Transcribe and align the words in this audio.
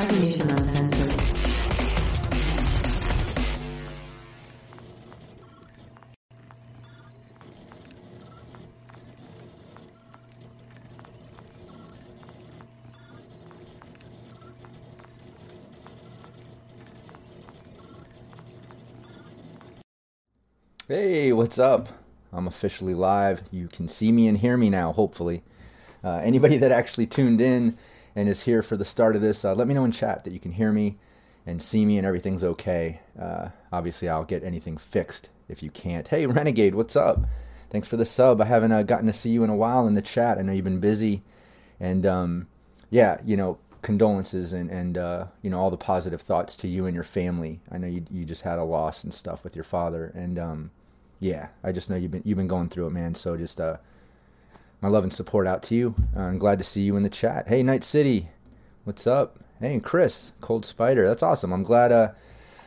Cybernation 0.00 0.48
Uncensored. 0.48 1.10
Hey, 20.88 21.32
what's 21.34 21.58
up? 21.58 21.90
I'm 22.32 22.46
officially 22.46 22.94
live. 22.94 23.42
You 23.50 23.68
can 23.68 23.86
see 23.86 24.12
me 24.12 24.28
and 24.28 24.38
hear 24.38 24.56
me 24.56 24.70
now, 24.70 24.92
hopefully. 24.92 25.42
Uh, 26.02 26.22
anybody 26.24 26.56
that 26.56 26.72
actually 26.72 27.06
tuned 27.06 27.42
in 27.42 27.76
and 28.16 28.28
is 28.28 28.42
here 28.42 28.62
for 28.62 28.76
the 28.76 28.84
start 28.84 29.16
of 29.16 29.22
this, 29.22 29.44
uh, 29.44 29.54
let 29.54 29.68
me 29.68 29.74
know 29.74 29.84
in 29.84 29.92
chat 29.92 30.24
that 30.24 30.32
you 30.32 30.40
can 30.40 30.52
hear 30.52 30.72
me 30.72 30.98
and 31.46 31.60
see 31.60 31.84
me 31.84 31.98
and 31.98 32.06
everything's 32.06 32.44
okay. 32.44 33.00
Uh, 33.20 33.48
obviously, 33.72 34.08
I'll 34.08 34.24
get 34.24 34.44
anything 34.44 34.76
fixed 34.76 35.30
if 35.48 35.62
you 35.62 35.70
can't. 35.70 36.06
Hey, 36.06 36.26
Renegade, 36.26 36.74
what's 36.74 36.96
up? 36.96 37.24
Thanks 37.70 37.86
for 37.88 37.96
the 37.96 38.04
sub. 38.04 38.40
I 38.40 38.44
haven't 38.46 38.72
uh, 38.72 38.82
gotten 38.82 39.06
to 39.06 39.12
see 39.12 39.30
you 39.30 39.44
in 39.44 39.50
a 39.50 39.56
while 39.56 39.86
in 39.86 39.94
the 39.94 40.02
chat. 40.02 40.38
I 40.38 40.42
know 40.42 40.52
you've 40.52 40.64
been 40.64 40.80
busy. 40.80 41.22
And 41.78 42.04
um, 42.04 42.48
yeah, 42.90 43.18
you 43.24 43.36
know, 43.36 43.58
condolences 43.82 44.52
and, 44.52 44.70
and 44.70 44.98
uh, 44.98 45.26
you 45.42 45.50
know, 45.50 45.58
all 45.58 45.70
the 45.70 45.76
positive 45.76 46.20
thoughts 46.20 46.56
to 46.56 46.68
you 46.68 46.86
and 46.86 46.94
your 46.94 47.04
family. 47.04 47.60
I 47.70 47.78
know 47.78 47.86
you, 47.86 48.04
you 48.10 48.24
just 48.24 48.42
had 48.42 48.58
a 48.58 48.64
loss 48.64 49.04
and 49.04 49.14
stuff 49.14 49.44
with 49.44 49.54
your 49.54 49.64
father. 49.64 50.12
And 50.14 50.38
um, 50.38 50.70
yeah, 51.20 51.48
I 51.62 51.72
just 51.72 51.88
know 51.90 51.96
you've 51.96 52.10
been, 52.10 52.22
you've 52.24 52.38
been 52.38 52.48
going 52.48 52.68
through 52.68 52.88
it, 52.88 52.92
man. 52.92 53.14
So 53.14 53.36
just 53.36 53.60
uh, 53.60 53.76
my 54.80 54.88
love 54.88 55.04
and 55.04 55.12
support 55.12 55.46
out 55.46 55.62
to 55.64 55.74
you. 55.74 55.94
Uh, 56.16 56.20
I'm 56.20 56.38
glad 56.38 56.58
to 56.58 56.64
see 56.64 56.82
you 56.82 56.96
in 56.96 57.02
the 57.02 57.10
chat. 57.10 57.48
Hey, 57.48 57.62
Night 57.62 57.84
City, 57.84 58.28
what's 58.84 59.06
up? 59.06 59.38
Hey, 59.60 59.78
Chris, 59.80 60.32
Cold 60.40 60.64
Spider, 60.64 61.06
that's 61.06 61.22
awesome. 61.22 61.52
I'm 61.52 61.64
glad. 61.64 61.92
Uh, 61.92 62.08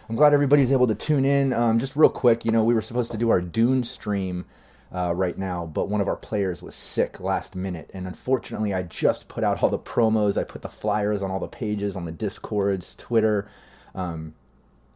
I'm 0.09 0.15
glad 0.15 0.33
everybody's 0.33 0.71
able 0.71 0.87
to 0.87 0.95
tune 0.95 1.25
in. 1.25 1.53
Um, 1.53 1.79
just 1.79 1.95
real 1.95 2.09
quick, 2.09 2.45
you 2.45 2.51
know, 2.51 2.63
we 2.63 2.73
were 2.73 2.81
supposed 2.81 3.11
to 3.11 3.17
do 3.17 3.29
our 3.29 3.41
Dune 3.41 3.83
stream 3.83 4.45
uh, 4.93 5.13
right 5.15 5.37
now, 5.37 5.65
but 5.65 5.89
one 5.89 6.01
of 6.01 6.07
our 6.07 6.15
players 6.15 6.61
was 6.61 6.75
sick 6.75 7.19
last 7.19 7.55
minute, 7.55 7.89
and 7.93 8.05
unfortunately, 8.05 8.73
I 8.73 8.83
just 8.83 9.27
put 9.27 9.43
out 9.43 9.63
all 9.63 9.69
the 9.69 9.79
promos. 9.79 10.37
I 10.37 10.43
put 10.43 10.61
the 10.61 10.69
flyers 10.69 11.23
on 11.23 11.31
all 11.31 11.39
the 11.39 11.47
pages 11.47 11.95
on 11.95 12.05
the 12.05 12.11
Discords, 12.11 12.93
Twitter. 12.95 13.47
Um, 13.95 14.35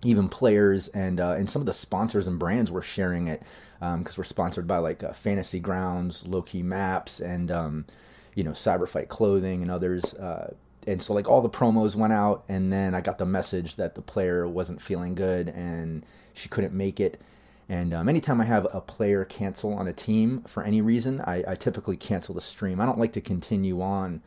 even 0.07 0.29
players 0.29 0.87
and 0.89 1.19
uh, 1.19 1.35
and 1.37 1.49
some 1.49 1.61
of 1.61 1.65
the 1.65 1.73
sponsors 1.73 2.27
and 2.27 2.39
brands 2.39 2.71
were 2.71 2.81
sharing 2.81 3.27
it 3.27 3.43
because 3.79 3.93
um, 3.93 4.05
we're 4.17 4.23
sponsored 4.23 4.65
by 4.65 4.77
like 4.77 5.03
uh, 5.03 5.11
Fantasy 5.11 5.59
Grounds, 5.59 6.25
Low 6.25 6.41
Key 6.41 6.63
Maps, 6.63 7.19
and 7.19 7.51
um, 7.51 7.85
you 8.33 8.43
know 8.43 8.51
Cyberfight 8.51 9.09
Clothing 9.09 9.61
and 9.61 9.69
others. 9.69 10.13
Uh, 10.13 10.53
and 10.87 11.01
so 11.01 11.13
like 11.13 11.27
all 11.27 11.41
the 11.41 11.49
promos 11.49 11.95
went 11.95 12.13
out, 12.13 12.45
and 12.47 12.71
then 12.71 12.95
I 12.95 13.01
got 13.01 13.17
the 13.17 13.25
message 13.25 13.75
that 13.75 13.95
the 13.95 14.01
player 14.01 14.47
wasn't 14.47 14.81
feeling 14.81 15.13
good 15.13 15.49
and 15.49 16.05
she 16.33 16.47
couldn't 16.47 16.73
make 16.73 17.01
it. 17.01 17.19
And 17.67 17.93
um, 17.93 18.07
anytime 18.07 18.39
I 18.39 18.45
have 18.45 18.65
a 18.73 18.79
player 18.79 19.25
cancel 19.25 19.73
on 19.73 19.89
a 19.89 19.93
team 19.93 20.41
for 20.47 20.63
any 20.63 20.79
reason, 20.79 21.19
I, 21.19 21.43
I 21.45 21.55
typically 21.55 21.97
cancel 21.97 22.33
the 22.33 22.39
stream. 22.39 22.79
I 22.79 22.85
don't 22.85 22.97
like 22.97 23.11
to 23.13 23.21
continue 23.21 23.81
on, 23.81 24.21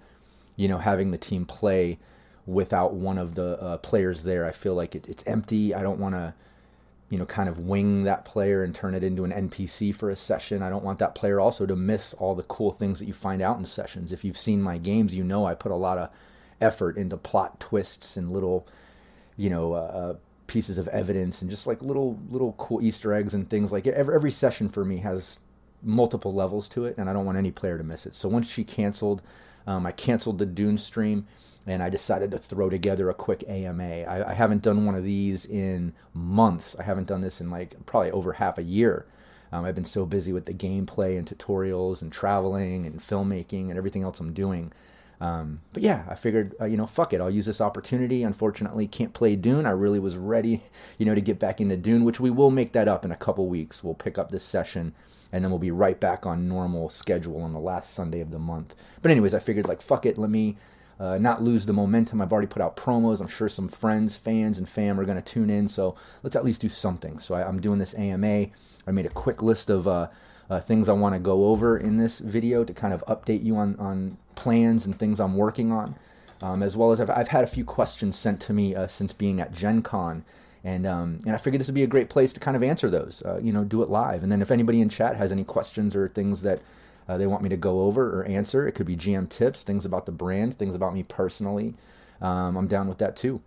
you 0.56 0.68
know, 0.68 0.76
having 0.76 1.10
the 1.10 1.16
team 1.16 1.46
play 1.46 1.98
without 2.46 2.94
one 2.94 3.18
of 3.18 3.34
the 3.34 3.60
uh, 3.60 3.76
players 3.78 4.24
there. 4.24 4.46
I 4.46 4.52
feel 4.52 4.74
like 4.74 4.94
it, 4.94 5.06
it's 5.08 5.24
empty. 5.26 5.74
I 5.74 5.82
don't 5.82 5.98
want 5.98 6.14
to, 6.14 6.34
you 7.08 7.18
know, 7.18 7.26
kind 7.26 7.48
of 7.48 7.58
wing 7.58 8.04
that 8.04 8.24
player 8.24 8.62
and 8.64 8.74
turn 8.74 8.94
it 8.94 9.04
into 9.04 9.24
an 9.24 9.32
NPC 9.48 9.94
for 9.94 10.10
a 10.10 10.16
session. 10.16 10.62
I 10.62 10.70
don't 10.70 10.84
want 10.84 10.98
that 11.00 11.14
player 11.14 11.40
also 11.40 11.66
to 11.66 11.76
miss 11.76 12.14
all 12.14 12.34
the 12.34 12.42
cool 12.44 12.72
things 12.72 12.98
that 12.98 13.06
you 13.06 13.12
find 13.12 13.42
out 13.42 13.58
in 13.58 13.66
sessions. 13.66 14.12
If 14.12 14.24
you've 14.24 14.38
seen 14.38 14.62
my 14.62 14.78
games, 14.78 15.14
you 15.14 15.24
know 15.24 15.44
I 15.44 15.54
put 15.54 15.72
a 15.72 15.76
lot 15.76 15.98
of 15.98 16.10
effort 16.60 16.96
into 16.96 17.16
plot 17.16 17.60
twists 17.60 18.16
and 18.16 18.32
little, 18.32 18.66
you 19.36 19.50
know, 19.50 19.72
uh, 19.74 19.76
uh 19.76 20.14
pieces 20.46 20.78
of 20.78 20.88
evidence 20.88 21.42
and 21.42 21.50
just 21.50 21.68
like 21.68 21.80
little 21.80 22.18
little 22.28 22.54
cool 22.54 22.82
Easter 22.82 23.14
eggs 23.14 23.34
and 23.34 23.48
things 23.48 23.70
like 23.70 23.86
every 23.86 24.12
every 24.12 24.32
session 24.32 24.68
for 24.68 24.84
me 24.84 24.96
has 24.96 25.38
multiple 25.82 26.34
levels 26.34 26.68
to 26.70 26.84
it, 26.84 26.96
and 26.98 27.08
I 27.08 27.12
don't 27.12 27.24
want 27.24 27.38
any 27.38 27.50
player 27.50 27.78
to 27.78 27.84
miss 27.84 28.06
it. 28.06 28.14
So 28.14 28.28
once 28.28 28.48
she 28.48 28.64
canceled, 28.64 29.22
um, 29.66 29.86
I 29.86 29.92
canceled 29.92 30.38
the 30.38 30.46
Dune 30.46 30.78
stream 30.78 31.26
and 31.70 31.84
I 31.84 31.88
decided 31.88 32.32
to 32.32 32.38
throw 32.38 32.68
together 32.68 33.08
a 33.08 33.14
quick 33.14 33.44
AMA. 33.46 34.02
I, 34.02 34.30
I, 34.30 34.34
haven't 34.34 34.62
done 34.62 34.86
one 34.86 34.96
of 34.96 35.04
these 35.04 35.46
in 35.46 35.92
months. 36.14 36.74
I 36.76 36.82
haven't 36.82 37.06
done 37.06 37.20
this 37.20 37.40
in 37.40 37.48
like 37.48 37.86
probably 37.86 38.10
over 38.10 38.32
half 38.32 38.58
a 38.58 38.62
year. 38.64 39.06
Um, 39.52 39.64
I've 39.64 39.76
been 39.76 39.84
so 39.84 40.04
busy 40.04 40.32
with 40.32 40.46
the 40.46 40.52
gameplay 40.52 41.16
and 41.16 41.24
tutorials 41.24 42.02
and 42.02 42.10
traveling 42.10 42.86
and 42.86 42.98
filmmaking 42.98 43.68
and 43.68 43.78
everything 43.78 44.02
else 44.02 44.18
I'm 44.18 44.32
doing. 44.32 44.72
Um, 45.20 45.60
but 45.72 45.84
yeah, 45.84 46.02
I 46.08 46.16
figured, 46.16 46.56
uh, 46.60 46.64
you 46.64 46.76
know, 46.76 46.86
fuck 46.86 47.12
it. 47.12 47.20
I'll 47.20 47.30
use 47.30 47.46
this 47.46 47.60
opportunity. 47.60 48.24
Unfortunately, 48.24 48.88
can't 48.88 49.14
play 49.14 49.36
Dune. 49.36 49.64
I 49.64 49.70
really 49.70 50.00
was 50.00 50.16
ready, 50.16 50.64
you 50.98 51.06
know, 51.06 51.14
to 51.14 51.20
get 51.20 51.38
back 51.38 51.60
into 51.60 51.76
Dune, 51.76 52.02
which 52.02 52.18
we 52.18 52.30
will 52.30 52.50
make 52.50 52.72
that 52.72 52.88
up 52.88 53.04
in 53.04 53.12
a 53.12 53.16
couple 53.16 53.46
weeks. 53.46 53.84
We'll 53.84 53.94
pick 53.94 54.18
up 54.18 54.32
this 54.32 54.42
session 54.42 54.92
and 55.30 55.44
then 55.44 55.52
we'll 55.52 55.60
be 55.60 55.70
right 55.70 56.00
back 56.00 56.26
on 56.26 56.48
normal 56.48 56.88
schedule 56.88 57.40
on 57.42 57.52
the 57.52 57.60
last 57.60 57.94
Sunday 57.94 58.20
of 58.20 58.32
the 58.32 58.40
month. 58.40 58.74
But 59.02 59.12
anyways, 59.12 59.34
I 59.34 59.38
figured 59.38 59.68
like, 59.68 59.80
fuck 59.80 60.04
it. 60.04 60.18
Let 60.18 60.30
me 60.30 60.56
uh, 61.00 61.16
not 61.16 61.42
lose 61.42 61.64
the 61.64 61.72
momentum. 61.72 62.20
I've 62.20 62.32
already 62.32 62.46
put 62.46 62.60
out 62.60 62.76
promos. 62.76 63.20
I'm 63.20 63.26
sure 63.26 63.48
some 63.48 63.68
friends, 63.68 64.16
fans, 64.16 64.58
and 64.58 64.68
fam 64.68 65.00
are 65.00 65.06
going 65.06 65.20
to 65.20 65.22
tune 65.22 65.48
in. 65.48 65.66
So 65.66 65.96
let's 66.22 66.36
at 66.36 66.44
least 66.44 66.60
do 66.60 66.68
something. 66.68 67.18
So 67.18 67.34
I, 67.34 67.48
am 67.48 67.60
doing 67.60 67.78
this 67.78 67.94
AMA. 67.94 68.46
I 68.86 68.90
made 68.90 69.06
a 69.06 69.10
quick 69.10 69.42
list 69.42 69.70
of 69.70 69.88
uh, 69.88 70.08
uh, 70.50 70.60
things 70.60 70.90
I 70.90 70.92
want 70.92 71.14
to 71.14 71.18
go 71.18 71.46
over 71.46 71.78
in 71.78 71.96
this 71.96 72.18
video 72.18 72.64
to 72.64 72.74
kind 72.74 72.92
of 72.92 73.02
update 73.06 73.42
you 73.42 73.56
on, 73.56 73.76
on 73.76 74.18
plans 74.34 74.84
and 74.84 74.96
things 74.96 75.20
I'm 75.20 75.36
working 75.36 75.72
on. 75.72 75.96
Um, 76.42 76.62
as 76.62 76.76
well 76.76 76.90
as 76.90 77.00
I've, 77.00 77.10
I've, 77.10 77.28
had 77.28 77.44
a 77.44 77.46
few 77.46 77.64
questions 77.64 78.18
sent 78.18 78.40
to 78.42 78.54
me 78.54 78.74
uh, 78.74 78.86
since 78.86 79.12
being 79.12 79.40
at 79.40 79.52
Gen 79.52 79.82
Con. 79.82 80.24
And, 80.64 80.86
um, 80.86 81.20
and 81.24 81.34
I 81.34 81.38
figured 81.38 81.60
this 81.60 81.68
would 81.68 81.74
be 81.74 81.82
a 81.82 81.86
great 81.86 82.10
place 82.10 82.32
to 82.34 82.40
kind 82.40 82.56
of 82.56 82.62
answer 82.62 82.90
those, 82.90 83.22
uh, 83.24 83.40
you 83.42 83.52
know, 83.52 83.64
do 83.64 83.82
it 83.82 83.90
live. 83.90 84.22
And 84.22 84.32
then 84.32 84.40
if 84.40 84.50
anybody 84.50 84.80
in 84.80 84.88
chat 84.88 85.16
has 85.16 85.32
any 85.32 85.44
questions 85.44 85.94
or 85.94 86.08
things 86.08 86.42
that 86.42 86.60
uh, 87.08 87.18
they 87.18 87.26
want 87.26 87.42
me 87.42 87.48
to 87.48 87.56
go 87.56 87.82
over 87.82 88.20
or 88.20 88.24
answer. 88.24 88.66
It 88.66 88.72
could 88.72 88.86
be 88.86 88.96
GM 88.96 89.28
tips, 89.28 89.62
things 89.62 89.84
about 89.84 90.06
the 90.06 90.12
brand, 90.12 90.58
things 90.58 90.74
about 90.74 90.94
me 90.94 91.02
personally. 91.02 91.74
Um, 92.20 92.56
I'm 92.56 92.66
down 92.66 92.88
with 92.88 92.98
that 92.98 93.16
too. 93.16 93.40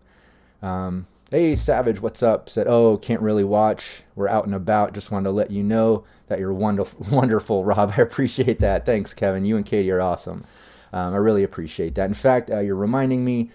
Um, 0.61 1.07
hey, 1.31 1.55
Savage, 1.55 2.01
what's 2.01 2.23
up? 2.23 2.49
Said, 2.49 2.67
oh, 2.67 2.97
can't 2.97 3.21
really 3.21 3.43
watch. 3.43 4.03
We're 4.15 4.27
out 4.29 4.45
and 4.45 4.55
about. 4.55 4.93
Just 4.93 5.11
wanted 5.11 5.25
to 5.25 5.31
let 5.31 5.51
you 5.51 5.63
know 5.63 6.03
that 6.27 6.39
you're 6.39 6.53
wonderful, 6.53 7.05
wonderful, 7.11 7.63
Rob. 7.63 7.93
I 7.97 8.01
appreciate 8.01 8.59
that. 8.59 8.85
Thanks, 8.85 9.13
Kevin. 9.13 9.45
You 9.45 9.57
and 9.57 9.65
Katie 9.65 9.91
are 9.91 10.01
awesome. 10.01 10.45
Um, 10.91 11.13
I 11.13 11.17
really 11.17 11.43
appreciate 11.43 11.95
that. 11.95 12.05
In 12.05 12.13
fact, 12.13 12.51
uh, 12.51 12.59
you're 12.59 12.75
reminding 12.75 13.25
me 13.25 13.51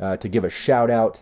uh, 0.00 0.16
to 0.16 0.28
give 0.28 0.44
a 0.44 0.50
shout 0.50 0.90
out 0.90 1.20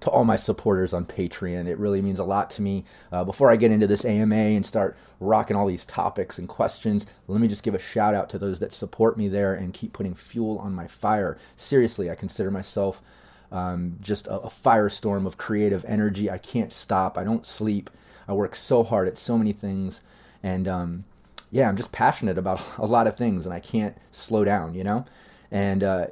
to 0.00 0.10
all 0.10 0.24
my 0.24 0.36
supporters 0.36 0.92
on 0.92 1.04
Patreon. 1.04 1.66
It 1.66 1.78
really 1.78 2.02
means 2.02 2.18
a 2.18 2.24
lot 2.24 2.50
to 2.50 2.62
me. 2.62 2.84
Uh, 3.12 3.24
before 3.24 3.50
I 3.50 3.56
get 3.56 3.70
into 3.70 3.86
this 3.86 4.04
AMA 4.04 4.34
and 4.34 4.64
start 4.64 4.96
rocking 5.20 5.56
all 5.56 5.66
these 5.66 5.86
topics 5.86 6.38
and 6.38 6.48
questions, 6.48 7.06
let 7.28 7.40
me 7.40 7.48
just 7.48 7.62
give 7.62 7.74
a 7.74 7.78
shout 7.78 8.14
out 8.14 8.28
to 8.30 8.38
those 8.38 8.60
that 8.60 8.72
support 8.72 9.16
me 9.16 9.28
there 9.28 9.54
and 9.54 9.72
keep 9.72 9.92
putting 9.92 10.14
fuel 10.14 10.58
on 10.58 10.74
my 10.74 10.86
fire. 10.86 11.38
Seriously, 11.56 12.10
I 12.10 12.14
consider 12.14 12.50
myself 12.50 13.02
um, 13.52 13.96
just 14.00 14.26
a, 14.26 14.40
a 14.40 14.48
firestorm 14.48 15.26
of 15.26 15.38
creative 15.38 15.84
energy. 15.86 16.30
I 16.30 16.38
can't 16.38 16.72
stop. 16.72 17.16
I 17.16 17.24
don't 17.24 17.46
sleep. 17.46 17.90
I 18.28 18.32
work 18.32 18.54
so 18.56 18.82
hard 18.82 19.08
at 19.08 19.18
so 19.18 19.38
many 19.38 19.52
things. 19.52 20.00
And 20.42 20.68
um, 20.68 21.04
yeah, 21.50 21.68
I'm 21.68 21.76
just 21.76 21.92
passionate 21.92 22.38
about 22.38 22.64
a 22.78 22.86
lot 22.86 23.06
of 23.06 23.16
things 23.16 23.46
and 23.46 23.54
I 23.54 23.60
can't 23.60 23.96
slow 24.12 24.44
down, 24.44 24.74
you 24.74 24.84
know? 24.84 25.04
And 25.50 25.84
uh, 25.84 26.06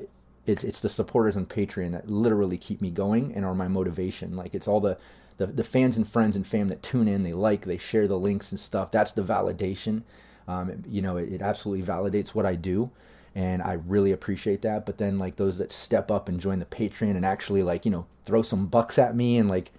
it's 0.46 0.64
it's 0.64 0.81
the 0.81 0.88
supporters 0.88 1.37
on 1.37 1.46
Patreon 1.46 1.93
that 1.93 2.08
literally 2.08 2.58
keep 2.58 2.81
me 2.81 2.91
going 2.91 3.35
and 3.35 3.44
are 3.44 3.55
my 3.55 3.69
motivation. 3.69 4.37
Like 4.37 4.55
it's 4.55 4.69
all 4.69 4.81
the 4.81 4.99
the, 5.37 5.46
the 5.46 5.64
fans 5.64 5.96
and 5.96 6.06
friends 6.06 6.37
and 6.37 6.46
fam 6.46 6.69
that 6.69 6.82
tune 6.82 7.08
in, 7.08 7.25
they 7.25 7.32
like, 7.32 7.64
they 7.64 7.76
share 7.76 8.06
the 8.06 8.17
links 8.17 8.52
and 8.52 8.61
stuff. 8.61 8.93
That's 8.93 9.11
the 9.11 9.23
validation. 9.23 10.02
Um, 10.46 10.70
it, 10.70 10.79
you 10.87 11.02
know, 11.02 11.17
it, 11.17 11.32
it 11.32 11.43
absolutely 11.43 11.85
validates 11.85 12.29
what 12.29 12.46
I 12.46 12.55
do 12.55 12.91
and 13.35 13.62
I 13.62 13.75
really 13.87 14.12
appreciate 14.12 14.62
that. 14.62 14.87
But 14.87 14.99
then 14.99 15.19
like 15.19 15.37
those 15.37 15.58
that 15.58 15.73
step 15.73 16.11
up 16.11 16.29
and 16.29 16.41
join 16.41 16.58
the 16.58 16.67
Patreon 16.67 17.17
and 17.17 17.25
actually 17.25 17.62
like 17.62 17.85
you 17.85 17.91
know 17.91 18.06
throw 18.25 18.43
some 18.43 18.67
bucks 18.67 18.99
at 18.99 19.17
me 19.17 19.38
and 19.38 19.49
like 19.49 19.73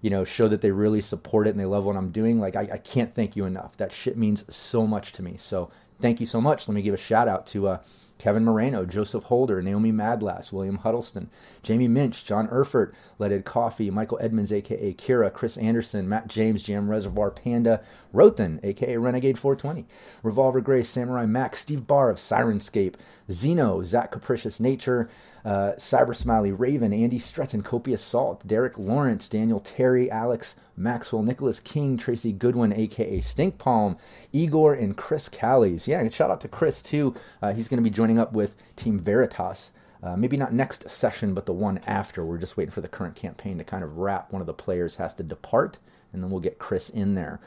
you 0.00 0.10
know 0.10 0.24
show 0.24 0.48
that 0.48 0.60
they 0.60 0.70
really 0.70 1.00
support 1.00 1.46
it 1.46 1.50
and 1.50 1.60
they 1.60 1.64
love 1.64 1.84
what 1.84 1.96
I'm 1.96 2.10
doing. 2.10 2.38
Like 2.38 2.56
I, 2.56 2.68
I 2.72 2.78
can't 2.78 3.14
thank 3.14 3.36
you 3.36 3.44
enough. 3.44 3.76
That 3.76 3.92
shit 3.92 4.16
means 4.16 4.44
so 4.54 4.86
much 4.86 5.12
to 5.12 5.22
me. 5.22 5.36
So 5.36 5.70
thank 6.00 6.20
you 6.20 6.26
so 6.26 6.40
much. 6.40 6.68
Let 6.68 6.74
me 6.74 6.82
give 6.82 6.94
a 6.94 6.98
shout 6.98 7.28
out 7.28 7.46
to 7.48 7.68
uh, 7.68 7.78
Kevin 8.22 8.44
Moreno, 8.44 8.86
Joseph 8.86 9.24
Holder, 9.24 9.60
Naomi 9.60 9.90
Madlass, 9.90 10.52
William 10.52 10.76
Huddleston, 10.76 11.28
Jamie 11.64 11.88
Minch, 11.88 12.24
John 12.24 12.46
Erfurt, 12.52 12.94
Leaded 13.18 13.44
Coffee, 13.44 13.90
Michael 13.90 14.20
Edmonds, 14.22 14.52
aka 14.52 14.94
Kira, 14.94 15.32
Chris 15.32 15.56
Anderson, 15.56 16.08
Matt 16.08 16.28
James, 16.28 16.62
Jam 16.62 16.88
Reservoir 16.88 17.32
Panda, 17.32 17.82
Rothan, 18.12 18.60
aka 18.62 18.96
Renegade 18.96 19.40
420, 19.40 19.88
Revolver 20.22 20.60
Gray, 20.60 20.84
Samurai 20.84 21.26
Max, 21.26 21.58
Steve 21.58 21.84
Barr 21.84 22.10
of 22.10 22.18
Syrinscape, 22.18 22.94
Zeno, 23.28 23.82
Zach 23.82 24.12
Capricious 24.12 24.60
Nature, 24.60 25.10
uh, 25.44 25.72
Cyber 25.76 26.14
Smiley, 26.14 26.52
Raven, 26.52 26.92
Andy 26.92 27.18
Stretton, 27.18 27.62
Copious 27.62 28.02
Salt, 28.02 28.46
Derek 28.46 28.78
Lawrence, 28.78 29.28
Daniel 29.28 29.60
Terry, 29.60 30.10
Alex 30.10 30.54
Maxwell, 30.76 31.22
Nicholas 31.22 31.60
King, 31.60 31.96
Tracy 31.96 32.32
Goodwin, 32.32 32.72
aka 32.72 33.20
Stink 33.20 33.58
Palm, 33.58 33.96
Igor, 34.32 34.74
and 34.74 34.96
Chris 34.96 35.28
Callies. 35.28 35.86
Yeah, 35.86 36.00
and 36.00 36.12
shout 36.12 36.30
out 36.30 36.40
to 36.42 36.48
Chris 36.48 36.80
too. 36.80 37.14
Uh, 37.40 37.52
he's 37.52 37.68
going 37.68 37.82
to 37.82 37.88
be 37.88 37.94
joining 37.94 38.18
up 38.18 38.32
with 38.32 38.54
Team 38.76 38.98
Veritas. 38.98 39.72
Uh, 40.02 40.16
maybe 40.16 40.36
not 40.36 40.52
next 40.52 40.88
session, 40.88 41.32
but 41.32 41.46
the 41.46 41.52
one 41.52 41.78
after. 41.86 42.24
We're 42.24 42.38
just 42.38 42.56
waiting 42.56 42.72
for 42.72 42.80
the 42.80 42.88
current 42.88 43.14
campaign 43.14 43.58
to 43.58 43.64
kind 43.64 43.84
of 43.84 43.98
wrap. 43.98 44.32
One 44.32 44.40
of 44.40 44.46
the 44.46 44.54
players 44.54 44.96
has 44.96 45.14
to 45.14 45.22
depart, 45.22 45.78
and 46.12 46.22
then 46.22 46.30
we'll 46.30 46.40
get 46.40 46.58
Chris 46.58 46.90
in 46.90 47.14
there. 47.14 47.40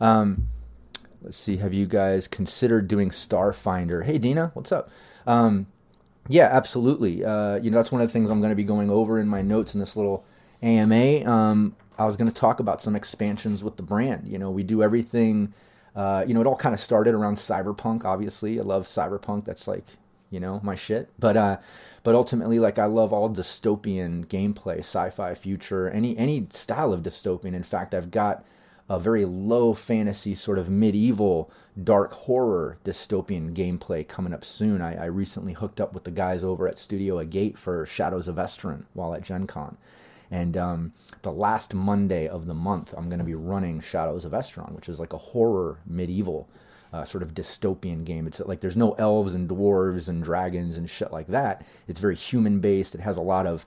Um, 0.00 0.48
let's 1.22 1.36
see. 1.36 1.56
Have 1.58 1.72
you 1.72 1.86
guys 1.86 2.26
considered 2.26 2.88
doing 2.88 3.10
Starfinder? 3.10 4.04
Hey, 4.04 4.18
Dina, 4.18 4.50
what's 4.54 4.72
up? 4.72 4.90
Um, 5.26 5.68
yeah, 6.30 6.48
absolutely. 6.50 7.24
Uh, 7.24 7.56
you 7.56 7.70
know, 7.70 7.76
that's 7.76 7.90
one 7.90 8.00
of 8.00 8.08
the 8.08 8.12
things 8.12 8.30
I'm 8.30 8.40
going 8.40 8.50
to 8.50 8.56
be 8.56 8.64
going 8.64 8.88
over 8.88 9.18
in 9.18 9.26
my 9.26 9.42
notes 9.42 9.74
in 9.74 9.80
this 9.80 9.96
little 9.96 10.24
AMA. 10.62 11.28
Um, 11.28 11.74
I 11.98 12.06
was 12.06 12.16
going 12.16 12.30
to 12.30 12.34
talk 12.34 12.60
about 12.60 12.80
some 12.80 12.94
expansions 12.94 13.64
with 13.64 13.76
the 13.76 13.82
brand. 13.82 14.28
You 14.28 14.38
know, 14.38 14.50
we 14.50 14.62
do 14.62 14.82
everything. 14.82 15.52
Uh, 15.96 16.24
you 16.26 16.32
know, 16.32 16.40
it 16.40 16.46
all 16.46 16.56
kind 16.56 16.74
of 16.74 16.80
started 16.80 17.14
around 17.14 17.36
cyberpunk. 17.36 18.04
Obviously, 18.04 18.60
I 18.60 18.62
love 18.62 18.86
cyberpunk. 18.86 19.44
That's 19.44 19.66
like, 19.66 19.84
you 20.30 20.38
know, 20.38 20.60
my 20.62 20.76
shit. 20.76 21.10
But 21.18 21.36
uh, 21.36 21.56
but 22.04 22.14
ultimately, 22.14 22.60
like, 22.60 22.78
I 22.78 22.86
love 22.86 23.12
all 23.12 23.28
dystopian 23.28 24.24
gameplay, 24.26 24.78
sci-fi, 24.78 25.34
future, 25.34 25.90
any 25.90 26.16
any 26.16 26.46
style 26.50 26.92
of 26.92 27.02
dystopian. 27.02 27.54
In 27.54 27.64
fact, 27.64 27.92
I've 27.92 28.10
got 28.12 28.44
a 28.90 28.98
very 28.98 29.24
low 29.24 29.72
fantasy, 29.72 30.34
sort 30.34 30.58
of 30.58 30.68
medieval, 30.68 31.48
dark 31.84 32.12
horror 32.12 32.76
dystopian 32.84 33.54
gameplay 33.54 34.06
coming 34.06 34.34
up 34.34 34.44
soon. 34.44 34.82
I, 34.82 35.04
I 35.04 35.06
recently 35.06 35.52
hooked 35.52 35.80
up 35.80 35.94
with 35.94 36.02
the 36.02 36.10
guys 36.10 36.42
over 36.42 36.66
at 36.66 36.76
Studio 36.76 37.20
Agate 37.20 37.56
for 37.56 37.86
Shadows 37.86 38.26
of 38.26 38.34
Esteren 38.34 38.84
while 38.92 39.14
at 39.14 39.22
Gen 39.22 39.46
Con. 39.46 39.78
And 40.32 40.56
um, 40.56 40.92
the 41.22 41.30
last 41.30 41.72
Monday 41.72 42.26
of 42.26 42.46
the 42.46 42.54
month, 42.54 42.92
I'm 42.96 43.08
going 43.08 43.20
to 43.20 43.24
be 43.24 43.36
running 43.36 43.80
Shadows 43.80 44.24
of 44.24 44.32
Esteren, 44.32 44.72
which 44.72 44.88
is 44.88 44.98
like 44.98 45.12
a 45.12 45.18
horror 45.18 45.78
medieval 45.86 46.48
uh, 46.92 47.04
sort 47.04 47.22
of 47.22 47.32
dystopian 47.32 48.04
game. 48.04 48.26
It's 48.26 48.40
like 48.40 48.60
there's 48.60 48.76
no 48.76 48.92
elves 48.94 49.36
and 49.36 49.48
dwarves 49.48 50.08
and 50.08 50.22
dragons 50.22 50.76
and 50.76 50.90
shit 50.90 51.12
like 51.12 51.28
that. 51.28 51.64
It's 51.86 52.00
very 52.00 52.16
human 52.16 52.58
based. 52.58 52.96
It 52.96 53.00
has 53.00 53.16
a 53.18 53.22
lot 53.22 53.46
of 53.46 53.64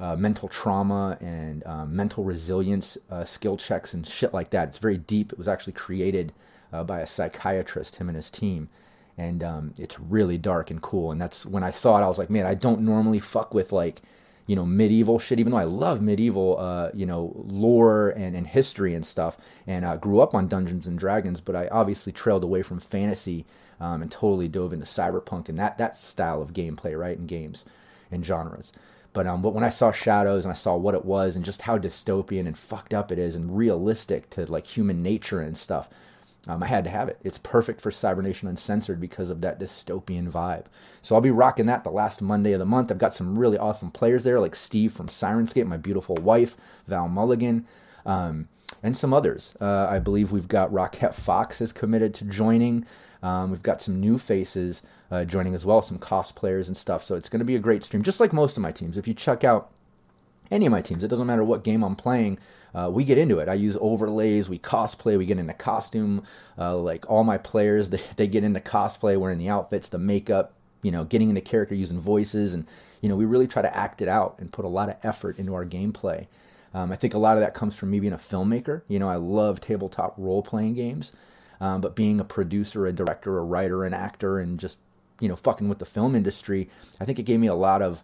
uh, 0.00 0.16
mental 0.16 0.48
trauma 0.48 1.16
and 1.20 1.64
um, 1.66 1.94
mental 1.94 2.24
resilience 2.24 2.98
uh, 3.10 3.24
skill 3.24 3.56
checks 3.56 3.94
and 3.94 4.06
shit 4.06 4.34
like 4.34 4.50
that. 4.50 4.68
It's 4.68 4.78
very 4.78 4.98
deep. 4.98 5.32
It 5.32 5.38
was 5.38 5.48
actually 5.48 5.74
created 5.74 6.32
uh, 6.72 6.84
by 6.84 7.00
a 7.00 7.06
psychiatrist, 7.06 7.96
him 7.96 8.08
and 8.08 8.16
his 8.16 8.30
team. 8.30 8.68
And 9.16 9.44
um, 9.44 9.74
it's 9.78 10.00
really 10.00 10.38
dark 10.38 10.70
and 10.70 10.82
cool. 10.82 11.12
And 11.12 11.20
that's 11.20 11.46
when 11.46 11.62
I 11.62 11.70
saw 11.70 11.96
it, 11.98 12.04
I 12.04 12.08
was 12.08 12.18
like, 12.18 12.30
man, 12.30 12.46
I 12.46 12.54
don't 12.54 12.80
normally 12.80 13.20
fuck 13.20 13.54
with 13.54 13.70
like 13.70 14.02
you 14.46 14.54
know 14.54 14.66
medieval 14.66 15.18
shit 15.18 15.40
even 15.40 15.52
though 15.52 15.58
i 15.58 15.64
love 15.64 16.02
medieval 16.02 16.58
uh, 16.58 16.90
you 16.92 17.06
know 17.06 17.32
lore 17.46 18.10
and, 18.10 18.36
and 18.36 18.46
history 18.46 18.94
and 18.94 19.04
stuff 19.04 19.38
and 19.66 19.84
uh, 19.84 19.96
grew 19.96 20.20
up 20.20 20.34
on 20.34 20.48
dungeons 20.48 20.86
and 20.86 20.98
dragons 20.98 21.40
but 21.40 21.56
i 21.56 21.66
obviously 21.68 22.12
trailed 22.12 22.44
away 22.44 22.62
from 22.62 22.78
fantasy 22.78 23.46
um, 23.80 24.02
and 24.02 24.10
totally 24.10 24.48
dove 24.48 24.72
into 24.72 24.84
cyberpunk 24.84 25.48
and 25.48 25.58
that 25.58 25.78
that 25.78 25.96
style 25.96 26.42
of 26.42 26.52
gameplay 26.52 26.98
right 26.98 27.16
in 27.16 27.26
games 27.26 27.64
and 28.10 28.24
genres 28.24 28.70
but 29.14 29.26
um, 29.26 29.40
but 29.40 29.54
when 29.54 29.64
I 29.64 29.70
saw 29.70 29.92
Shadows 29.92 30.44
and 30.44 30.52
I 30.52 30.56
saw 30.56 30.76
what 30.76 30.94
it 30.94 31.04
was 31.04 31.36
and 31.36 31.44
just 31.44 31.62
how 31.62 31.78
dystopian 31.78 32.46
and 32.46 32.58
fucked 32.58 32.92
up 32.92 33.10
it 33.10 33.18
is 33.18 33.36
and 33.36 33.56
realistic 33.56 34.28
to 34.30 34.44
like 34.50 34.66
human 34.66 35.02
nature 35.02 35.40
and 35.40 35.56
stuff, 35.56 35.88
um, 36.48 36.62
I 36.62 36.66
had 36.66 36.84
to 36.84 36.90
have 36.90 37.08
it. 37.08 37.18
It's 37.22 37.38
perfect 37.38 37.80
for 37.80 37.92
Cybernation 37.92 38.48
Uncensored 38.48 39.00
because 39.00 39.30
of 39.30 39.40
that 39.40 39.60
dystopian 39.60 40.30
vibe. 40.30 40.66
So 41.00 41.14
I'll 41.14 41.20
be 41.20 41.30
rocking 41.30 41.66
that 41.66 41.84
the 41.84 41.90
last 41.90 42.20
Monday 42.20 42.52
of 42.52 42.58
the 42.58 42.66
month. 42.66 42.90
I've 42.90 42.98
got 42.98 43.14
some 43.14 43.38
really 43.38 43.56
awesome 43.56 43.90
players 43.90 44.24
there, 44.24 44.40
like 44.40 44.56
Steve 44.56 44.92
from 44.92 45.08
Syrinscape, 45.08 45.66
my 45.66 45.76
beautiful 45.76 46.16
wife, 46.16 46.56
Val 46.88 47.08
Mulligan, 47.08 47.66
um, 48.04 48.48
and 48.82 48.96
some 48.96 49.14
others. 49.14 49.54
Uh, 49.60 49.86
I 49.88 50.00
believe 50.00 50.32
we've 50.32 50.48
got 50.48 50.72
Rocket 50.72 51.14
Fox 51.14 51.60
is 51.60 51.72
committed 51.72 52.14
to 52.14 52.24
joining. 52.24 52.84
Um, 53.24 53.50
we've 53.50 53.62
got 53.62 53.80
some 53.80 53.98
new 53.98 54.18
faces 54.18 54.82
uh, 55.10 55.24
joining 55.24 55.54
as 55.54 55.64
well, 55.64 55.80
some 55.80 55.98
cosplayers 55.98 56.66
and 56.68 56.76
stuff. 56.76 57.02
So 57.02 57.14
it's 57.14 57.30
going 57.30 57.38
to 57.40 57.44
be 57.44 57.56
a 57.56 57.60
great 57.60 57.82
stream, 57.82 58.02
just 58.02 58.20
like 58.20 58.34
most 58.34 58.56
of 58.58 58.62
my 58.62 58.70
teams. 58.70 58.98
If 58.98 59.08
you 59.08 59.14
check 59.14 59.44
out 59.44 59.70
any 60.50 60.66
of 60.66 60.72
my 60.72 60.82
teams, 60.82 61.02
it 61.02 61.08
doesn't 61.08 61.26
matter 61.26 61.42
what 61.42 61.64
game 61.64 61.82
I'm 61.82 61.96
playing, 61.96 62.38
uh, 62.74 62.90
we 62.92 63.02
get 63.02 63.16
into 63.16 63.38
it. 63.38 63.48
I 63.48 63.54
use 63.54 63.78
overlays, 63.80 64.50
we 64.50 64.58
cosplay, 64.58 65.16
we 65.16 65.24
get 65.24 65.38
into 65.38 65.54
costume. 65.54 66.22
Uh, 66.58 66.76
like 66.76 67.08
all 67.08 67.24
my 67.24 67.38
players, 67.38 67.88
they, 67.90 68.02
they 68.16 68.26
get 68.26 68.44
into 68.44 68.60
cosplay, 68.60 69.18
wearing 69.18 69.38
the 69.38 69.48
outfits, 69.48 69.88
the 69.88 69.98
makeup, 69.98 70.52
you 70.82 70.90
know, 70.90 71.04
getting 71.04 71.30
into 71.30 71.40
character 71.40 71.74
using 71.74 71.98
voices. 71.98 72.52
And, 72.52 72.66
you 73.00 73.08
know, 73.08 73.16
we 73.16 73.24
really 73.24 73.48
try 73.48 73.62
to 73.62 73.74
act 73.74 74.02
it 74.02 74.08
out 74.08 74.36
and 74.38 74.52
put 74.52 74.66
a 74.66 74.68
lot 74.68 74.90
of 74.90 74.96
effort 75.02 75.38
into 75.38 75.54
our 75.54 75.64
gameplay. 75.64 76.26
Um, 76.74 76.92
I 76.92 76.96
think 76.96 77.14
a 77.14 77.18
lot 77.18 77.36
of 77.36 77.40
that 77.40 77.54
comes 77.54 77.74
from 77.74 77.90
me 77.90 78.00
being 78.00 78.12
a 78.12 78.18
filmmaker. 78.18 78.82
You 78.88 78.98
know, 78.98 79.08
I 79.08 79.16
love 79.16 79.60
tabletop 79.60 80.14
role 80.18 80.42
playing 80.42 80.74
games, 80.74 81.12
um, 81.60 81.80
but 81.80 81.96
being 81.96 82.20
a 82.20 82.24
producer, 82.24 82.86
a 82.86 82.92
director, 82.92 83.38
a 83.38 83.44
writer, 83.44 83.84
an 83.84 83.94
actor, 83.94 84.38
and 84.38 84.58
just, 84.58 84.78
you 85.20 85.28
know, 85.28 85.36
fucking 85.36 85.68
with 85.68 85.78
the 85.78 85.84
film 85.84 86.14
industry, 86.14 86.68
I 87.00 87.04
think 87.04 87.18
it 87.18 87.24
gave 87.24 87.40
me 87.40 87.46
a 87.46 87.54
lot 87.54 87.82
of 87.82 88.02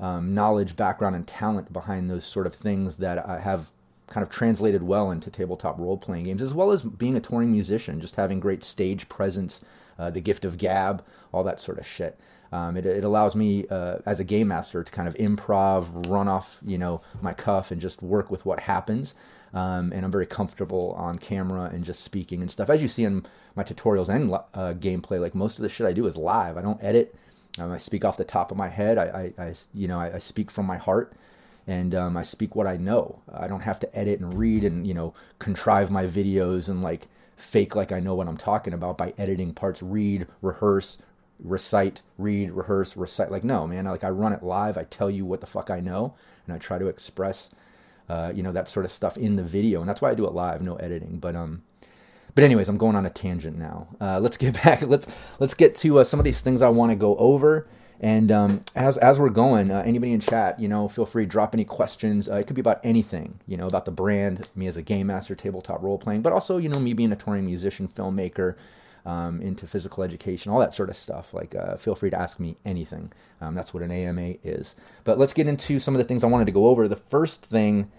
um, 0.00 0.34
knowledge, 0.34 0.76
background, 0.76 1.14
and 1.14 1.26
talent 1.26 1.72
behind 1.72 2.10
those 2.10 2.24
sort 2.24 2.46
of 2.46 2.54
things 2.54 2.96
that 2.98 3.28
I 3.28 3.38
have 3.40 3.70
kind 4.08 4.22
of 4.22 4.30
translated 4.30 4.82
well 4.82 5.10
into 5.10 5.30
tabletop 5.30 5.78
role 5.78 5.96
playing 5.96 6.24
games, 6.24 6.42
as 6.42 6.52
well 6.52 6.70
as 6.70 6.82
being 6.82 7.16
a 7.16 7.20
touring 7.20 7.50
musician, 7.50 8.00
just 8.00 8.16
having 8.16 8.40
great 8.40 8.62
stage 8.62 9.08
presence, 9.08 9.60
uh, 9.98 10.10
the 10.10 10.20
gift 10.20 10.44
of 10.44 10.58
gab, 10.58 11.04
all 11.32 11.44
that 11.44 11.60
sort 11.60 11.78
of 11.78 11.86
shit. 11.86 12.18
Um, 12.52 12.76
it, 12.76 12.84
it, 12.84 13.04
allows 13.04 13.34
me 13.34 13.66
uh, 13.68 13.98
as 14.04 14.20
a 14.20 14.24
game 14.24 14.48
master 14.48 14.84
to 14.84 14.92
kind 14.92 15.08
of 15.08 15.14
improv, 15.14 16.10
run 16.10 16.28
off, 16.28 16.58
you 16.66 16.76
know, 16.76 17.00
my 17.22 17.32
cuff, 17.32 17.70
and 17.70 17.80
just 17.80 18.02
work 18.02 18.30
with 18.30 18.44
what 18.44 18.60
happens. 18.60 19.14
Um, 19.54 19.92
and 19.92 20.04
I'm 20.04 20.10
very 20.10 20.26
comfortable 20.26 20.94
on 20.96 21.18
camera 21.18 21.70
and 21.72 21.84
just 21.84 22.04
speaking 22.04 22.40
and 22.40 22.50
stuff. 22.50 22.70
As 22.70 22.80
you 22.80 22.88
see 22.88 23.04
in 23.04 23.26
my 23.54 23.62
tutorials 23.62 24.08
and 24.08 24.32
uh, 24.32 24.72
gameplay, 24.74 25.20
like 25.20 25.34
most 25.34 25.58
of 25.58 25.62
the 25.62 25.68
shit 25.68 25.86
I 25.86 25.92
do 25.92 26.06
is 26.06 26.16
live. 26.16 26.56
I 26.56 26.62
don't 26.62 26.82
edit. 26.82 27.14
Um, 27.58 27.70
I 27.70 27.76
speak 27.76 28.04
off 28.04 28.16
the 28.16 28.24
top 28.24 28.50
of 28.50 28.56
my 28.56 28.68
head. 28.68 28.96
I, 28.96 29.32
I, 29.38 29.44
I 29.44 29.54
you 29.74 29.88
know, 29.88 30.00
I, 30.00 30.14
I, 30.14 30.18
speak 30.18 30.50
from 30.50 30.64
my 30.64 30.78
heart 30.78 31.12
and 31.66 31.94
um, 31.94 32.16
I 32.16 32.22
speak 32.22 32.56
what 32.56 32.66
I 32.66 32.76
know. 32.76 33.20
I 33.32 33.46
don't 33.46 33.60
have 33.60 33.78
to 33.80 33.98
edit 33.98 34.20
and 34.20 34.36
read 34.36 34.64
and 34.64 34.86
you 34.86 34.94
know 34.94 35.14
contrive 35.38 35.90
my 35.90 36.04
videos 36.04 36.68
and 36.68 36.82
like 36.82 37.08
fake 37.36 37.76
like 37.76 37.92
I 37.92 38.00
know 38.00 38.14
what 38.14 38.28
I'm 38.28 38.36
talking 38.36 38.72
about 38.74 38.98
by 38.98 39.14
editing 39.18 39.52
parts. 39.52 39.82
Read, 39.82 40.26
rehearse, 40.40 40.98
recite, 41.38 42.02
read, 42.18 42.52
rehearse, 42.52 42.96
recite. 42.96 43.30
Like 43.30 43.44
no, 43.44 43.66
man. 43.66 43.84
Like 43.84 44.04
I 44.04 44.10
run 44.10 44.32
it 44.32 44.42
live. 44.42 44.76
I 44.76 44.84
tell 44.84 45.10
you 45.10 45.24
what 45.24 45.40
the 45.40 45.46
fuck 45.46 45.70
I 45.70 45.80
know, 45.80 46.14
and 46.46 46.54
I 46.54 46.58
try 46.58 46.78
to 46.78 46.88
express, 46.88 47.50
uh, 48.12 48.32
you 48.34 48.42
know, 48.42 48.52
that 48.52 48.68
sort 48.68 48.84
of 48.84 48.92
stuff 48.92 49.16
in 49.16 49.36
the 49.36 49.42
video, 49.42 49.80
and 49.80 49.88
that's 49.88 50.02
why 50.02 50.10
I 50.10 50.14
do 50.14 50.26
it 50.26 50.34
live, 50.34 50.60
no 50.60 50.76
editing. 50.76 51.18
But 51.18 51.34
um, 51.34 51.62
but 52.34 52.44
anyways, 52.44 52.68
I'm 52.68 52.76
going 52.76 52.94
on 52.94 53.06
a 53.06 53.10
tangent 53.10 53.56
now. 53.56 53.88
Uh, 54.00 54.20
let's 54.20 54.36
get 54.36 54.54
back. 54.64 54.82
Let's 54.82 55.06
let's 55.38 55.54
get 55.54 55.74
to 55.76 56.00
uh, 56.00 56.04
some 56.04 56.20
of 56.20 56.24
these 56.24 56.42
things 56.42 56.60
I 56.60 56.68
want 56.68 56.90
to 56.90 56.96
go 56.96 57.16
over. 57.16 57.66
And 58.00 58.30
um, 58.30 58.64
as 58.74 58.98
as 58.98 59.18
we're 59.18 59.30
going, 59.30 59.70
uh, 59.70 59.82
anybody 59.86 60.12
in 60.12 60.20
chat, 60.20 60.60
you 60.60 60.68
know, 60.68 60.88
feel 60.88 61.06
free 61.06 61.24
to 61.24 61.30
drop 61.30 61.54
any 61.54 61.64
questions. 61.64 62.28
Uh, 62.28 62.34
it 62.34 62.46
could 62.46 62.56
be 62.56 62.60
about 62.60 62.80
anything, 62.84 63.40
you 63.46 63.56
know, 63.56 63.66
about 63.66 63.86
the 63.86 63.92
brand, 63.92 64.48
me 64.54 64.66
as 64.66 64.76
a 64.76 64.82
game 64.82 65.06
master, 65.06 65.34
tabletop 65.34 65.82
role 65.82 65.98
playing, 65.98 66.20
but 66.20 66.32
also, 66.32 66.58
you 66.58 66.68
know, 66.68 66.80
me 66.80 66.92
being 66.92 67.12
a 67.12 67.16
touring 67.16 67.46
musician, 67.46 67.88
filmmaker, 67.88 68.56
um, 69.06 69.40
into 69.40 69.66
physical 69.66 70.02
education, 70.02 70.50
all 70.52 70.60
that 70.60 70.74
sort 70.74 70.90
of 70.90 70.96
stuff. 70.96 71.32
Like, 71.32 71.54
uh, 71.54 71.76
feel 71.76 71.94
free 71.94 72.10
to 72.10 72.18
ask 72.18 72.38
me 72.38 72.56
anything. 72.64 73.12
Um, 73.40 73.54
that's 73.54 73.72
what 73.72 73.82
an 73.82 73.90
AMA 73.90 74.34
is. 74.44 74.74
But 75.04 75.18
let's 75.18 75.32
get 75.32 75.48
into 75.48 75.78
some 75.78 75.94
of 75.94 75.98
the 75.98 76.04
things 76.04 76.24
I 76.24 76.28
wanted 76.28 76.46
to 76.46 76.52
go 76.52 76.66
over. 76.66 76.88
The 76.88 76.96
first 76.96 77.44
thing 77.44 77.90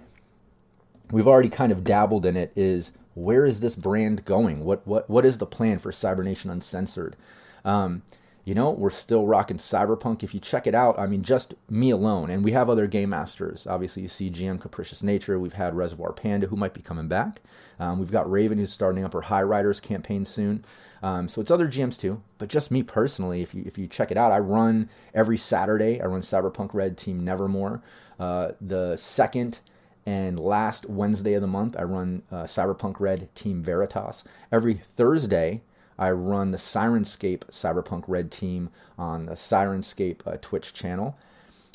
we've 1.13 1.27
already 1.27 1.49
kind 1.49 1.71
of 1.71 1.83
dabbled 1.83 2.25
in 2.25 2.35
it 2.35 2.51
is 2.55 2.91
where 3.13 3.45
is 3.45 3.59
this 3.59 3.75
brand 3.75 4.25
going? 4.25 4.65
What 4.65 4.85
what 4.87 5.09
what 5.09 5.25
is 5.25 5.37
the 5.37 5.45
plan 5.45 5.77
for 5.77 5.91
Cybernation 5.91 6.49
Uncensored? 6.49 7.15
Um, 7.63 8.01
you 8.45 8.53
know, 8.53 8.71
we're 8.71 8.89
still 8.89 9.25
rocking 9.25 9.55
Cyberpunk. 9.55 10.21
If 10.21 10.33
you 10.33 10.39
check 10.41 10.67
it 10.67 10.75
out, 10.75 10.99
I 10.99 11.05
mean, 11.05 11.21
just 11.21 11.53
me 11.69 11.91
alone, 11.91 12.29
and 12.29 12.43
we 12.43 12.51
have 12.51 12.69
other 12.69 12.87
game 12.87 13.11
masters. 13.11 13.65
Obviously, 13.67 14.01
you 14.01 14.09
see 14.09 14.29
GM 14.29 14.59
Capricious 14.59 15.01
Nature. 15.01 15.39
We've 15.39 15.53
had 15.53 15.75
Reservoir 15.75 16.11
Panda, 16.11 16.47
who 16.47 16.57
might 16.57 16.73
be 16.73 16.81
coming 16.81 17.07
back. 17.07 17.41
Um, 17.79 17.99
we've 17.99 18.11
got 18.11 18.29
Raven, 18.29 18.57
who's 18.57 18.73
starting 18.73 19.05
up 19.05 19.13
her 19.13 19.21
High 19.21 19.43
Riders 19.43 19.79
campaign 19.79 20.25
soon. 20.25 20.65
Um, 21.03 21.29
so 21.29 21.39
it's 21.39 21.51
other 21.51 21.67
GMs 21.67 21.97
too, 21.97 22.21
but 22.37 22.49
just 22.49 22.71
me 22.71 22.83
personally. 22.83 23.41
If 23.43 23.53
you 23.53 23.63
if 23.65 23.77
you 23.77 23.87
check 23.87 24.11
it 24.11 24.17
out, 24.17 24.31
I 24.33 24.39
run 24.39 24.89
every 25.13 25.37
Saturday. 25.37 26.01
I 26.01 26.05
run 26.05 26.21
Cyberpunk 26.21 26.73
Red 26.73 26.97
Team 26.97 27.23
Nevermore. 27.23 27.81
Uh, 28.19 28.53
the 28.59 28.97
second 28.97 29.59
and 30.05 30.39
last 30.39 30.89
Wednesday 30.89 31.33
of 31.33 31.41
the 31.41 31.47
month, 31.47 31.75
I 31.79 31.83
run 31.83 32.23
uh, 32.31 32.43
Cyberpunk 32.43 32.99
Red 32.99 33.33
Team 33.35 33.63
Veritas. 33.63 34.23
Every 34.51 34.81
Thursday, 34.95 35.61
I 35.97 36.11
run 36.11 36.51
the 36.51 36.57
Syrinscape 36.57 37.45
Cyberpunk 37.45 38.03
Red 38.07 38.31
team 38.31 38.69
on 38.97 39.27
the 39.27 39.33
Syrinscape 39.33 40.25
uh, 40.27 40.37
Twitch 40.41 40.73
channel. 40.73 41.17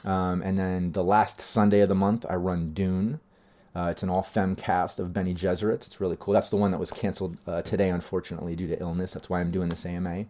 Um, 0.04 0.42
and 0.42 0.58
then 0.58 0.92
the 0.92 1.04
last 1.04 1.40
Sunday 1.40 1.80
of 1.80 1.88
the 1.88 1.94
month, 1.94 2.26
I 2.28 2.34
run 2.34 2.74
Dune. 2.74 3.20
Uh, 3.74 3.88
it's 3.90 4.02
an 4.02 4.10
all 4.10 4.22
fem 4.22 4.56
cast 4.56 4.98
of 4.98 5.12
Bene 5.12 5.34
Gesserits. 5.34 5.86
It's 5.86 6.00
really 6.00 6.16
cool. 6.18 6.34
That's 6.34 6.48
the 6.48 6.56
one 6.56 6.70
that 6.72 6.78
was 6.78 6.90
canceled 6.90 7.38
uh, 7.46 7.62
today, 7.62 7.90
unfortunately, 7.90 8.56
due 8.56 8.68
to 8.68 8.80
illness. 8.80 9.12
That's 9.12 9.30
why 9.30 9.40
I'm 9.40 9.50
doing 9.50 9.68
this 9.68 9.86
AMA. 9.86 10.24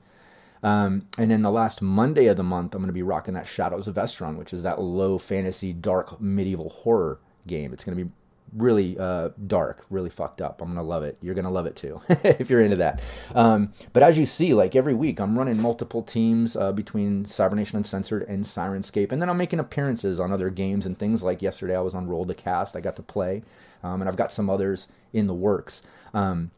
Um, 0.63 1.07
and 1.19 1.31
then 1.31 1.43
the 1.43 1.51
last 1.51 1.83
Monday 1.83 2.27
of 2.27 2.37
the 2.37 2.43
month, 2.43 2.75
I'm 2.75 2.83
going 2.83 2.89
to 2.89 2.93
be 2.93 3.03
rocking 3.03 3.35
that 3.35 3.47
Shadows 3.47 3.89
of 3.89 3.95
Esteren, 3.95 4.37
which 4.37 4.53
is 4.53 4.65
that 4.65 4.81
low 4.81 5.17
fantasy, 5.19 5.73
dark 5.73 6.21
medieval 6.21 6.69
horror 6.69 7.21
game. 7.49 7.73
It's 7.73 7.83
going 7.83 7.99
to 7.99 8.05
be 8.05 8.11
really 8.57 8.97
uh, 8.99 9.31
dark, 9.47 9.85
really 9.91 10.11
fucked 10.11 10.41
up. 10.41 10.61
I'm 10.61 10.69
gonna 10.69 10.83
love 10.83 11.03
it. 11.03 11.19
You're 11.21 11.35
gonna 11.35 11.51
love 11.51 11.67
it 11.67 11.77
too 11.77 12.01
if 12.09 12.49
you're 12.49 12.61
into 12.61 12.77
that. 12.77 13.01
Um, 13.35 13.73
but 13.93 14.03
as 14.03 14.19
you 14.19 14.27
see, 14.27 14.55
like 14.55 14.77
every 14.77 14.95
week, 14.95 15.21
I'm 15.21 15.39
running 15.39 15.61
multiple 15.61 16.03
teams 16.03 16.57
uh, 16.57 16.73
between 16.73 17.27
Cybernation 17.27 17.77
Uncensored 17.77 18.23
and 18.29 18.45
Syrinscape, 18.45 19.13
and 19.13 19.21
then 19.21 19.29
I'm 19.29 19.39
making 19.39 19.61
appearances 19.61 20.21
on 20.21 20.33
other 20.33 20.51
games 20.51 20.87
and 20.87 20.99
things. 20.99 21.23
Like 21.23 21.43
yesterday, 21.43 21.77
I 21.77 21.81
was 21.81 21.95
on 21.95 22.07
Roll 22.07 22.25
the 22.25 22.35
Cast. 22.35 22.77
I 22.77 22.81
got 22.81 22.97
to 22.97 23.03
play, 23.03 23.43
um, 23.83 24.01
and 24.01 24.09
I've 24.09 24.17
got 24.17 24.33
some 24.33 24.49
others 24.49 24.89
in 25.13 25.27
the 25.27 25.35
works. 25.35 25.83
Um, 26.15 26.51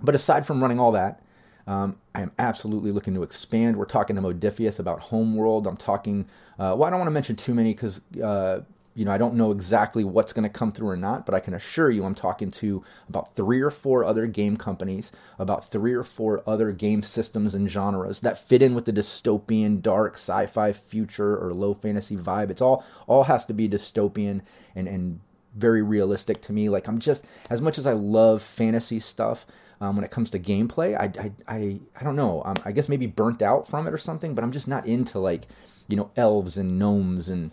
but 0.00 0.14
aside 0.14 0.46
from 0.46 0.60
running 0.60 0.80
all 0.80 0.92
that. 0.92 1.22
Um, 1.66 1.98
I 2.14 2.22
am 2.22 2.32
absolutely 2.38 2.92
looking 2.92 3.12
to 3.12 3.22
expand. 3.22 3.76
We're 3.76 3.84
talking 3.84 4.16
to 4.16 4.22
Modiphius 4.22 4.78
about 4.78 5.00
Homeworld. 5.00 5.66
I'm 5.66 5.76
talking, 5.76 6.24
uh, 6.58 6.74
well, 6.74 6.84
I 6.84 6.88
don't 6.90 6.98
want 6.98 7.08
to 7.08 7.12
mention 7.12 7.36
too 7.36 7.52
many 7.52 7.74
because 7.74 8.00
uh, 8.24 8.60
you 8.98 9.04
know, 9.04 9.12
I 9.12 9.18
don't 9.18 9.34
know 9.34 9.52
exactly 9.52 10.02
what's 10.02 10.32
going 10.32 10.42
to 10.42 10.48
come 10.48 10.72
through 10.72 10.88
or 10.88 10.96
not, 10.96 11.24
but 11.24 11.32
I 11.32 11.38
can 11.38 11.54
assure 11.54 11.88
you 11.88 12.04
I'm 12.04 12.16
talking 12.16 12.50
to 12.50 12.82
about 13.08 13.32
three 13.36 13.60
or 13.60 13.70
four 13.70 14.04
other 14.04 14.26
game 14.26 14.56
companies, 14.56 15.12
about 15.38 15.70
three 15.70 15.94
or 15.94 16.02
four 16.02 16.42
other 16.48 16.72
game 16.72 17.02
systems 17.02 17.54
and 17.54 17.70
genres 17.70 18.18
that 18.20 18.38
fit 18.38 18.60
in 18.60 18.74
with 18.74 18.86
the 18.86 18.92
dystopian, 18.92 19.80
dark, 19.80 20.14
sci-fi 20.14 20.72
future 20.72 21.38
or 21.38 21.54
low 21.54 21.74
fantasy 21.74 22.16
vibe. 22.16 22.50
It's 22.50 22.60
all 22.60 22.84
all 23.06 23.22
has 23.22 23.44
to 23.44 23.54
be 23.54 23.68
dystopian 23.68 24.40
and 24.74 24.88
and 24.88 25.20
very 25.54 25.82
realistic 25.82 26.42
to 26.42 26.52
me. 26.52 26.68
Like 26.68 26.88
I'm 26.88 26.98
just 26.98 27.24
as 27.50 27.62
much 27.62 27.78
as 27.78 27.86
I 27.86 27.92
love 27.92 28.42
fantasy 28.42 28.98
stuff. 28.98 29.46
Um, 29.80 29.94
when 29.94 30.04
it 30.04 30.10
comes 30.10 30.30
to 30.30 30.40
gameplay, 30.40 30.96
I, 30.98 31.04
I, 31.22 31.30
I, 31.46 31.80
I 32.00 32.02
don't 32.02 32.16
know. 32.16 32.42
Um, 32.44 32.56
I 32.64 32.72
guess 32.72 32.88
maybe 32.88 33.06
burnt 33.06 33.42
out 33.42 33.68
from 33.68 33.86
it 33.86 33.94
or 33.94 33.98
something, 33.98 34.34
but 34.34 34.42
I'm 34.42 34.50
just 34.50 34.66
not 34.66 34.88
into 34.88 35.20
like, 35.20 35.46
you 35.86 35.96
know, 35.96 36.10
elves 36.16 36.58
and 36.58 36.80
gnomes 36.80 37.28
and 37.28 37.52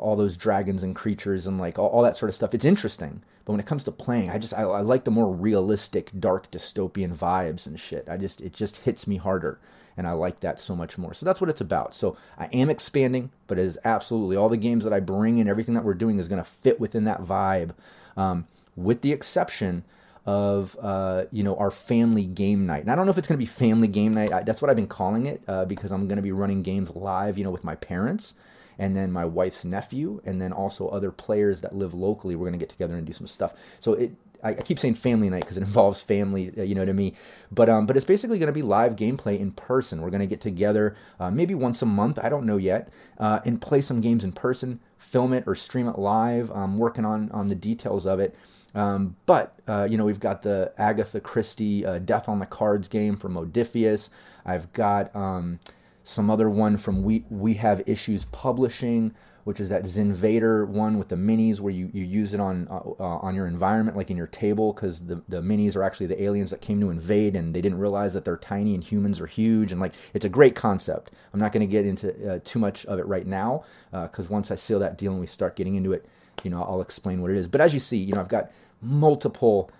all 0.00 0.16
those 0.16 0.36
dragons 0.36 0.82
and 0.82 0.96
creatures 0.96 1.46
and 1.46 1.58
like 1.58 1.78
all, 1.78 1.88
all, 1.88 2.02
that 2.02 2.16
sort 2.16 2.30
of 2.30 2.34
stuff. 2.34 2.54
It's 2.54 2.64
interesting, 2.64 3.22
but 3.44 3.52
when 3.52 3.60
it 3.60 3.66
comes 3.66 3.84
to 3.84 3.92
playing, 3.92 4.30
I 4.30 4.38
just 4.38 4.54
I, 4.54 4.62
I, 4.62 4.80
like 4.80 5.04
the 5.04 5.10
more 5.10 5.30
realistic, 5.32 6.10
dark 6.18 6.50
dystopian 6.50 7.14
vibes 7.14 7.66
and 7.66 7.78
shit. 7.78 8.08
I 8.08 8.16
just 8.16 8.40
it 8.40 8.52
just 8.52 8.78
hits 8.78 9.06
me 9.06 9.16
harder, 9.16 9.60
and 9.96 10.06
I 10.06 10.12
like 10.12 10.40
that 10.40 10.58
so 10.58 10.74
much 10.74 10.96
more. 10.96 11.12
So 11.14 11.26
that's 11.26 11.40
what 11.40 11.50
it's 11.50 11.60
about. 11.60 11.94
So 11.94 12.16
I 12.38 12.46
am 12.46 12.70
expanding, 12.70 13.30
but 13.46 13.58
it 13.58 13.66
is 13.66 13.78
absolutely 13.84 14.36
all 14.36 14.48
the 14.48 14.56
games 14.56 14.84
that 14.84 14.92
I 14.92 15.00
bring 15.00 15.38
in, 15.38 15.48
everything 15.48 15.74
that 15.74 15.84
we're 15.84 15.94
doing 15.94 16.18
is 16.18 16.28
going 16.28 16.42
to 16.42 16.50
fit 16.50 16.80
within 16.80 17.04
that 17.04 17.22
vibe, 17.22 17.72
um, 18.16 18.46
with 18.76 19.02
the 19.02 19.12
exception 19.12 19.84
of 20.26 20.76
uh, 20.80 21.24
you 21.30 21.42
know 21.42 21.56
our 21.56 21.70
family 21.70 22.24
game 22.24 22.64
night. 22.64 22.82
And 22.82 22.90
I 22.90 22.94
don't 22.94 23.04
know 23.04 23.12
if 23.12 23.18
it's 23.18 23.28
going 23.28 23.38
to 23.38 23.44
be 23.44 23.46
family 23.46 23.88
game 23.88 24.14
night. 24.14 24.32
I, 24.32 24.42
that's 24.42 24.62
what 24.62 24.70
I've 24.70 24.76
been 24.76 24.86
calling 24.86 25.26
it 25.26 25.42
uh, 25.46 25.66
because 25.66 25.90
I'm 25.92 26.08
going 26.08 26.16
to 26.16 26.22
be 26.22 26.32
running 26.32 26.62
games 26.62 26.96
live, 26.96 27.36
you 27.36 27.44
know, 27.44 27.50
with 27.50 27.64
my 27.64 27.74
parents 27.74 28.32
and 28.80 28.96
then 28.96 29.12
my 29.12 29.26
wife's 29.26 29.64
nephew, 29.64 30.20
and 30.24 30.40
then 30.40 30.52
also 30.52 30.88
other 30.88 31.12
players 31.12 31.60
that 31.60 31.76
live 31.76 31.92
locally. 31.92 32.34
We're 32.34 32.46
going 32.46 32.58
to 32.58 32.64
get 32.64 32.70
together 32.70 32.96
and 32.96 33.06
do 33.06 33.12
some 33.12 33.26
stuff. 33.26 33.52
So 33.78 33.92
it, 33.92 34.12
I, 34.42 34.54
keep 34.54 34.78
saying 34.78 34.94
family 34.94 35.28
night 35.28 35.42
because 35.42 35.58
it 35.58 35.62
involves 35.70 36.00
family, 36.00 36.50
uh, 36.56 36.62
you 36.62 36.74
know, 36.74 36.86
to 36.86 36.94
me. 36.94 37.12
But 37.52 37.68
um, 37.68 37.86
but 37.86 37.96
it's 37.96 38.06
basically 38.06 38.38
going 38.38 38.46
to 38.46 38.54
be 38.54 38.62
live 38.62 38.96
gameplay 38.96 39.38
in 39.38 39.52
person. 39.52 40.00
We're 40.00 40.08
going 40.10 40.22
to 40.22 40.26
get 40.26 40.40
together 40.40 40.96
uh, 41.20 41.30
maybe 41.30 41.54
once 41.54 41.82
a 41.82 41.86
month. 41.86 42.18
I 42.20 42.30
don't 42.30 42.46
know 42.46 42.56
yet, 42.56 42.88
uh, 43.18 43.40
and 43.44 43.60
play 43.60 43.82
some 43.82 44.00
games 44.00 44.24
in 44.24 44.32
person, 44.32 44.80
film 44.96 45.34
it 45.34 45.44
or 45.46 45.54
stream 45.54 45.86
it 45.86 45.98
live. 45.98 46.50
I'm 46.50 46.78
working 46.78 47.04
on 47.04 47.30
on 47.32 47.48
the 47.48 47.54
details 47.54 48.06
of 48.06 48.18
it. 48.18 48.34
Um, 48.74 49.14
but 49.26 49.60
uh, 49.68 49.86
you 49.90 49.98
know, 49.98 50.06
we've 50.06 50.20
got 50.20 50.40
the 50.42 50.72
Agatha 50.78 51.20
Christie 51.20 51.84
uh, 51.84 51.98
Death 51.98 52.30
on 52.30 52.38
the 52.38 52.46
Cards 52.46 52.88
game 52.88 53.16
from 53.16 53.34
Modiphius. 53.34 54.08
I've 54.46 54.72
got 54.72 55.14
um, 55.14 55.58
some 56.04 56.30
other 56.30 56.50
one 56.50 56.76
from 56.76 57.02
We 57.02 57.24
We 57.30 57.54
Have 57.54 57.82
Issues 57.86 58.24
Publishing, 58.26 59.14
which 59.44 59.60
is 59.60 59.68
that 59.70 59.84
Zinvader 59.84 60.66
one 60.66 60.98
with 60.98 61.08
the 61.08 61.16
minis 61.16 61.60
where 61.60 61.72
you, 61.72 61.90
you 61.92 62.04
use 62.04 62.34
it 62.34 62.40
on 62.40 62.68
uh, 62.70 62.80
uh, 62.98 63.18
on 63.18 63.34
your 63.34 63.46
environment, 63.46 63.96
like 63.96 64.10
in 64.10 64.16
your 64.16 64.26
table, 64.26 64.72
because 64.72 65.00
the, 65.00 65.22
the 65.28 65.40
minis 65.40 65.76
are 65.76 65.82
actually 65.82 66.06
the 66.06 66.22
aliens 66.22 66.50
that 66.50 66.60
came 66.60 66.80
to 66.80 66.90
invade 66.90 67.36
and 67.36 67.54
they 67.54 67.60
didn't 67.60 67.78
realize 67.78 68.12
that 68.14 68.24
they're 68.24 68.36
tiny 68.36 68.74
and 68.74 68.84
humans 68.84 69.20
are 69.20 69.26
huge. 69.26 69.72
And 69.72 69.80
like, 69.80 69.94
it's 70.14 70.24
a 70.24 70.28
great 70.28 70.54
concept. 70.54 71.12
I'm 71.32 71.40
not 71.40 71.52
going 71.52 71.66
to 71.66 71.70
get 71.70 71.86
into 71.86 72.34
uh, 72.34 72.38
too 72.44 72.58
much 72.58 72.84
of 72.86 72.98
it 72.98 73.06
right 73.06 73.26
now, 73.26 73.64
because 73.90 74.26
uh, 74.26 74.32
once 74.34 74.50
I 74.50 74.56
seal 74.56 74.78
that 74.80 74.98
deal 74.98 75.12
and 75.12 75.20
we 75.20 75.26
start 75.26 75.56
getting 75.56 75.74
into 75.74 75.92
it, 75.92 76.06
you 76.44 76.50
know, 76.50 76.62
I'll 76.62 76.82
explain 76.82 77.22
what 77.22 77.30
it 77.30 77.36
is. 77.36 77.48
But 77.48 77.60
as 77.60 77.72
you 77.74 77.80
see, 77.80 77.96
you 77.96 78.14
know, 78.14 78.20
I've 78.20 78.28
got 78.28 78.50
multiple 78.82 79.70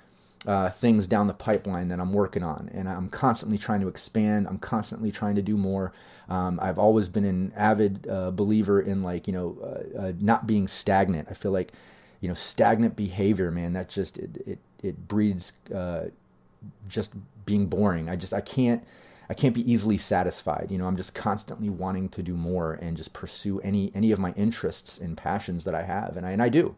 uh, 0.47 0.71
things 0.71 1.07
down 1.07 1.27
the 1.27 1.35
pipeline 1.35 1.89
that 1.89 2.01
I'm 2.01 2.13
working 2.13 2.43
on, 2.43 2.71
and 2.73 2.89
I'm 2.89 3.11
constantly 3.11 3.59
trying 3.59 3.81
to 3.81 3.89
expand. 3.89 4.47
I'm 4.49 4.59
constantly 4.59 5.13
trying 5.13 5.35
to 5.35 5.43
do 5.43 5.57
more. 5.57 5.93
Um, 6.29 6.59
I've 6.63 6.79
always 6.79 7.09
been 7.09 7.25
an 7.25 7.53
avid 7.55 8.07
uh, 8.09 8.31
believer 8.31 8.81
in 8.81 9.03
like 9.03 9.27
you 9.27 9.35
know 9.35 9.59
uh, 9.63 9.99
uh 10.01 10.13
not 10.19 10.47
being 10.47 10.67
stagnant. 10.67 11.29
I 11.31 11.35
feel 11.35 11.53
like 11.53 11.73
you 12.21 12.29
know 12.29 12.35
stagnant 12.35 12.97
behavior, 12.97 13.51
man. 13.51 13.75
That 13.75 13.91
just 13.91 14.17
it 14.17 14.43
it, 14.47 14.59
it 14.83 15.09
breeds 15.09 15.53
uh, 15.75 16.05
just 16.89 17.13
being 17.45 17.67
boring. 17.67 18.09
I 18.09 18.17
just 18.17 18.33
I 18.33 18.41
can't. 18.41 18.83
I 19.29 19.35
can't 19.35 19.55
be 19.55 19.71
easily 19.71 19.97
satisfied. 19.97 20.69
You 20.71 20.79
know, 20.79 20.87
I'm 20.87 20.97
just 20.97 21.15
constantly 21.15 21.69
wanting 21.69 22.09
to 22.09 22.23
do 22.23 22.35
more 22.35 22.73
and 22.83 22.97
just 22.97 23.13
pursue 23.13 23.61
any 23.61 23.93
any 23.95 24.11
of 24.11 24.19
my 24.19 24.33
interests 24.33 24.99
and 24.99 25.17
passions 25.17 25.65
that 25.65 25.75
I 25.75 25.83
have, 25.83 26.17
and 26.17 26.27
I 26.27 26.31
and 26.31 26.43
I 26.43 26.49
do. 26.49 26.75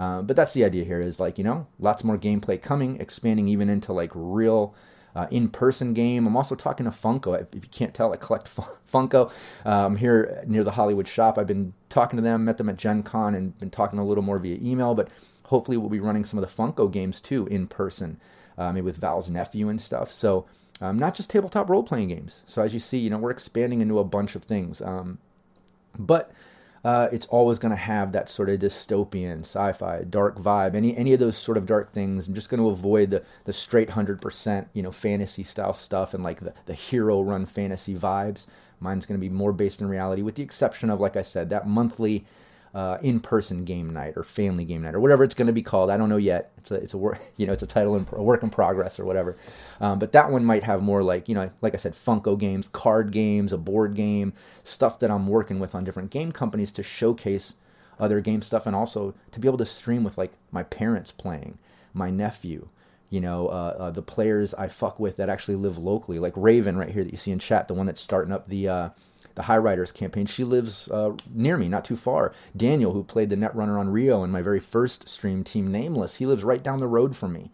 Uh, 0.00 0.22
but 0.22 0.34
that's 0.34 0.54
the 0.54 0.64
idea 0.64 0.82
here 0.82 1.00
is 1.00 1.20
like, 1.20 1.36
you 1.36 1.44
know, 1.44 1.66
lots 1.78 2.02
more 2.02 2.16
gameplay 2.16 2.60
coming, 2.60 2.98
expanding 3.00 3.48
even 3.48 3.68
into 3.68 3.92
like 3.92 4.10
real 4.14 4.74
uh, 5.14 5.26
in-person 5.30 5.92
game. 5.92 6.26
I'm 6.26 6.36
also 6.36 6.54
talking 6.54 6.84
to 6.84 6.90
Funko. 6.90 7.38
If 7.38 7.54
you 7.54 7.68
can't 7.70 7.92
tell, 7.92 8.10
I 8.10 8.16
collect 8.16 8.48
Funko. 8.90 9.30
Uh, 9.66 9.86
I'm 9.86 9.96
here 9.96 10.42
near 10.46 10.64
the 10.64 10.70
Hollywood 10.70 11.06
shop. 11.06 11.36
I've 11.36 11.46
been 11.46 11.74
talking 11.90 12.16
to 12.16 12.22
them, 12.22 12.46
met 12.46 12.56
them 12.56 12.70
at 12.70 12.76
Gen 12.76 13.02
Con, 13.02 13.34
and 13.34 13.58
been 13.58 13.70
talking 13.70 13.98
a 13.98 14.04
little 14.04 14.24
more 14.24 14.38
via 14.38 14.56
email. 14.62 14.94
But 14.94 15.08
hopefully, 15.44 15.76
we'll 15.76 15.90
be 15.90 16.00
running 16.00 16.24
some 16.24 16.38
of 16.38 16.48
the 16.48 16.62
Funko 16.62 16.90
games 16.90 17.20
too 17.20 17.46
in 17.48 17.66
person, 17.66 18.18
uh, 18.56 18.72
maybe 18.72 18.86
with 18.86 18.96
Val's 18.96 19.28
nephew 19.28 19.68
and 19.68 19.80
stuff. 19.80 20.10
So 20.10 20.46
um, 20.80 20.98
not 20.98 21.14
just 21.14 21.28
tabletop 21.28 21.68
role-playing 21.68 22.08
games. 22.08 22.42
So 22.46 22.62
as 22.62 22.72
you 22.72 22.80
see, 22.80 22.98
you 22.98 23.10
know, 23.10 23.18
we're 23.18 23.32
expanding 23.32 23.82
into 23.82 23.98
a 23.98 24.04
bunch 24.04 24.34
of 24.34 24.44
things. 24.44 24.80
Um, 24.80 25.18
but 25.98 26.32
uh, 26.84 27.08
it's 27.12 27.26
always 27.26 27.58
going 27.58 27.70
to 27.70 27.76
have 27.76 28.12
that 28.12 28.28
sort 28.28 28.48
of 28.48 28.58
dystopian, 28.58 29.40
sci-fi, 29.40 30.04
dark 30.04 30.38
vibe. 30.38 30.74
Any 30.74 30.96
any 30.96 31.12
of 31.12 31.20
those 31.20 31.36
sort 31.36 31.58
of 31.58 31.66
dark 31.66 31.92
things. 31.92 32.26
I'm 32.26 32.34
just 32.34 32.48
going 32.48 32.62
to 32.62 32.68
avoid 32.68 33.10
the 33.10 33.22
the 33.44 33.52
straight 33.52 33.90
hundred 33.90 34.20
percent, 34.20 34.68
you 34.72 34.82
know, 34.82 34.90
fantasy 34.90 35.42
style 35.44 35.74
stuff 35.74 36.14
and 36.14 36.24
like 36.24 36.40
the 36.40 36.54
the 36.66 36.74
hero 36.74 37.20
run 37.20 37.44
fantasy 37.46 37.94
vibes. 37.94 38.46
Mine's 38.80 39.04
going 39.04 39.20
to 39.20 39.26
be 39.26 39.28
more 39.32 39.52
based 39.52 39.82
in 39.82 39.88
reality, 39.88 40.22
with 40.22 40.36
the 40.36 40.42
exception 40.42 40.88
of, 40.88 41.00
like 41.00 41.16
I 41.16 41.22
said, 41.22 41.50
that 41.50 41.68
monthly 41.68 42.24
uh, 42.74 42.98
in-person 43.02 43.64
game 43.64 43.92
night 43.92 44.14
or 44.16 44.22
family 44.22 44.64
game 44.64 44.82
night 44.82 44.94
or 44.94 45.00
whatever 45.00 45.24
it's 45.24 45.34
going 45.34 45.46
to 45.46 45.52
be 45.52 45.62
called. 45.62 45.90
I 45.90 45.96
don't 45.96 46.08
know 46.08 46.16
yet. 46.16 46.52
It's 46.58 46.70
a 46.70 46.76
it's 46.76 46.94
a 46.94 46.98
work 46.98 47.20
you 47.36 47.46
know 47.46 47.52
it's 47.52 47.62
a 47.62 47.66
title 47.66 47.96
in 47.96 48.06
a 48.12 48.22
work 48.22 48.42
in 48.42 48.50
progress 48.50 48.98
or 48.98 49.04
whatever. 49.04 49.36
Um, 49.80 49.98
but 49.98 50.12
that 50.12 50.30
one 50.30 50.44
might 50.44 50.62
have 50.62 50.82
more 50.82 51.02
like 51.02 51.28
you 51.28 51.34
know 51.34 51.50
like 51.62 51.74
I 51.74 51.78
said 51.78 51.92
Funko 51.94 52.38
games, 52.38 52.68
card 52.68 53.10
games, 53.10 53.52
a 53.52 53.58
board 53.58 53.94
game, 53.94 54.32
stuff 54.64 54.98
that 55.00 55.10
I'm 55.10 55.26
working 55.26 55.58
with 55.58 55.74
on 55.74 55.84
different 55.84 56.10
game 56.10 56.32
companies 56.32 56.72
to 56.72 56.82
showcase 56.82 57.54
other 57.98 58.20
game 58.20 58.42
stuff 58.42 58.66
and 58.66 58.74
also 58.74 59.14
to 59.30 59.40
be 59.40 59.46
able 59.46 59.58
to 59.58 59.66
stream 59.66 60.04
with 60.04 60.16
like 60.16 60.32
my 60.52 60.62
parents 60.62 61.12
playing, 61.12 61.58
my 61.92 62.10
nephew, 62.10 62.68
you 63.10 63.20
know, 63.20 63.48
uh, 63.48 63.76
uh, 63.78 63.90
the 63.90 64.02
players 64.02 64.54
I 64.54 64.68
fuck 64.68 64.98
with 64.98 65.16
that 65.18 65.28
actually 65.28 65.56
live 65.56 65.78
locally, 65.78 66.18
like 66.18 66.32
Raven 66.36 66.76
right 66.76 66.88
here 66.88 67.04
that 67.04 67.10
you 67.10 67.18
see 67.18 67.32
in 67.32 67.40
chat, 67.40 67.68
the 67.68 67.74
one 67.74 67.86
that's 67.86 68.00
starting 68.00 68.32
up 68.32 68.48
the 68.48 68.68
uh, 68.68 68.88
the 69.34 69.42
High 69.42 69.58
Riders 69.58 69.92
campaign. 69.92 70.26
She 70.26 70.44
lives 70.44 70.88
uh, 70.88 71.12
near 71.32 71.56
me, 71.56 71.68
not 71.68 71.84
too 71.84 71.96
far. 71.96 72.32
Daniel, 72.56 72.92
who 72.92 73.04
played 73.04 73.30
the 73.30 73.36
Netrunner 73.36 73.78
on 73.78 73.90
Rio 73.90 74.22
in 74.24 74.30
my 74.30 74.42
very 74.42 74.60
first 74.60 75.08
stream, 75.08 75.44
Team 75.44 75.70
Nameless, 75.70 76.16
he 76.16 76.26
lives 76.26 76.44
right 76.44 76.62
down 76.62 76.78
the 76.78 76.88
road 76.88 77.16
from 77.16 77.32
me. 77.32 77.50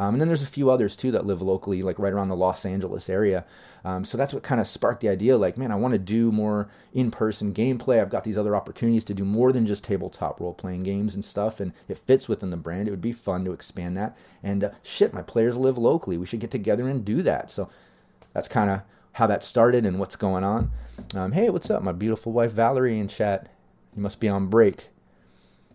Um, 0.00 0.14
and 0.14 0.20
then 0.20 0.28
there's 0.28 0.42
a 0.42 0.46
few 0.46 0.70
others 0.70 0.96
too 0.96 1.10
that 1.10 1.26
live 1.26 1.42
locally, 1.42 1.82
like 1.82 1.98
right 1.98 2.14
around 2.14 2.30
the 2.30 2.34
Los 2.34 2.64
Angeles 2.64 3.10
area. 3.10 3.44
Um, 3.84 4.02
so 4.02 4.16
that's 4.16 4.32
what 4.32 4.42
kind 4.42 4.58
of 4.58 4.66
sparked 4.66 5.02
the 5.02 5.10
idea. 5.10 5.36
Like, 5.36 5.58
man, 5.58 5.70
I 5.70 5.74
want 5.74 5.92
to 5.92 5.98
do 5.98 6.32
more 6.32 6.70
in-person 6.94 7.52
gameplay. 7.52 8.00
I've 8.00 8.08
got 8.08 8.24
these 8.24 8.38
other 8.38 8.56
opportunities 8.56 9.04
to 9.04 9.14
do 9.14 9.26
more 9.26 9.52
than 9.52 9.66
just 9.66 9.84
tabletop 9.84 10.40
role-playing 10.40 10.84
games 10.84 11.14
and 11.14 11.22
stuff, 11.22 11.60
and 11.60 11.74
it 11.86 11.98
fits 11.98 12.28
within 12.28 12.48
the 12.48 12.56
brand. 12.56 12.88
It 12.88 12.92
would 12.92 13.02
be 13.02 13.12
fun 13.12 13.44
to 13.44 13.52
expand 13.52 13.94
that. 13.98 14.16
And 14.42 14.64
uh, 14.64 14.70
shit, 14.82 15.12
my 15.12 15.20
players 15.20 15.58
live 15.58 15.76
locally. 15.76 16.16
We 16.16 16.24
should 16.24 16.40
get 16.40 16.50
together 16.50 16.88
and 16.88 17.04
do 17.04 17.20
that. 17.22 17.50
So 17.50 17.68
that's 18.32 18.48
kind 18.48 18.70
of 18.70 18.80
how 19.12 19.26
that 19.26 19.42
started 19.42 19.84
and 19.84 20.00
what's 20.00 20.16
going 20.16 20.44
on. 20.44 20.70
Um, 21.14 21.32
hey, 21.32 21.50
what's 21.50 21.68
up, 21.68 21.82
my 21.82 21.92
beautiful 21.92 22.32
wife 22.32 22.52
Valerie 22.52 22.98
in 22.98 23.08
chat? 23.08 23.50
You 23.94 24.00
must 24.00 24.18
be 24.18 24.30
on 24.30 24.46
break. 24.46 24.88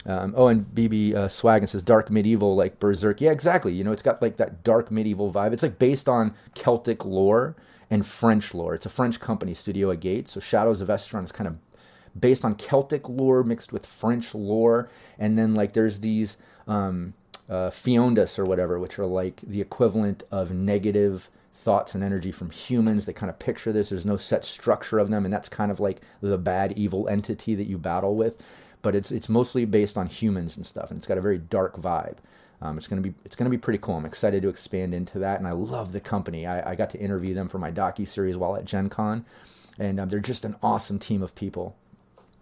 Um, 0.07 0.33
oh, 0.37 0.47
and 0.47 0.65
BB 0.75 1.15
uh, 1.15 1.27
Swaggin 1.27 1.67
says 1.67 1.81
dark 1.81 2.11
medieval 2.11 2.55
like 2.55 2.79
Berserk. 2.79 3.21
Yeah, 3.21 3.31
exactly. 3.31 3.73
You 3.73 3.83
know, 3.83 3.91
it's 3.91 4.01
got 4.01 4.21
like 4.21 4.37
that 4.37 4.63
dark 4.63 4.91
medieval 4.91 5.31
vibe. 5.33 5.53
It's 5.53 5.63
like 5.63 5.79
based 5.79 6.07
on 6.07 6.35
Celtic 6.53 7.05
lore 7.05 7.55
and 7.89 8.05
French 8.05 8.53
lore. 8.53 8.75
It's 8.75 8.85
a 8.85 8.89
French 8.89 9.19
company, 9.19 9.53
Studio 9.53 9.91
Agate. 9.91 10.27
So 10.27 10.39
Shadows 10.39 10.81
of 10.81 10.89
Esteren 10.89 11.25
is 11.25 11.31
kind 11.31 11.47
of 11.47 11.57
based 12.19 12.45
on 12.45 12.55
Celtic 12.55 13.09
lore 13.09 13.43
mixed 13.43 13.71
with 13.71 13.85
French 13.85 14.35
lore. 14.35 14.89
And 15.17 15.37
then 15.37 15.55
like 15.55 15.73
there's 15.73 15.99
these 15.99 16.37
um, 16.67 17.13
uh, 17.49 17.69
Feondas 17.69 18.37
or 18.37 18.45
whatever, 18.45 18.79
which 18.79 18.99
are 18.99 19.05
like 19.05 19.41
the 19.41 19.61
equivalent 19.61 20.23
of 20.31 20.51
negative 20.51 21.29
thoughts 21.53 21.95
and 21.95 22.03
energy 22.03 22.31
from 22.31 22.51
humans. 22.51 23.05
They 23.05 23.13
kind 23.13 23.29
of 23.29 23.39
picture 23.39 23.73
this. 23.73 23.89
There's 23.89 24.05
no 24.05 24.17
set 24.17 24.45
structure 24.45 24.99
of 24.99 25.09
them, 25.09 25.25
and 25.25 25.33
that's 25.33 25.49
kind 25.49 25.71
of 25.71 25.79
like 25.79 26.01
the 26.21 26.37
bad 26.37 26.77
evil 26.77 27.09
entity 27.09 27.55
that 27.55 27.65
you 27.65 27.79
battle 27.79 28.15
with. 28.15 28.37
But 28.85 28.93
it's 28.93 29.11
it's 29.11 29.29
mostly 29.29 29.65
based 29.65 29.97
on 29.97 30.05
humans 30.05 30.57
and 30.57 30.63
stuff, 30.63 30.91
and 30.91 30.99
it's 30.99 31.07
got 31.07 31.17
a 31.17 31.21
very 31.21 31.39
dark 31.39 31.75
vibe. 31.81 32.17
Um, 32.61 32.77
it's 32.77 32.87
gonna 32.87 33.01
be 33.01 33.15
it's 33.25 33.35
gonna 33.35 33.49
be 33.49 33.57
pretty 33.57 33.79
cool. 33.79 33.95
I'm 33.95 34.05
excited 34.05 34.43
to 34.43 34.49
expand 34.49 34.93
into 34.93 35.17
that, 35.17 35.39
and 35.39 35.47
I 35.47 35.53
love 35.53 35.91
the 35.91 35.99
company. 35.99 36.45
I, 36.45 36.73
I 36.73 36.75
got 36.75 36.91
to 36.91 36.99
interview 36.99 37.33
them 37.33 37.49
for 37.49 37.57
my 37.57 37.71
docu 37.71 38.07
series 38.07 38.37
while 38.37 38.55
at 38.55 38.65
Gen 38.65 38.89
Con, 38.89 39.25
and 39.79 39.99
um, 39.99 40.09
they're 40.09 40.19
just 40.19 40.45
an 40.45 40.55
awesome 40.61 40.99
team 40.99 41.23
of 41.23 41.33
people. 41.33 41.75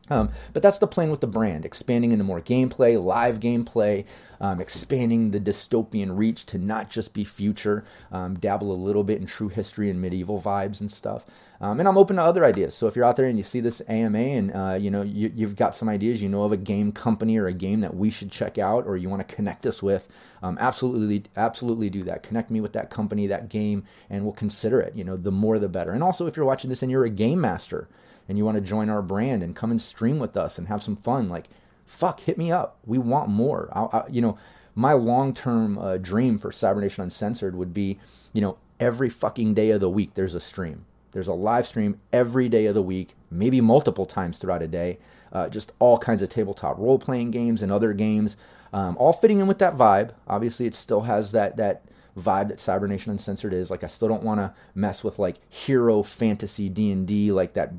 Um, 0.10 0.32
but 0.52 0.62
that's 0.62 0.80
the 0.80 0.88
plan 0.88 1.12
with 1.12 1.22
the 1.22 1.28
brand, 1.28 1.64
expanding 1.64 2.12
into 2.12 2.26
more 2.26 2.42
gameplay, 2.42 3.02
live 3.02 3.40
gameplay, 3.40 4.04
um, 4.42 4.60
expanding 4.60 5.32
the 5.32 5.40
dystopian 5.40 6.18
reach 6.18 6.46
to 6.48 6.58
not 6.58 6.90
just 6.90 7.14
be 7.14 7.24
future, 7.24 7.86
um, 8.12 8.38
dabble 8.38 8.74
a 8.74 8.76
little 8.76 9.06
bit 9.06 9.22
in 9.22 9.26
true 9.26 9.48
history 9.48 9.90
and 9.90 10.02
medieval 10.02 10.42
vibes 10.42 10.82
and 10.82 10.92
stuff. 10.92 11.26
Um, 11.62 11.80
and 11.80 11.88
I'm 11.88 11.98
open 11.98 12.18
to 12.18 12.22
other 12.22 12.44
ideas. 12.44 12.76
So 12.76 12.88
if 12.88 12.98
you're 12.98 13.06
out 13.06 13.16
there 13.16 13.28
and 13.28 13.38
you 13.38 13.46
see 13.46 13.62
this 13.62 13.82
AMA 13.88 14.18
and 14.18 14.54
uh, 14.54 14.78
you 14.78 14.92
know 14.92 15.04
you, 15.04 15.48
have 15.48 15.56
got 15.56 15.74
some 15.74 15.88
ideas, 15.88 16.22
you 16.22 16.28
know 16.28 16.44
of 16.44 16.52
a 16.52 16.58
game 16.58 16.92
company 16.92 17.38
or 17.38 17.48
a 17.48 17.54
game 17.54 17.80
that 17.80 17.96
we 17.96 18.10
should 18.10 18.30
check 18.30 18.58
out, 18.58 18.86
or 18.86 18.98
you 18.98 19.08
want 19.08 19.26
to 19.26 19.36
connect 19.36 19.66
us 19.66 19.82
with, 19.82 20.10
um, 20.42 20.58
absolutely, 20.60 21.24
absolutely 21.38 21.90
do 21.90 22.04
that. 22.04 22.24
Connect 22.24 22.52
me 22.52 22.60
with 22.60 22.74
that 22.74 22.90
company, 22.90 23.28
that 23.28 23.48
game, 23.48 23.86
and 24.10 24.26
we'll 24.26 24.34
consider 24.34 24.82
it. 24.82 24.94
You 24.98 25.06
know, 25.06 25.16
the 25.16 25.32
more 25.32 25.60
the 25.60 25.70
better. 25.70 25.92
And 25.92 26.04
also, 26.04 26.28
if 26.28 26.36
you're 26.36 26.46
watching 26.46 26.70
this 26.70 26.82
and 26.82 26.92
you're 26.92 27.06
a 27.06 27.10
game 27.10 27.40
master 27.40 27.88
and 28.28 28.38
you 28.38 28.46
want 28.46 28.56
to 28.56 28.62
join 28.62 28.90
our 28.90 29.02
brand 29.02 29.44
and 29.44 29.56
come 29.56 29.72
and 29.72 29.82
stream 29.82 30.20
with 30.20 30.38
us 30.38 30.58
and 30.58 30.68
have 30.68 30.84
some 30.84 30.96
fun, 30.96 31.30
like, 31.30 31.48
fuck, 31.86 32.20
hit 32.22 32.38
me 32.38 32.52
up. 32.52 32.78
We 32.86 32.98
want 32.98 33.30
more. 33.30 33.70
I, 33.74 33.98
I, 33.98 34.08
you 34.08 34.22
know, 34.22 34.38
my 34.76 34.94
long 34.94 35.34
term 35.34 35.78
uh, 35.78 35.98
dream 35.98 36.40
for 36.40 36.52
Cybernation 36.52 37.04
Uncensored 37.04 37.56
would 37.56 37.74
be, 37.74 38.00
you 38.34 38.42
know, 38.42 38.58
every 38.80 39.10
fucking 39.10 39.54
day 39.54 39.72
of 39.72 39.82
the 39.82 39.90
week 39.90 40.14
there's 40.14 40.36
a 40.36 40.40
stream. 40.40 40.86
There's 41.12 41.28
a 41.28 41.34
live 41.34 41.68
stream 41.68 42.00
every 42.12 42.50
day 42.50 42.66
of 42.66 42.74
the 42.74 42.82
week, 42.82 43.16
maybe 43.30 43.62
multiple 43.62 44.06
times 44.06 44.40
throughout 44.40 44.64
a 44.64 44.68
day. 44.68 44.98
Uh, 45.32 45.48
just 45.48 45.72
all 45.80 45.98
kinds 45.98 46.22
of 46.22 46.30
tabletop 46.30 46.78
role 46.80 46.98
playing 46.98 47.32
games 47.32 47.62
and 47.62 47.72
other 47.72 47.94
games, 47.94 48.36
um, 48.72 48.98
all 48.98 49.14
fitting 49.14 49.40
in 49.40 49.48
with 49.48 49.60
that 49.60 49.76
vibe. 49.76 50.12
Obviously, 50.28 50.66
it 50.66 50.74
still 50.76 51.02
has 51.02 51.32
that 51.32 51.58
that 51.58 51.84
vibe 52.18 52.50
that 52.50 52.60
Cybernation 52.60 53.12
Uncensored 53.12 53.54
is. 53.54 53.70
Like, 53.70 53.84
I 53.84 53.88
still 53.88 54.08
don't 54.08 54.24
want 54.24 54.40
to 54.40 54.54
mess 54.76 55.04
with 55.04 55.20
like 55.20 55.38
hero 55.50 56.02
fantasy 56.02 56.70
D 56.70 56.92
and 56.92 57.08
D 57.08 57.32
like 57.32 57.54
that 57.54 57.74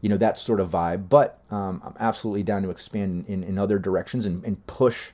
you 0.00 0.08
know 0.08 0.16
that 0.16 0.38
sort 0.38 0.60
of 0.60 0.70
vibe. 0.70 1.08
But 1.08 1.40
um, 1.50 1.82
I'm 1.84 1.94
absolutely 1.98 2.42
down 2.42 2.62
to 2.62 2.70
expand 2.70 3.26
in, 3.28 3.44
in 3.44 3.58
other 3.58 3.78
directions 3.78 4.26
and, 4.26 4.44
and 4.44 4.64
push 4.66 5.10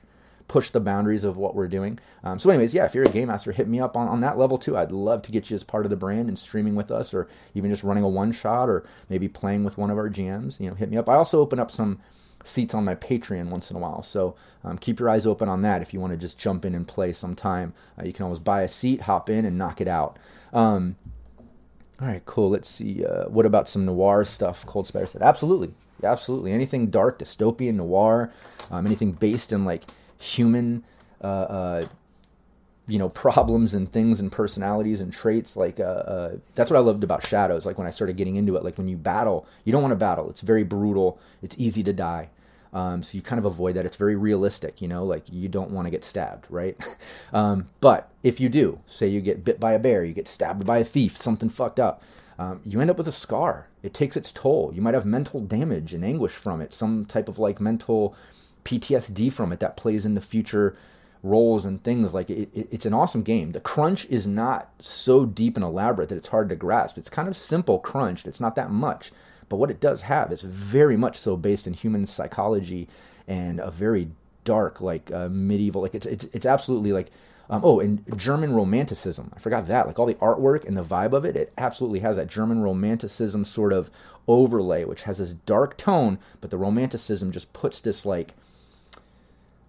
push 0.47 0.69
the 0.69 0.79
boundaries 0.79 1.23
of 1.23 1.37
what 1.37 1.55
we're 1.55 1.67
doing. 1.67 1.99
Um, 2.23 2.39
so, 2.39 2.49
anyways, 2.49 2.73
yeah, 2.73 2.85
if 2.85 2.95
you're 2.95 3.03
a 3.03 3.09
game 3.09 3.27
master, 3.27 3.51
hit 3.51 3.67
me 3.67 3.79
up 3.79 3.97
on, 3.97 4.07
on 4.07 4.21
that 4.21 4.37
level 4.37 4.57
too. 4.57 4.77
I'd 4.77 4.91
love 4.91 5.21
to 5.23 5.31
get 5.31 5.49
you 5.49 5.55
as 5.55 5.63
part 5.63 5.85
of 5.85 5.89
the 5.89 5.97
brand 5.97 6.29
and 6.29 6.39
streaming 6.39 6.75
with 6.75 6.91
us, 6.91 7.13
or 7.13 7.27
even 7.53 7.69
just 7.69 7.83
running 7.83 8.03
a 8.03 8.09
one 8.09 8.31
shot, 8.31 8.69
or 8.69 8.85
maybe 9.09 9.27
playing 9.27 9.63
with 9.63 9.77
one 9.77 9.89
of 9.89 9.97
our 9.97 10.09
GMs. 10.09 10.59
You 10.59 10.69
know, 10.69 10.75
hit 10.75 10.89
me 10.89 10.97
up. 10.97 11.09
I 11.09 11.15
also 11.15 11.41
open 11.41 11.59
up 11.59 11.71
some 11.71 11.99
seats 12.43 12.73
on 12.73 12.85
my 12.85 12.95
Patreon 12.95 13.49
once 13.49 13.69
in 13.69 13.77
a 13.77 13.79
while. 13.79 14.01
So 14.03 14.35
um, 14.63 14.77
keep 14.77 14.99
your 14.99 15.09
eyes 15.09 15.25
open 15.25 15.49
on 15.49 15.61
that 15.63 15.81
if 15.81 15.93
you 15.93 15.99
want 15.99 16.13
to 16.13 16.17
just 16.17 16.37
jump 16.37 16.65
in 16.65 16.75
and 16.75 16.87
play 16.87 17.11
sometime. 17.13 17.73
Uh, 17.99 18.05
you 18.05 18.13
can 18.13 18.23
always 18.23 18.39
buy 18.39 18.61
a 18.61 18.67
seat, 18.67 19.01
hop 19.01 19.29
in, 19.29 19.45
and 19.45 19.57
knock 19.57 19.81
it 19.81 19.87
out. 19.87 20.17
Um, 20.53 20.95
all 21.99 22.07
right, 22.07 22.23
cool. 22.25 22.49
Let's 22.49 22.69
see. 22.69 23.03
Uh, 23.03 23.25
what 23.25 23.45
about 23.45 23.67
some 23.67 23.85
noir 23.85 24.23
stuff? 24.23 24.65
Cold 24.65 24.85
Spider 24.85 25.07
said, 25.07 25.23
absolutely, 25.23 25.73
absolutely. 26.03 26.51
Anything 26.51 26.87
dark, 26.87 27.17
dystopian, 27.17 27.75
noir, 27.75 28.31
um, 28.69 28.85
anything 28.85 29.13
based 29.13 29.51
in 29.51 29.65
like 29.65 29.83
human, 30.19 30.83
uh, 31.23 31.27
uh, 31.27 31.87
you 32.87 32.99
know, 32.99 33.09
problems 33.25 33.73
and 33.73 33.91
things 33.91 34.19
and 34.19 34.31
personalities 34.31 35.01
and 35.01 35.11
traits. 35.11 35.55
Like 35.55 35.79
uh, 35.79 35.83
uh, 35.83 36.35
that's 36.53 36.69
what 36.69 36.77
I 36.77 36.81
loved 36.81 37.03
about 37.03 37.25
Shadows. 37.25 37.65
Like 37.65 37.79
when 37.79 37.87
I 37.87 37.91
started 37.91 38.15
getting 38.15 38.35
into 38.35 38.55
it, 38.57 38.63
like 38.63 38.77
when 38.77 38.87
you 38.87 38.97
battle, 38.97 39.47
you 39.63 39.71
don't 39.71 39.81
want 39.81 39.91
to 39.91 39.97
battle. 39.97 40.29
It's 40.29 40.41
very 40.41 40.63
brutal. 40.63 41.19
It's 41.41 41.55
easy 41.57 41.83
to 41.83 41.93
die. 41.93 42.29
Um, 42.73 43.01
so 43.03 43.15
you 43.15 43.21
kind 43.21 43.39
of 43.39 43.45
avoid 43.45 43.75
that. 43.75 43.85
It's 43.85 43.95
very 43.95 44.15
realistic, 44.15 44.81
you 44.81 44.87
know, 44.87 45.03
like 45.03 45.23
you 45.29 45.47
don't 45.47 45.71
want 45.71 45.85
to 45.85 45.91
get 45.91 46.03
stabbed, 46.03 46.47
right? 46.49 46.77
um, 47.33 47.69
but 47.79 48.09
if 48.23 48.39
you 48.39 48.49
do, 48.49 48.79
say 48.87 49.07
you 49.07 49.21
get 49.21 49.43
bit 49.43 49.59
by 49.59 49.73
a 49.73 49.79
bear, 49.79 50.03
you 50.03 50.13
get 50.13 50.27
stabbed 50.27 50.65
by 50.65 50.79
a 50.79 50.85
thief, 50.85 51.15
something 51.15 51.49
fucked 51.49 51.79
up, 51.79 52.03
um, 52.39 52.61
you 52.65 52.79
end 52.81 52.89
up 52.89 52.97
with 52.97 53.07
a 53.07 53.11
scar. 53.11 53.67
It 53.83 53.93
takes 53.93 54.15
its 54.15 54.31
toll. 54.31 54.71
You 54.73 54.81
might 54.81 54.93
have 54.93 55.05
mental 55.05 55.41
damage 55.41 55.93
and 55.93 56.05
anguish 56.05 56.33
from 56.33 56.61
it, 56.61 56.73
some 56.73 57.05
type 57.05 57.27
of 57.27 57.39
like 57.39 57.59
mental 57.59 58.15
PTSD 58.63 59.31
from 59.31 59.51
it 59.51 59.59
that 59.59 59.77
plays 59.77 60.05
into 60.05 60.21
future 60.21 60.75
roles 61.23 61.65
and 61.65 61.83
things. 61.83 62.13
Like 62.13 62.29
it, 62.29 62.49
it, 62.53 62.67
it's 62.71 62.85
an 62.85 62.93
awesome 62.93 63.23
game. 63.23 63.51
The 63.51 63.59
crunch 63.59 64.05
is 64.05 64.27
not 64.27 64.69
so 64.79 65.25
deep 65.25 65.57
and 65.57 65.63
elaborate 65.63 66.09
that 66.09 66.17
it's 66.17 66.27
hard 66.27 66.49
to 66.49 66.55
grasp. 66.55 66.97
It's 66.97 67.09
kind 67.09 67.27
of 67.27 67.37
simple 67.37 67.79
crunched. 67.79 68.27
It's 68.27 68.41
not 68.41 68.55
that 68.55 68.71
much. 68.71 69.11
But 69.49 69.57
what 69.57 69.71
it 69.71 69.79
does 69.79 70.01
have 70.03 70.31
is 70.31 70.41
very 70.41 70.97
much 70.97 71.17
so 71.17 71.37
based 71.37 71.67
in 71.67 71.73
human 71.73 72.05
psychology 72.05 72.87
and 73.27 73.59
a 73.59 73.71
very 73.71 74.09
dark, 74.43 74.81
like 74.81 75.11
uh, 75.11 75.29
medieval, 75.29 75.81
like 75.81 75.95
it's 75.95 76.05
it's 76.05 76.25
it's 76.33 76.45
absolutely 76.45 76.91
like. 76.91 77.11
Um, 77.49 77.61
oh, 77.63 77.79
and 77.79 78.03
German 78.17 78.53
Romanticism. 78.53 79.31
I 79.33 79.39
forgot 79.39 79.67
that. 79.67 79.87
Like 79.87 79.97
all 79.97 80.05
the 80.05 80.15
artwork 80.15 80.65
and 80.65 80.75
the 80.75 80.83
vibe 80.83 81.13
of 81.13 81.23
it, 81.23 81.37
it 81.37 81.53
absolutely 81.57 81.99
has 81.99 82.17
that 82.17 82.27
German 82.27 82.61
Romanticism 82.61 83.45
sort 83.45 83.71
of 83.71 83.89
overlay, 84.27 84.83
which 84.83 85.03
has 85.03 85.19
this 85.19 85.31
dark 85.31 85.77
tone, 85.77 86.19
but 86.41 86.49
the 86.49 86.57
Romanticism 86.57 87.31
just 87.31 87.53
puts 87.53 87.79
this 87.79 88.05
like 88.05 88.33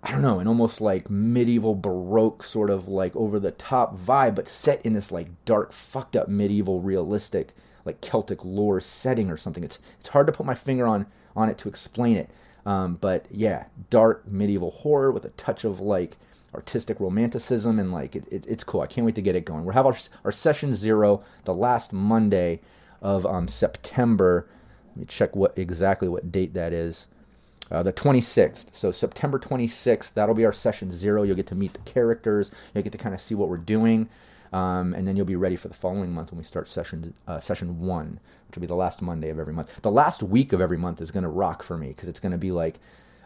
I 0.02 0.12
don't 0.12 0.22
know, 0.22 0.38
an 0.38 0.46
almost 0.46 0.80
like 0.80 1.10
medieval 1.10 1.74
baroque 1.74 2.42
sort 2.42 2.70
of 2.70 2.86
like 2.86 3.14
over 3.16 3.40
the 3.40 3.50
top 3.50 3.98
vibe, 3.98 4.36
but 4.36 4.48
set 4.48 4.80
in 4.86 4.92
this 4.92 5.10
like 5.10 5.28
dark, 5.44 5.72
fucked 5.72 6.14
up 6.14 6.28
medieval 6.28 6.80
realistic 6.80 7.54
like 7.88 8.00
Celtic 8.00 8.44
lore 8.44 8.80
setting 8.80 9.30
or 9.30 9.36
something. 9.36 9.64
It's 9.64 9.78
it's 9.98 10.08
hard 10.08 10.26
to 10.28 10.32
put 10.32 10.46
my 10.46 10.54
finger 10.54 10.86
on 10.86 11.06
on 11.34 11.48
it 11.48 11.58
to 11.58 11.68
explain 11.68 12.16
it. 12.16 12.30
Um, 12.66 12.96
but 13.00 13.26
yeah, 13.30 13.64
dark 13.90 14.26
medieval 14.28 14.70
horror 14.70 15.10
with 15.10 15.24
a 15.24 15.30
touch 15.30 15.64
of 15.64 15.80
like 15.80 16.16
artistic 16.54 17.00
romanticism 17.00 17.78
and 17.78 17.92
like 17.92 18.16
it, 18.16 18.26
it, 18.30 18.44
it's 18.46 18.64
cool. 18.64 18.80
I 18.80 18.86
can't 18.86 19.04
wait 19.04 19.14
to 19.14 19.22
get 19.22 19.36
it 19.36 19.44
going. 19.44 19.64
We'll 19.64 19.74
have 19.74 19.86
our, 19.86 19.96
our 20.24 20.32
session 20.32 20.74
zero 20.74 21.22
the 21.44 21.54
last 21.54 21.92
Monday 21.92 22.60
of 23.00 23.24
um, 23.26 23.48
September. 23.48 24.48
Let 24.90 24.96
me 24.96 25.04
check 25.06 25.36
what 25.36 25.56
exactly 25.56 26.08
what 26.08 26.32
date 26.32 26.54
that 26.54 26.72
is. 26.72 27.06
Uh, 27.70 27.82
the 27.82 27.92
26th. 27.92 28.74
So 28.74 28.90
September 28.90 29.38
26th, 29.38 30.14
that'll 30.14 30.34
be 30.34 30.46
our 30.46 30.54
session 30.54 30.90
zero. 30.90 31.22
You'll 31.22 31.36
get 31.36 31.46
to 31.48 31.54
meet 31.54 31.74
the 31.74 31.80
characters. 31.80 32.50
You'll 32.74 32.82
get 32.84 32.92
to 32.92 32.98
kind 32.98 33.14
of 33.14 33.20
see 33.20 33.34
what 33.34 33.50
we're 33.50 33.58
doing. 33.58 34.08
Um, 34.52 34.94
and 34.94 35.06
then 35.06 35.16
you'll 35.16 35.26
be 35.26 35.36
ready 35.36 35.56
for 35.56 35.68
the 35.68 35.74
following 35.74 36.12
month 36.12 36.30
when 36.30 36.38
we 36.38 36.44
start 36.44 36.68
session 36.68 37.14
uh, 37.26 37.40
session 37.40 37.80
one, 37.80 38.20
which 38.46 38.56
will 38.56 38.62
be 38.62 38.66
the 38.66 38.74
last 38.74 39.02
Monday 39.02 39.30
of 39.30 39.38
every 39.38 39.52
month. 39.52 39.72
The 39.82 39.90
last 39.90 40.22
week 40.22 40.52
of 40.52 40.60
every 40.60 40.78
month 40.78 41.00
is 41.00 41.10
going 41.10 41.24
to 41.24 41.28
rock 41.28 41.62
for 41.62 41.76
me 41.76 41.88
because 41.88 42.08
it's 42.08 42.20
going 42.20 42.32
to 42.32 42.38
be 42.38 42.52
like, 42.52 42.78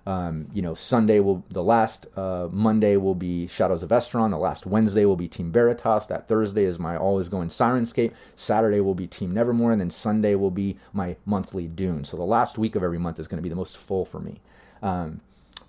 um, 0.04 0.48
you 0.52 0.62
know, 0.62 0.74
Sunday 0.74 1.20
will 1.20 1.44
the 1.50 1.62
last 1.62 2.06
uh, 2.16 2.48
Monday 2.50 2.96
will 2.96 3.14
be 3.14 3.46
Shadows 3.46 3.84
of 3.84 3.90
Esteren. 3.90 4.30
The 4.30 4.38
last 4.38 4.66
Wednesday 4.66 5.04
will 5.04 5.16
be 5.16 5.28
Team 5.28 5.52
Veritas. 5.52 6.06
That 6.06 6.26
Thursday 6.26 6.64
is 6.64 6.78
my 6.78 6.96
always 6.96 7.28
going 7.28 7.48
Syrinscape. 7.48 8.12
Saturday 8.34 8.80
will 8.80 8.96
be 8.96 9.06
Team 9.06 9.32
Nevermore, 9.32 9.70
and 9.70 9.80
then 9.80 9.90
Sunday 9.90 10.34
will 10.34 10.50
be 10.50 10.76
my 10.92 11.16
monthly 11.24 11.68
Dune. 11.68 12.04
So 12.04 12.16
the 12.16 12.24
last 12.24 12.58
week 12.58 12.74
of 12.74 12.82
every 12.82 12.98
month 12.98 13.20
is 13.20 13.28
going 13.28 13.38
to 13.38 13.42
be 13.42 13.48
the 13.48 13.54
most 13.54 13.78
full 13.78 14.04
for 14.04 14.18
me. 14.18 14.40
Um, 14.82 15.20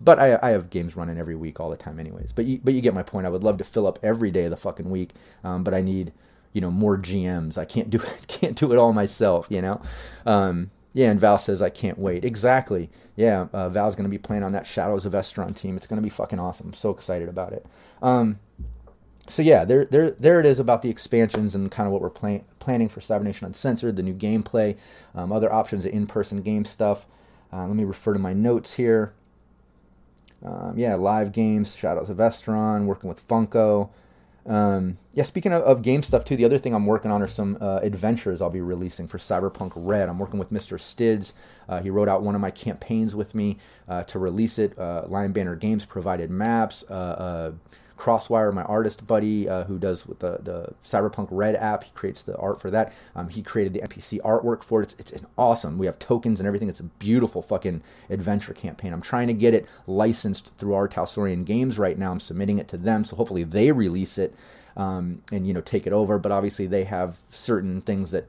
but 0.03 0.19
I, 0.19 0.37
I 0.41 0.49
have 0.51 0.69
games 0.69 0.95
running 0.95 1.17
every 1.17 1.35
week 1.35 1.59
all 1.59 1.69
the 1.69 1.77
time, 1.77 1.99
anyways. 1.99 2.31
But 2.31 2.45
you, 2.45 2.59
but 2.63 2.73
you 2.73 2.81
get 2.81 2.93
my 2.93 3.03
point. 3.03 3.25
I 3.25 3.29
would 3.29 3.43
love 3.43 3.57
to 3.57 3.63
fill 3.63 3.87
up 3.87 3.99
every 4.03 4.31
day 4.31 4.45
of 4.45 4.51
the 4.51 4.57
fucking 4.57 4.89
week, 4.89 5.11
um, 5.43 5.63
but 5.63 5.73
I 5.73 5.81
need 5.81 6.13
you 6.53 6.61
know 6.61 6.71
more 6.71 6.97
GMs. 6.97 7.57
I 7.57 7.65
can't 7.65 7.89
do 7.89 7.97
it, 8.01 8.27
can't 8.27 8.57
do 8.57 8.71
it 8.71 8.77
all 8.77 8.93
myself. 8.93 9.47
You 9.49 9.61
know. 9.61 9.81
Um, 10.25 10.71
yeah, 10.93 11.09
and 11.09 11.19
Val 11.19 11.39
says 11.39 11.61
I 11.61 11.69
can't 11.69 11.97
wait. 11.97 12.23
Exactly. 12.23 12.89
Yeah, 13.15 13.47
uh, 13.51 13.67
Val's 13.69 13.95
going 13.95 14.03
to 14.05 14.11
be 14.11 14.19
playing 14.19 14.43
on 14.43 14.51
that 14.51 14.67
Shadows 14.67 15.05
of 15.07 15.13
Esteren 15.13 15.55
team. 15.55 15.75
It's 15.75 15.87
going 15.87 15.97
to 15.97 16.03
be 16.03 16.09
fucking 16.09 16.39
awesome. 16.39 16.67
I'm 16.67 16.73
so 16.73 16.91
excited 16.91 17.29
about 17.29 17.51
it. 17.51 17.65
Um, 18.01 18.39
so 19.27 19.41
yeah, 19.41 19.65
there, 19.65 19.85
there, 19.85 20.11
there 20.11 20.39
it 20.39 20.45
is 20.45 20.59
about 20.59 20.81
the 20.81 20.89
expansions 20.89 21.55
and 21.55 21.71
kind 21.71 21.87
of 21.87 21.93
what 21.93 22.01
we're 22.01 22.09
plan- 22.09 22.43
planning 22.59 22.89
for 22.89 22.99
Cyber 22.99 23.23
Nation 23.23 23.47
Uncensored, 23.47 23.95
the 23.95 24.03
new 24.03 24.13
gameplay, 24.13 24.77
um, 25.15 25.31
other 25.31 25.51
options, 25.51 25.85
in-person 25.85 26.41
game 26.41 26.65
stuff. 26.65 27.07
Uh, 27.51 27.65
let 27.65 27.75
me 27.75 27.85
refer 27.85 28.13
to 28.13 28.19
my 28.19 28.33
notes 28.33 28.73
here. 28.73 29.13
Um, 30.43 30.73
yeah, 30.77 30.95
live 30.95 31.31
games. 31.31 31.75
Shout 31.75 31.97
out 31.97 32.07
to 32.07 32.13
Vestron, 32.13 32.85
working 32.85 33.07
with 33.07 33.25
Funko. 33.27 33.89
Um, 34.45 34.97
yeah, 35.13 35.23
speaking 35.23 35.53
of, 35.53 35.63
of, 35.63 35.81
game 35.83 36.03
stuff 36.03 36.25
too, 36.25 36.35
the 36.35 36.43
other 36.43 36.57
thing 36.57 36.75
I'm 36.75 36.85
working 36.85 37.11
on 37.11 37.21
are 37.21 37.29
some 37.29 37.57
uh, 37.61 37.79
adventures 37.81 38.41
I'll 38.41 38.49
be 38.49 38.59
releasing 38.59 39.07
for 39.07 39.17
Cyberpunk 39.17 39.71
Red. 39.75 40.09
I'm 40.09 40.19
working 40.19 40.37
with 40.37 40.51
Mr. 40.51 40.77
Stids. 40.77 41.33
Uh, 41.69 41.81
he 41.81 41.89
wrote 41.89 42.09
out 42.09 42.23
one 42.23 42.35
of 42.35 42.41
my 42.41 42.51
campaigns 42.51 43.15
with 43.15 43.33
me 43.35 43.57
uh, 43.87 44.03
to 44.03 44.19
release 44.19 44.59
it. 44.59 44.77
Uh, 44.77 45.03
Lion 45.07 45.31
Banner 45.31 45.55
Games 45.55 45.85
provided 45.85 46.29
maps. 46.29 46.83
Crosswire, 47.97 48.53
my 48.53 48.63
artist 48.63 49.05
buddy 49.05 49.47
uh, 49.47 49.63
who 49.65 49.77
does 49.77 50.05
with 50.05 50.19
the, 50.19 50.39
the 50.43 50.73
Cyberpunk 50.83 51.27
Red 51.31 51.55
app, 51.55 51.83
he 51.83 51.91
creates 51.91 52.23
the 52.23 52.35
art 52.37 52.59
for 52.59 52.69
that. 52.71 52.93
Um, 53.15 53.29
he 53.29 53.41
created 53.41 53.73
the 53.73 53.81
NPC 53.81 54.19
artwork 54.21 54.63
for 54.63 54.81
it. 54.81 54.95
It's, 54.97 55.11
it's 55.11 55.23
awesome. 55.37 55.77
We 55.77 55.85
have 55.85 55.99
tokens 55.99 56.39
and 56.39 56.47
everything. 56.47 56.69
It's 56.69 56.79
a 56.79 56.83
beautiful 56.83 57.41
fucking 57.41 57.81
adventure 58.09 58.53
campaign. 58.53 58.93
I'm 58.93 59.01
trying 59.01 59.27
to 59.27 59.33
get 59.33 59.53
it 59.53 59.67
licensed 59.87 60.53
through 60.57 60.73
R. 60.73 60.87
Talsorian 60.87 61.45
Games 61.45 61.79
right 61.79 61.97
now. 61.97 62.11
I'm 62.11 62.19
submitting 62.19 62.57
it 62.57 62.67
to 62.69 62.77
them, 62.77 63.05
so 63.05 63.15
hopefully 63.15 63.43
they 63.43 63.71
release 63.71 64.17
it 64.17 64.33
um, 64.75 65.21
and 65.31 65.47
you 65.47 65.53
know 65.53 65.61
take 65.61 65.87
it 65.87 65.93
over. 65.93 66.17
But 66.17 66.31
obviously 66.31 66.67
they 66.67 66.83
have 66.85 67.17
certain 67.29 67.81
things 67.81 68.11
that 68.11 68.27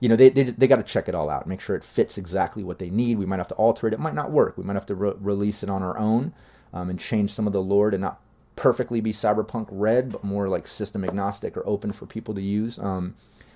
you 0.00 0.08
know 0.08 0.16
they 0.16 0.30
they, 0.30 0.44
they 0.44 0.66
got 0.66 0.76
to 0.76 0.82
check 0.82 1.08
it 1.08 1.14
all 1.14 1.30
out, 1.30 1.46
make 1.46 1.60
sure 1.60 1.76
it 1.76 1.84
fits 1.84 2.18
exactly 2.18 2.62
what 2.64 2.78
they 2.78 2.90
need. 2.90 3.18
We 3.18 3.26
might 3.26 3.38
have 3.38 3.48
to 3.48 3.54
alter 3.54 3.86
it. 3.86 3.94
It 3.94 4.00
might 4.00 4.14
not 4.14 4.30
work. 4.30 4.56
We 4.56 4.64
might 4.64 4.74
have 4.74 4.86
to 4.86 4.94
re- 4.94 5.14
release 5.20 5.62
it 5.62 5.70
on 5.70 5.82
our 5.82 5.98
own 5.98 6.32
um, 6.72 6.90
and 6.90 6.98
change 6.98 7.32
some 7.32 7.46
of 7.46 7.52
the 7.52 7.62
lore 7.62 7.90
to 7.90 7.98
not 7.98 8.20
perfectly 8.58 9.00
be 9.00 9.12
cyberpunk 9.12 9.68
red, 9.70 10.10
but 10.10 10.24
more 10.24 10.48
like 10.48 10.66
system 10.66 11.04
agnostic 11.04 11.56
or 11.56 11.66
open 11.66 11.92
for 11.92 12.06
people 12.06 12.34
to 12.34 12.42
use. 12.42 12.76
Um, 12.78 13.14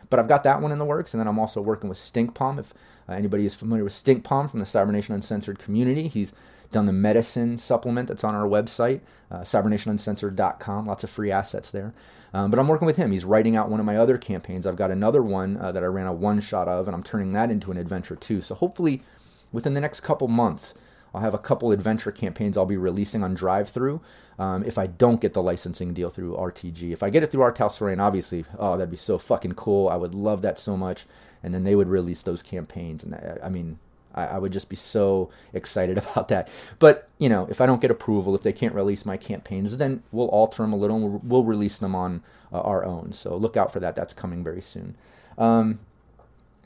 but 0.09 0.21
I've 0.21 0.29
got 0.29 0.45
that 0.45 0.61
one 0.61 0.71
in 0.71 0.79
the 0.79 0.85
works, 0.85 1.13
and 1.13 1.21
then 1.21 1.27
I'm 1.27 1.41
also 1.41 1.61
working 1.61 1.89
with 1.89 1.99
Stink 1.99 2.35
Palm. 2.35 2.59
If 2.59 2.73
uh, 3.09 3.15
anybody 3.15 3.45
is 3.45 3.55
familiar 3.55 3.83
with 3.83 3.93
Stink 3.93 4.23
Palm 4.23 4.47
from 4.47 4.61
the 4.61 4.67
Cybernation 4.67 5.15
Uncensored 5.15 5.59
community, 5.59 6.07
he's 6.07 6.33
done 6.71 6.87
the 6.87 6.93
medicine 6.93 7.59
supplement 7.59 8.09
that's 8.09 8.23
on 8.23 8.35
our 8.35 8.47
website, 8.47 9.01
uh, 9.31 9.41
cybernationuncensored.com. 9.41 10.87
Lots 10.87 11.03
of 11.03 11.11
free 11.11 11.33
assets 11.33 11.71
there. 11.71 11.93
Um, 12.33 12.51
but 12.51 12.61
I'm 12.61 12.69
working 12.69 12.87
with 12.87 12.97
him. 12.97 13.11
He's 13.11 13.25
writing 13.25 13.57
out 13.57 13.71
one 13.71 13.81
of 13.81 13.87
my 13.87 13.97
other 13.97 14.19
campaigns. 14.19 14.67
I've 14.67 14.77
got 14.77 14.91
another 14.91 15.23
one 15.23 15.57
uh, 15.57 15.73
that 15.73 15.83
I 15.83 15.87
ran 15.87 16.07
a 16.07 16.13
one 16.13 16.41
shot 16.41 16.69
of, 16.69 16.87
and 16.87 16.95
I'm 16.95 17.03
turning 17.03 17.33
that 17.33 17.51
into 17.51 17.73
an 17.73 17.77
adventure 17.77 18.17
too. 18.17 18.41
So 18.41 18.55
hopefully, 18.55 19.03
within 19.51 19.75
the 19.75 19.81
next 19.81 20.01
couple 20.01 20.29
months, 20.29 20.75
I'll 21.15 21.21
have 21.21 21.35
a 21.35 21.39
couple 21.39 21.73
adventure 21.73 22.11
campaigns 22.11 22.57
I'll 22.57 22.67
be 22.67 22.77
releasing 22.77 23.23
on 23.23 23.35
drive-through. 23.35 24.01
Um, 24.39 24.65
if 24.65 24.79
I 24.79 24.87
don't 24.87 25.21
get 25.21 25.35
the 25.35 25.43
licensing 25.43 25.93
deal 25.93 26.11
through 26.11 26.37
RTG, 26.37 26.93
if 26.93 27.03
I 27.03 27.11
get 27.11 27.23
it 27.23 27.31
through 27.31 27.43
R. 27.43 27.53
Talsorian, 27.53 28.01
obviously, 28.01 28.45
oh, 28.59 28.77
that'd 28.77 28.91
be 28.91 28.97
so 28.97 29.19
fucking 29.19 29.53
cool. 29.53 29.89
I 29.89 29.97
would 29.97 30.15
love 30.15 30.43
that 30.43 30.59
so 30.59 30.77
much. 30.77 31.07
And 31.43 31.53
then 31.53 31.65
they 31.65 31.75
would 31.75 31.89
release 31.89 32.23
those 32.23 32.43
campaigns, 32.43 33.03
and 33.03 33.15
I, 33.15 33.39
I 33.45 33.49
mean, 33.49 33.79
I, 34.15 34.25
I, 34.25 34.39
would 34.39 34.53
just 34.53 34.69
be 34.69 34.77
so 34.77 35.31
excited 35.53 35.99
about 36.11 36.29
that. 36.29 36.49
But 36.79 37.09
you 37.19 37.29
know, 37.29 37.47
if 37.51 37.61
I 37.61 37.67
don't 37.67 37.81
get 37.81 37.91
approval, 37.91 38.35
if 38.35 38.43
they 38.43 38.53
can't 38.53 38.75
release 38.75 39.05
my 39.05 39.17
campaigns, 39.17 39.77
then 39.77 40.03
we'll 40.13 40.29
alter 40.29 40.63
them 40.63 40.73
a 40.73 40.77
little, 40.77 40.97
and 40.97 41.05
we'll, 41.05 41.21
we'll 41.25 41.45
release 41.45 41.79
them 41.79 41.95
on 41.95 42.23
uh, 42.53 42.61
our 42.61 42.85
own. 42.85 43.13
So 43.13 43.37
look 43.37 43.57
out 43.57 43.73
for 43.73 43.81
that. 43.81 43.97
That's 43.97 44.13
coming 44.13 44.45
very 44.45 44.63
soon. 44.63 44.97
Um, 45.39 45.81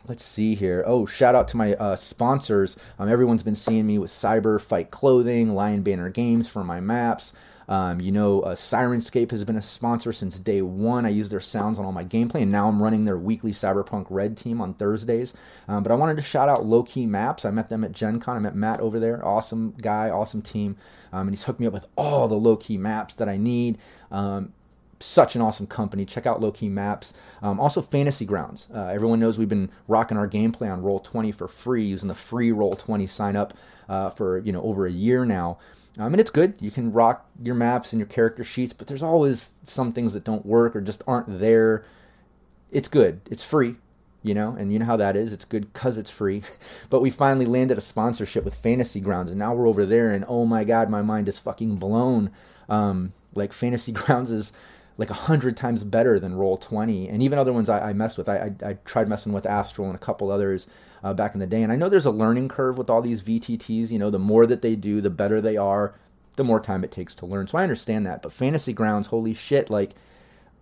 let's 0.08 0.24
see 0.24 0.54
here. 0.54 0.84
Oh, 0.86 1.06
shout 1.06 1.34
out 1.34 1.48
to 1.48 1.56
my 1.56 1.74
uh, 1.74 1.96
sponsors. 1.96 2.76
Um, 2.98 3.08
everyone's 3.08 3.42
been 3.42 3.54
seeing 3.54 3.86
me 3.86 3.98
with 3.98 4.10
Cyber 4.10 4.60
Fight 4.60 4.90
Clothing, 4.90 5.50
Lion 5.50 5.82
Banner 5.82 6.08
Games 6.10 6.46
for 6.46 6.64
my 6.64 6.80
maps. 6.80 7.32
Um, 7.68 8.00
you 8.00 8.12
know, 8.12 8.42
uh, 8.42 8.54
Syrinscape 8.54 9.30
has 9.32 9.44
been 9.44 9.56
a 9.56 9.62
sponsor 9.62 10.12
since 10.12 10.38
day 10.38 10.62
one. 10.62 11.04
I 11.04 11.08
use 11.08 11.28
their 11.28 11.40
sounds 11.40 11.78
on 11.78 11.84
all 11.84 11.92
my 11.92 12.04
gameplay, 12.04 12.42
and 12.42 12.52
now 12.52 12.68
I'm 12.68 12.80
running 12.80 13.04
their 13.04 13.18
weekly 13.18 13.50
Cyberpunk 13.50 14.06
Red 14.08 14.36
team 14.36 14.60
on 14.60 14.74
Thursdays. 14.74 15.34
Um, 15.66 15.82
but 15.82 15.90
I 15.90 15.96
wanted 15.96 16.16
to 16.16 16.22
shout 16.22 16.48
out 16.48 16.64
Low 16.64 16.84
Key 16.84 17.06
Maps. 17.06 17.44
I 17.44 17.50
met 17.50 17.68
them 17.68 17.82
at 17.82 17.92
Gen 17.92 18.20
Con. 18.20 18.36
I 18.36 18.38
met 18.38 18.54
Matt 18.54 18.80
over 18.80 19.00
there. 19.00 19.24
Awesome 19.24 19.74
guy, 19.80 20.10
awesome 20.10 20.42
team. 20.42 20.76
Um, 21.12 21.22
and 21.22 21.30
he's 21.30 21.42
hooked 21.42 21.58
me 21.58 21.66
up 21.66 21.72
with 21.72 21.86
all 21.96 22.28
the 22.28 22.36
low 22.36 22.56
key 22.56 22.76
maps 22.76 23.14
that 23.14 23.28
I 23.28 23.36
need. 23.36 23.78
Um, 24.10 24.52
such 25.00 25.36
an 25.36 25.42
awesome 25.42 25.66
company. 25.66 26.04
Check 26.04 26.26
out 26.26 26.40
Low 26.40 26.50
Key 26.50 26.68
Maps. 26.68 27.12
Um, 27.42 27.60
also, 27.60 27.82
Fantasy 27.82 28.24
Grounds. 28.24 28.68
Uh, 28.74 28.86
everyone 28.86 29.20
knows 29.20 29.38
we've 29.38 29.48
been 29.48 29.70
rocking 29.88 30.16
our 30.16 30.28
gameplay 30.28 30.72
on 30.72 30.82
Roll20 30.82 31.34
for 31.34 31.48
free, 31.48 31.84
using 31.84 32.08
the 32.08 32.14
free 32.14 32.50
Roll20 32.50 33.08
sign 33.08 33.36
up 33.36 33.54
uh, 33.88 34.10
for 34.10 34.38
you 34.38 34.52
know 34.52 34.62
over 34.62 34.86
a 34.86 34.92
year 34.92 35.24
now. 35.24 35.58
Um, 35.98 36.12
and 36.12 36.20
it's 36.20 36.30
good. 36.30 36.54
You 36.60 36.70
can 36.70 36.92
rock 36.92 37.26
your 37.42 37.54
maps 37.54 37.92
and 37.92 38.00
your 38.00 38.06
character 38.06 38.44
sheets, 38.44 38.72
but 38.72 38.86
there's 38.86 39.02
always 39.02 39.54
some 39.64 39.92
things 39.92 40.12
that 40.12 40.24
don't 40.24 40.44
work 40.44 40.76
or 40.76 40.80
just 40.80 41.02
aren't 41.06 41.40
there. 41.40 41.84
It's 42.70 42.88
good. 42.88 43.20
It's 43.30 43.44
free, 43.44 43.76
you 44.22 44.34
know, 44.34 44.54
and 44.58 44.72
you 44.72 44.78
know 44.78 44.84
how 44.84 44.98
that 44.98 45.16
is. 45.16 45.32
It's 45.32 45.46
good 45.46 45.72
because 45.72 45.96
it's 45.96 46.10
free. 46.10 46.42
but 46.90 47.00
we 47.00 47.10
finally 47.10 47.46
landed 47.46 47.78
a 47.78 47.82
sponsorship 47.82 48.44
with 48.44 48.54
Fantasy 48.56 49.00
Grounds, 49.00 49.30
and 49.30 49.38
now 49.38 49.54
we're 49.54 49.68
over 49.68 49.86
there, 49.86 50.10
and 50.10 50.24
oh 50.28 50.44
my 50.44 50.64
god, 50.64 50.90
my 50.90 51.00
mind 51.00 51.28
is 51.28 51.38
fucking 51.38 51.76
blown. 51.76 52.30
Um, 52.68 53.14
like 53.34 53.52
Fantasy 53.52 53.92
Grounds 53.92 54.30
is 54.30 54.52
like 54.98 55.10
a 55.10 55.14
hundred 55.14 55.56
times 55.56 55.84
better 55.84 56.18
than 56.18 56.34
Roll 56.34 56.56
Twenty, 56.56 57.08
and 57.08 57.22
even 57.22 57.38
other 57.38 57.52
ones 57.52 57.68
I, 57.68 57.90
I 57.90 57.92
messed 57.92 58.16
with. 58.16 58.28
I, 58.28 58.52
I, 58.62 58.68
I, 58.70 58.72
tried 58.84 59.08
messing 59.08 59.32
with 59.32 59.46
Astral 59.46 59.86
and 59.88 59.96
a 59.96 59.98
couple 59.98 60.30
others 60.30 60.66
uh, 61.04 61.12
back 61.12 61.34
in 61.34 61.40
the 61.40 61.46
day, 61.46 61.62
and 61.62 61.72
I 61.72 61.76
know 61.76 61.88
there's 61.88 62.06
a 62.06 62.10
learning 62.10 62.48
curve 62.48 62.78
with 62.78 62.88
all 62.88 63.02
these 63.02 63.22
VTTs. 63.22 63.90
You 63.90 63.98
know, 63.98 64.10
the 64.10 64.18
more 64.18 64.46
that 64.46 64.62
they 64.62 64.76
do, 64.76 65.00
the 65.00 65.10
better 65.10 65.40
they 65.40 65.56
are, 65.56 65.94
the 66.36 66.44
more 66.44 66.60
time 66.60 66.84
it 66.84 66.90
takes 66.90 67.14
to 67.16 67.26
learn. 67.26 67.46
So 67.46 67.58
I 67.58 67.62
understand 67.62 68.06
that. 68.06 68.22
But 68.22 68.32
Fantasy 68.32 68.72
Grounds, 68.72 69.06
holy 69.06 69.34
shit, 69.34 69.68
like 69.70 69.94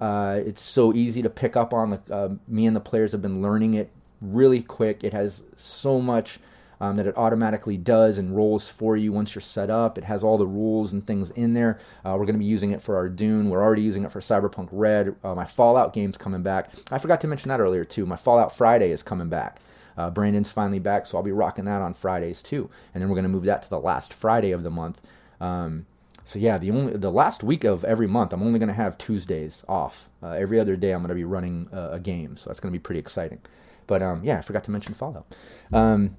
uh, 0.00 0.40
it's 0.44 0.62
so 0.62 0.92
easy 0.94 1.22
to 1.22 1.30
pick 1.30 1.56
up 1.56 1.72
on. 1.72 1.90
The, 1.90 2.14
uh, 2.14 2.34
me 2.48 2.66
and 2.66 2.74
the 2.74 2.80
players 2.80 3.12
have 3.12 3.22
been 3.22 3.42
learning 3.42 3.74
it 3.74 3.90
really 4.20 4.62
quick. 4.62 5.04
It 5.04 5.12
has 5.12 5.42
so 5.56 6.00
much 6.00 6.38
um, 6.80 6.96
that 6.96 7.06
it 7.06 7.16
automatically 7.16 7.76
does 7.76 8.18
and 8.18 8.36
rolls 8.36 8.68
for 8.68 8.96
you 8.96 9.12
once 9.12 9.34
you're 9.34 9.42
set 9.42 9.70
up. 9.70 9.98
It 9.98 10.04
has 10.04 10.24
all 10.24 10.38
the 10.38 10.46
rules 10.46 10.92
and 10.92 11.06
things 11.06 11.30
in 11.32 11.54
there. 11.54 11.78
Uh, 12.04 12.16
we're 12.18 12.26
going 12.26 12.34
to 12.34 12.38
be 12.38 12.44
using 12.44 12.72
it 12.72 12.82
for 12.82 12.96
our 12.96 13.08
Dune. 13.08 13.50
We're 13.50 13.62
already 13.62 13.82
using 13.82 14.04
it 14.04 14.12
for 14.12 14.20
Cyberpunk 14.20 14.68
Red. 14.72 15.14
Uh, 15.22 15.34
my 15.34 15.44
Fallout 15.44 15.92
game's 15.92 16.18
coming 16.18 16.42
back. 16.42 16.70
I 16.90 16.98
forgot 16.98 17.20
to 17.22 17.26
mention 17.26 17.48
that 17.48 17.60
earlier 17.60 17.84
too. 17.84 18.06
My 18.06 18.16
Fallout 18.16 18.54
Friday 18.54 18.90
is 18.90 19.02
coming 19.02 19.28
back. 19.28 19.60
Uh, 19.96 20.10
Brandon's 20.10 20.50
finally 20.50 20.80
back, 20.80 21.06
so 21.06 21.16
I'll 21.16 21.22
be 21.22 21.32
rocking 21.32 21.66
that 21.66 21.80
on 21.80 21.94
Fridays 21.94 22.42
too. 22.42 22.68
And 22.92 23.02
then 23.02 23.08
we're 23.08 23.14
going 23.16 23.24
to 23.24 23.28
move 23.28 23.44
that 23.44 23.62
to 23.62 23.70
the 23.70 23.78
last 23.78 24.12
Friday 24.12 24.50
of 24.50 24.62
the 24.62 24.70
month. 24.70 25.00
Um, 25.40 25.86
so 26.24 26.38
yeah, 26.38 26.56
the 26.56 26.70
only 26.70 26.94
the 26.96 27.10
last 27.10 27.44
week 27.44 27.64
of 27.64 27.84
every 27.84 28.06
month, 28.06 28.32
I'm 28.32 28.42
only 28.42 28.58
going 28.58 28.68
to 28.68 28.74
have 28.74 28.96
Tuesdays 28.98 29.62
off. 29.68 30.08
Uh, 30.22 30.30
every 30.30 30.58
other 30.58 30.74
day, 30.74 30.92
I'm 30.92 31.00
going 31.00 31.10
to 31.10 31.14
be 31.14 31.24
running 31.24 31.68
uh, 31.72 31.90
a 31.92 32.00
game, 32.00 32.36
so 32.36 32.48
that's 32.48 32.60
going 32.60 32.72
to 32.72 32.78
be 32.78 32.82
pretty 32.82 32.98
exciting. 32.98 33.40
But 33.86 34.02
um, 34.02 34.24
yeah, 34.24 34.38
I 34.38 34.40
forgot 34.40 34.64
to 34.64 34.70
mention 34.70 34.94
Fallout. 34.94 35.26
Um, 35.72 36.16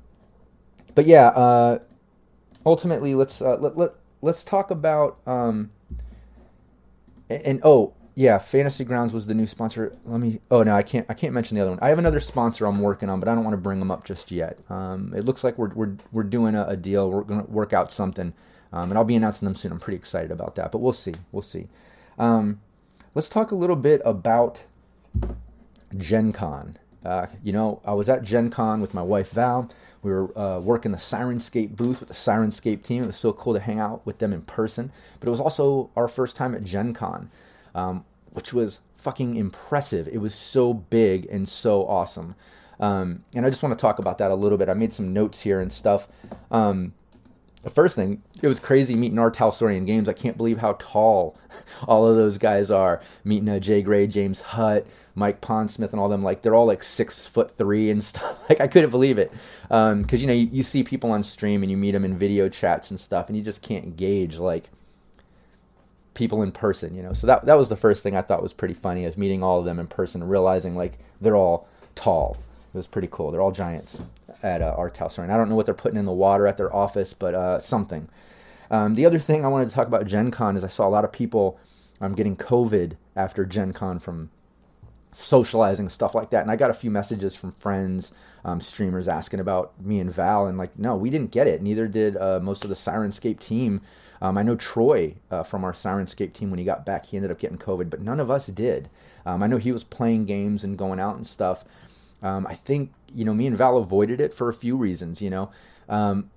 but 0.96 1.06
yeah, 1.06 1.28
uh, 1.28 1.80
ultimately, 2.66 3.14
let's 3.16 3.42
uh, 3.42 3.58
let, 3.60 3.78
let 3.78 3.92
let's 4.22 4.44
talk 4.44 4.72
about 4.72 5.20
um, 5.28 5.72
and, 7.30 7.42
and, 7.44 7.62
oh 7.64 7.94
yeah, 8.16 8.38
Fantasy 8.38 8.86
Grounds 8.86 9.14
was 9.14 9.28
the 9.28 9.34
new 9.34 9.46
sponsor. 9.46 9.96
Let 10.06 10.22
me. 10.22 10.40
Oh 10.50 10.64
no, 10.64 10.76
I 10.76 10.84
can't. 10.84 11.06
I 11.10 11.14
can't 11.14 11.34
mention 11.34 11.56
the 11.56 11.62
other 11.62 11.72
one. 11.72 11.80
I 11.82 11.90
have 11.90 12.00
another 12.00 12.22
sponsor 12.22 12.66
I'm 12.66 12.80
working 12.80 13.10
on, 13.10 13.20
but 13.20 13.28
I 13.28 13.36
don't 13.36 13.44
want 13.44 13.54
to 13.54 13.62
bring 13.62 13.80
them 13.80 13.92
up 13.92 14.06
just 14.06 14.32
yet. 14.32 14.60
Um, 14.70 15.14
it 15.16 15.26
looks 15.26 15.44
like 15.44 15.58
we're 15.58 15.74
we're 15.74 15.98
we're 16.12 16.24
doing 16.24 16.56
a, 16.56 16.66
a 16.66 16.78
deal. 16.78 17.12
We're 17.12 17.24
gonna 17.24 17.44
work 17.44 17.74
out 17.74 17.92
something, 17.92 18.34
um, 18.72 18.90
and 18.90 18.98
I'll 18.98 19.04
be 19.04 19.16
announcing 19.16 19.46
them 19.46 19.56
soon. 19.56 19.74
I'm 19.74 19.80
pretty 19.80 19.98
excited 19.98 20.32
about 20.32 20.56
that, 20.56 20.72
but 20.72 20.80
we'll 20.80 20.94
see. 20.94 21.16
We'll 21.34 21.42
see. 21.42 21.68
Um, 22.18 22.62
let's 23.16 23.28
talk 23.28 23.52
a 23.52 23.56
little 23.56 23.76
bit 23.76 24.02
about 24.06 24.64
Gen 25.98 26.32
Con. 26.32 26.78
Uh, 27.04 27.28
you 27.44 27.52
know, 27.52 27.82
I 27.84 27.94
was 27.94 28.08
at 28.08 28.24
Gen 28.24 28.50
Con 28.50 28.80
with 28.82 28.94
my 28.94 29.04
wife 29.04 29.32
Val. 29.32 29.70
We 30.06 30.12
were 30.12 30.38
uh, 30.38 30.60
working 30.60 30.92
the 30.92 31.00
Syrinscape 31.00 31.76
booth 31.76 32.00
with 32.00 32.10
the 32.10 32.14
Syrinscape 32.16 32.84
team. 32.84 33.02
It 33.02 33.08
was 33.08 33.18
so 33.18 33.34
cool 33.34 33.56
to 33.56 33.60
hang 33.60 33.80
out 33.80 34.06
with 34.06 34.20
them 34.20 34.34
in 34.34 34.44
person. 34.44 34.92
But 35.20 35.28
it 35.28 35.32
was 35.32 35.42
also 35.42 35.90
our 35.96 36.08
first 36.08 36.36
time 36.36 36.54
at 36.54 36.64
Gen 36.64 36.94
Con, 36.94 37.32
um, 37.74 38.06
which 38.32 38.54
was 38.54 38.82
fucking 38.98 39.36
impressive. 39.36 40.08
It 40.08 40.20
was 40.20 40.36
so 40.36 40.76
big 40.76 41.26
and 41.32 41.50
so 41.50 41.88
awesome. 41.88 42.36
Um, 42.80 43.24
and 43.34 43.48
I 43.48 43.50
just 43.50 43.64
want 43.64 43.76
to 43.76 43.82
talk 43.82 43.98
about 43.98 44.20
that 44.20 44.30
a 44.30 44.36
little 44.36 44.60
bit. 44.60 44.70
I 44.70 44.76
made 44.76 44.94
some 44.94 45.12
notes 45.12 45.42
here 45.42 45.60
and 45.60 45.74
stuff. 45.74 46.08
Um, 46.52 46.94
the 47.66 47.72
first 47.72 47.96
thing, 47.96 48.22
it 48.44 48.48
was 48.48 48.60
crazy 48.60 48.96
meeting 48.96 49.18
R. 49.18 49.32
Talsorian 49.32 49.88
games. 49.88 50.08
I 50.08 50.14
can't 50.14 50.38
believe 50.38 50.60
how 50.60 50.74
tall 50.74 51.36
all 51.88 52.08
of 52.08 52.16
those 52.16 52.38
guys 52.38 52.70
are. 52.70 53.02
Meeting 53.24 53.50
uh, 53.50 53.58
J 53.58 53.82
Gray, 53.82 54.06
James 54.06 54.40
Hutt, 54.40 54.86
Mike 55.16 55.42
Pondsmith, 55.42 55.90
and 55.90 56.00
all 56.00 56.08
them. 56.08 56.24
Like 56.24 56.44
they're 56.44 56.54
all 56.54 56.68
like 56.68 56.84
six 56.84 57.26
foot 57.26 57.58
three 57.58 57.90
and 57.90 58.04
stuff. 58.04 58.48
Like 58.48 58.62
I 58.62 58.68
couldn't 58.68 58.92
believe 58.92 59.18
it. 59.18 59.32
Because 59.64 59.92
um, 59.92 60.06
you 60.12 60.28
know 60.28 60.34
you, 60.34 60.48
you, 60.52 60.62
see 60.62 60.84
people 60.84 61.12
on 61.12 61.24
stream 61.24 61.64
and 61.64 61.72
you 61.72 61.76
meet 61.76 61.94
them 61.94 62.06
in 62.06 62.16
video 62.16 62.50
chats 62.50 62.92
and 62.92 63.00
stuff, 63.00 63.30
and 63.30 63.36
you 63.36 63.42
just 63.42 63.64
can't 63.64 63.98
gauge 63.98 64.38
like 64.38 64.70
people 66.14 66.44
in 66.44 66.52
person. 66.52 66.94
You 66.94 67.02
know. 67.02 67.14
So 67.14 67.26
that 67.26 67.48
that 67.48 67.58
was 67.58 67.70
the 67.70 67.76
first 67.76 68.04
thing 68.04 68.16
I 68.16 68.22
thought 68.22 68.44
was 68.44 68.54
pretty 68.54 68.76
funny 68.76 69.06
is 69.06 69.18
meeting 69.18 69.42
all 69.42 69.58
of 69.58 69.66
them 69.66 69.80
in 69.80 69.88
person 69.88 70.22
and 70.22 70.30
realizing 70.30 70.76
like 70.76 71.00
they're 71.20 71.36
all 71.36 71.68
tall. 71.96 72.38
It 72.76 72.78
was 72.78 72.86
pretty 72.86 73.10
cool. 73.12 73.32
They're 73.32 73.42
all 73.42 73.52
giants 73.52 74.04
at 74.46 74.62
uh, 74.62 74.76
R. 74.78 74.92
Talsorian. 74.92 75.32
I 75.32 75.38
don't 75.38 75.50
know 75.50 75.56
what 75.56 75.66
they're 75.66 75.74
putting 75.76 75.98
in 75.98 76.06
the 76.06 76.14
water 76.14 76.46
at 76.46 76.56
their 76.56 76.74
office, 76.74 77.14
but 77.14 77.34
uh, 77.34 77.60
something. 77.60 78.08
Um, 78.70 78.94
the 78.94 79.06
other 79.06 79.20
thing 79.20 79.44
I 79.44 79.48
wanted 79.48 79.70
to 79.70 79.76
talk 79.76 79.88
about 79.88 80.06
Gen 80.06 80.32
Con 80.32 80.56
is 80.56 80.64
I 80.64 80.68
saw 80.70 80.88
a 80.88 80.90
lot 80.90 81.04
of 81.04 81.12
people 81.12 81.60
I'm 82.00 82.14
getting 82.14 82.36
COVID 82.36 82.94
after 83.16 83.44
Gen 83.46 83.74
Con 83.74 84.00
from 84.00 84.30
socializing 85.12 85.88
stuff 85.88 86.14
like 86.14 86.30
that. 86.30 86.42
And 86.42 86.52
i 86.52 86.58
got 86.58 86.70
a 86.70 86.74
few 86.74 86.92
messages 86.92 87.38
from 87.38 87.54
friends 87.54 88.12
um, 88.44 88.60
streamers 88.60 89.08
asking 89.08 89.40
about 89.40 89.74
me 89.82 90.00
and 90.00 90.14
val. 90.14 90.46
And 90.46 90.58
like 90.58 90.78
no 90.78 90.96
we 90.96 91.10
didn't 91.10 91.32
get 91.32 91.48
it. 91.48 91.62
Neither 91.62 91.88
did 91.88 92.18
uh, 92.18 92.40
most 92.42 92.64
of 92.64 92.70
the 92.70 92.76
syrinscape 92.76 93.40
team. 93.40 93.82
Um, 94.22 94.38
i 94.38 94.44
know 94.44 94.56
troy 94.56 95.16
uh, 95.32 95.44
from 95.44 95.64
our 95.64 95.72
syrinscape 95.74 96.34
team 96.34 96.50
when 96.50 96.60
he 96.60 96.66
got 96.66 96.86
back 96.86 97.06
he 97.06 97.18
ended 97.18 97.32
up 97.32 97.40
getting 97.40 97.58
covid 97.58 97.90
but 97.90 98.02
none 98.02 98.20
of 98.20 98.30
us 98.30 98.48
did. 98.48 98.90
Um, 99.26 99.42
i 99.42 99.48
know 99.48 99.58
he 99.58 99.72
was 99.72 99.86
playing 99.86 100.26
games 100.26 100.66
and 100.66 100.78
going 100.78 101.00
out 101.00 101.16
and 101.16 101.26
stuff 101.26 101.64
um, 102.26 102.46
i 102.48 102.56
think 102.56 102.92
you 103.14 103.24
know 103.24 103.34
me 103.34 103.48
and 103.48 103.58
val 103.58 103.78
avoided 103.78 104.20
it 104.20 104.34
for 104.34 104.50
a 104.50 104.54
few 104.54 104.76
reasons 104.76 105.22
you 105.22 105.30
know 105.30 105.50
um, 105.90 106.30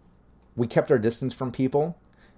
we 0.56 0.66
kept 0.66 0.90
our 0.90 0.98
distance 0.98 1.32
from 1.34 1.50
people 1.50 1.96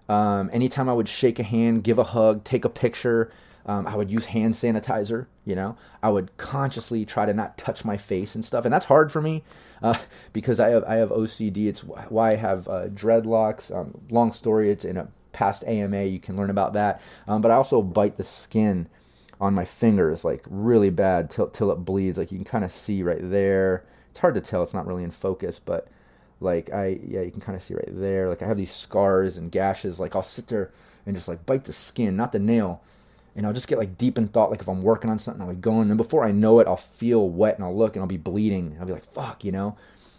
um, 0.08 0.48
anytime 0.52 0.88
i 0.88 0.92
would 0.92 1.08
shake 1.08 1.38
a 1.38 1.42
hand 1.42 1.84
give 1.84 1.98
a 1.98 2.04
hug 2.04 2.44
take 2.44 2.64
a 2.64 2.70
picture 2.70 3.30
um, 3.66 3.86
I 3.86 3.94
would 3.94 4.10
use 4.10 4.26
hand 4.26 4.54
sanitizer, 4.54 5.26
you 5.44 5.54
know. 5.54 5.76
I 6.02 6.08
would 6.08 6.36
consciously 6.38 7.04
try 7.04 7.26
to 7.26 7.34
not 7.34 7.58
touch 7.58 7.84
my 7.84 7.96
face 7.96 8.34
and 8.34 8.44
stuff, 8.44 8.64
and 8.64 8.72
that's 8.72 8.86
hard 8.86 9.12
for 9.12 9.20
me 9.20 9.44
uh, 9.82 9.98
because 10.32 10.60
I 10.60 10.70
have 10.70 10.84
I 10.84 10.94
have 10.96 11.10
OCD. 11.10 11.66
It's 11.66 11.84
why 11.84 12.32
I 12.32 12.36
have 12.36 12.68
uh, 12.68 12.88
dreadlocks. 12.88 13.74
Um, 13.74 14.00
long 14.10 14.32
story. 14.32 14.70
It's 14.70 14.84
in 14.84 14.96
a 14.96 15.08
past 15.32 15.64
AMA. 15.66 16.04
You 16.04 16.18
can 16.18 16.36
learn 16.36 16.50
about 16.50 16.72
that. 16.72 17.00
Um, 17.28 17.42
but 17.42 17.50
I 17.50 17.54
also 17.54 17.82
bite 17.82 18.16
the 18.16 18.24
skin 18.24 18.88
on 19.40 19.54
my 19.54 19.64
fingers 19.64 20.24
like 20.24 20.44
really 20.48 20.90
bad 20.90 21.30
till 21.30 21.48
till 21.48 21.70
it 21.72 21.84
bleeds. 21.84 22.18
Like 22.18 22.32
you 22.32 22.38
can 22.38 22.44
kind 22.44 22.64
of 22.64 22.72
see 22.72 23.02
right 23.02 23.18
there. 23.20 23.84
It's 24.10 24.20
hard 24.20 24.34
to 24.34 24.40
tell. 24.40 24.62
It's 24.62 24.74
not 24.74 24.86
really 24.86 25.04
in 25.04 25.10
focus, 25.10 25.60
but 25.64 25.88
like 26.40 26.70
I 26.72 26.98
yeah 27.06 27.22
you 27.22 27.30
can 27.30 27.40
kind 27.40 27.56
of 27.56 27.62
see 27.62 27.74
right 27.74 27.88
there. 27.88 28.28
Like 28.28 28.42
I 28.42 28.46
have 28.46 28.56
these 28.56 28.72
scars 28.72 29.36
and 29.36 29.50
gashes. 29.52 30.00
Like 30.00 30.14
I'll 30.16 30.22
sit 30.22 30.48
there 30.48 30.70
and 31.06 31.16
just 31.16 31.28
like 31.28 31.46
bite 31.46 31.64
the 31.64 31.72
skin, 31.72 32.16
not 32.16 32.32
the 32.32 32.38
nail 32.38 32.82
and 33.36 33.46
I'll 33.46 33.52
just 33.52 33.68
get 33.68 33.78
like 33.78 33.96
deep 33.96 34.18
in 34.18 34.28
thought, 34.28 34.50
like 34.50 34.60
if 34.60 34.68
I'm 34.68 34.82
working 34.82 35.10
on 35.10 35.18
something, 35.18 35.40
I'll 35.40 35.48
be 35.48 35.56
going, 35.56 35.90
and 35.90 35.96
before 35.96 36.24
I 36.24 36.32
know 36.32 36.58
it, 36.58 36.66
I'll 36.66 36.76
feel 36.76 37.28
wet 37.28 37.56
and 37.56 37.64
I'll 37.64 37.76
look 37.76 37.94
and 37.94 38.02
I'll 38.02 38.08
be 38.08 38.16
bleeding. 38.16 38.76
I'll 38.80 38.86
be 38.86 38.92
like, 38.92 39.10
fuck, 39.12 39.44
you 39.44 39.52
know? 39.52 39.76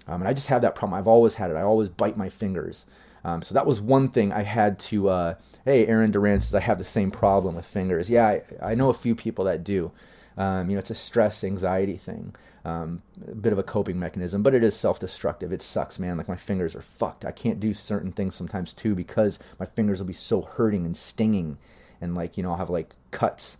Um, 0.07 0.21
and 0.21 0.27
I 0.27 0.33
just 0.33 0.47
have 0.47 0.61
that 0.61 0.75
problem. 0.75 0.97
I've 0.97 1.07
always 1.07 1.35
had 1.35 1.51
it. 1.51 1.55
I 1.55 1.61
always 1.61 1.89
bite 1.89 2.17
my 2.17 2.29
fingers. 2.29 2.85
Um, 3.23 3.41
so 3.41 3.53
that 3.53 3.65
was 3.65 3.79
one 3.79 4.09
thing 4.09 4.33
I 4.33 4.43
had 4.43 4.79
to, 4.79 5.09
uh, 5.09 5.35
hey, 5.65 5.85
Aaron 5.85 6.11
Durant 6.11 6.43
says 6.43 6.55
I 6.55 6.59
have 6.59 6.79
the 6.79 6.83
same 6.83 7.11
problem 7.11 7.55
with 7.55 7.65
fingers. 7.65 8.09
Yeah, 8.09 8.27
I, 8.27 8.41
I 8.61 8.75
know 8.75 8.89
a 8.89 8.93
few 8.95 9.15
people 9.15 9.45
that 9.45 9.63
do. 9.63 9.91
Um, 10.37 10.69
you 10.69 10.75
know, 10.75 10.79
it's 10.79 10.89
a 10.89 10.95
stress 10.95 11.43
anxiety 11.43 11.97
thing, 11.97 12.33
um, 12.63 13.01
a 13.29 13.35
bit 13.35 13.51
of 13.53 13.59
a 13.59 13.63
coping 13.63 13.99
mechanism, 13.99 14.41
but 14.41 14.53
it 14.55 14.63
is 14.63 14.75
self 14.75 14.99
destructive. 14.99 15.51
It 15.51 15.61
sucks, 15.61 15.99
man. 15.99 16.17
Like 16.17 16.29
my 16.29 16.37
fingers 16.37 16.73
are 16.73 16.81
fucked. 16.81 17.25
I 17.25 17.31
can't 17.31 17.59
do 17.59 17.73
certain 17.73 18.11
things 18.11 18.33
sometimes 18.33 18.73
too 18.73 18.95
because 18.95 19.39
my 19.59 19.65
fingers 19.65 19.99
will 19.99 20.07
be 20.07 20.13
so 20.13 20.41
hurting 20.41 20.85
and 20.85 20.95
stinging 20.95 21.57
and 22.01 22.15
like 22.15 22.35
you 22.35 22.43
know 22.43 22.51
I'll 22.51 22.57
have 22.57 22.69
like 22.69 22.95
cuts. 23.11 23.57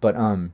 But 0.00 0.16
um, 0.16 0.52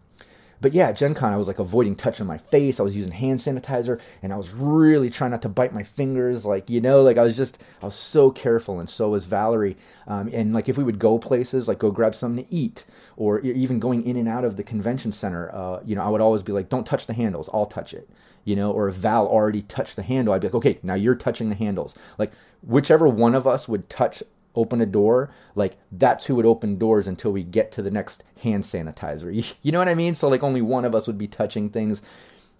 but 0.61 0.75
yeah, 0.75 0.93
Gen 0.93 1.15
Con 1.15 1.33
I 1.33 1.37
was 1.37 1.49
like 1.49 1.59
avoiding 1.59 1.97
touching 1.97 2.27
my 2.27 2.39
face. 2.39 2.79
I 2.79 2.83
was 2.83 2.97
using 2.97 3.13
hand 3.13 3.41
sanitizer, 3.41 4.01
and 4.23 4.33
I 4.33 4.37
was 4.37 4.53
really 4.53 5.09
trying 5.09 5.31
not 5.31 5.43
to 5.43 5.49
bite 5.49 5.73
my 5.73 5.83
fingers. 5.83 6.45
Like 6.45 6.69
you 6.69 6.81
know, 6.81 7.03
like 7.03 7.19
I 7.19 7.23
was 7.23 7.37
just 7.37 7.63
I 7.83 7.87
was 7.87 7.95
so 7.95 8.31
careful, 8.31 8.81
and 8.81 8.89
so 8.89 9.11
was 9.11 9.25
Valerie. 9.25 9.77
Um, 10.07 10.29
and 10.33 10.53
like 10.53 10.69
if 10.69 10.77
we 10.77 10.85
would 10.85 10.99
go 10.99 11.19
places, 11.19 11.69
like 11.69 11.79
go 11.79 11.91
grab 11.91 12.15
something 12.15 12.45
to 12.45 12.55
eat, 12.55 12.85
or 13.17 13.41
even 13.41 13.81
going 13.81 14.05
in 14.05 14.17
and 14.17 14.29
out 14.29 14.45
of 14.45 14.57
the 14.57 14.63
convention 14.63 15.13
center, 15.13 15.55
uh, 15.55 15.81
you 15.85 15.95
know, 15.95 16.03
I 16.03 16.09
would 16.09 16.21
always 16.21 16.43
be 16.43 16.53
like, 16.53 16.69
"Don't 16.69 16.87
touch 16.87 17.07
the 17.07 17.15
handles. 17.15 17.49
I'll 17.53 17.67
touch 17.67 17.95
it." 17.95 18.09
You 18.45 18.57
know, 18.57 18.71
or 18.73 18.89
if 18.89 18.97
Val 18.97 19.27
already 19.27 19.63
touched 19.63 19.97
the 19.97 20.03
handle, 20.03 20.35
I'd 20.35 20.41
be 20.41 20.49
like, 20.49 20.55
"Okay, 20.55 20.79
now 20.83 20.95
you're 20.95 21.15
touching 21.15 21.49
the 21.49 21.55
handles." 21.55 21.95
Like 22.19 22.33
whichever 22.63 23.09
one 23.09 23.35
of 23.35 23.47
us 23.47 23.69
would 23.69 23.89
touch 23.89 24.23
open 24.55 24.81
a 24.81 24.87
door, 24.87 25.31
like 25.55 25.77
that's 25.93 26.25
who 26.25 26.35
would 26.37 26.47
open 26.47 26.79
doors 26.79 27.07
until 27.07 27.33
we 27.33 27.43
get 27.43 27.73
to 27.73 27.83
the 27.83 27.91
next 27.91 28.25
hand 28.43 28.65
sanitizer. 28.65 29.31
You, 29.63 29.73
know 29.73 29.79
what 29.79 29.89
I 29.89 29.95
mean? 29.95 30.15
So 30.15 30.29
like 30.29 30.43
only 30.43 30.63
one 30.63 30.85
of 30.85 30.95
us 30.95 31.07
would 31.07 31.19
be 31.19 31.29
touching 31.29 31.71
things. 31.71 32.03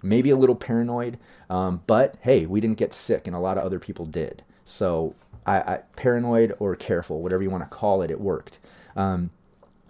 Maybe 0.03 0.31
a 0.31 0.37
little 0.37 0.55
paranoid, 0.55 1.19
um, 1.51 1.83
but 1.87 2.15
hey, 2.23 2.47
we 2.47 2.61
didn't 2.61 2.79
get 2.79 2.95
sick, 2.95 3.27
and 3.27 3.37
a 3.37 3.39
lot 3.39 3.59
of 3.59 3.65
other 3.65 3.79
people 3.79 4.07
did. 4.07 4.43
So 4.65 5.15
I, 5.45 5.59
I 5.59 5.81
paranoid 5.95 6.57
or 6.59 6.75
careful, 6.75 7.21
whatever 7.21 7.43
you 7.43 7.51
want 7.51 7.65
to 7.65 7.77
call 7.77 8.01
it, 8.01 8.11
it 8.11 8.19
worked. 8.19 8.61
Um, 8.97 9.29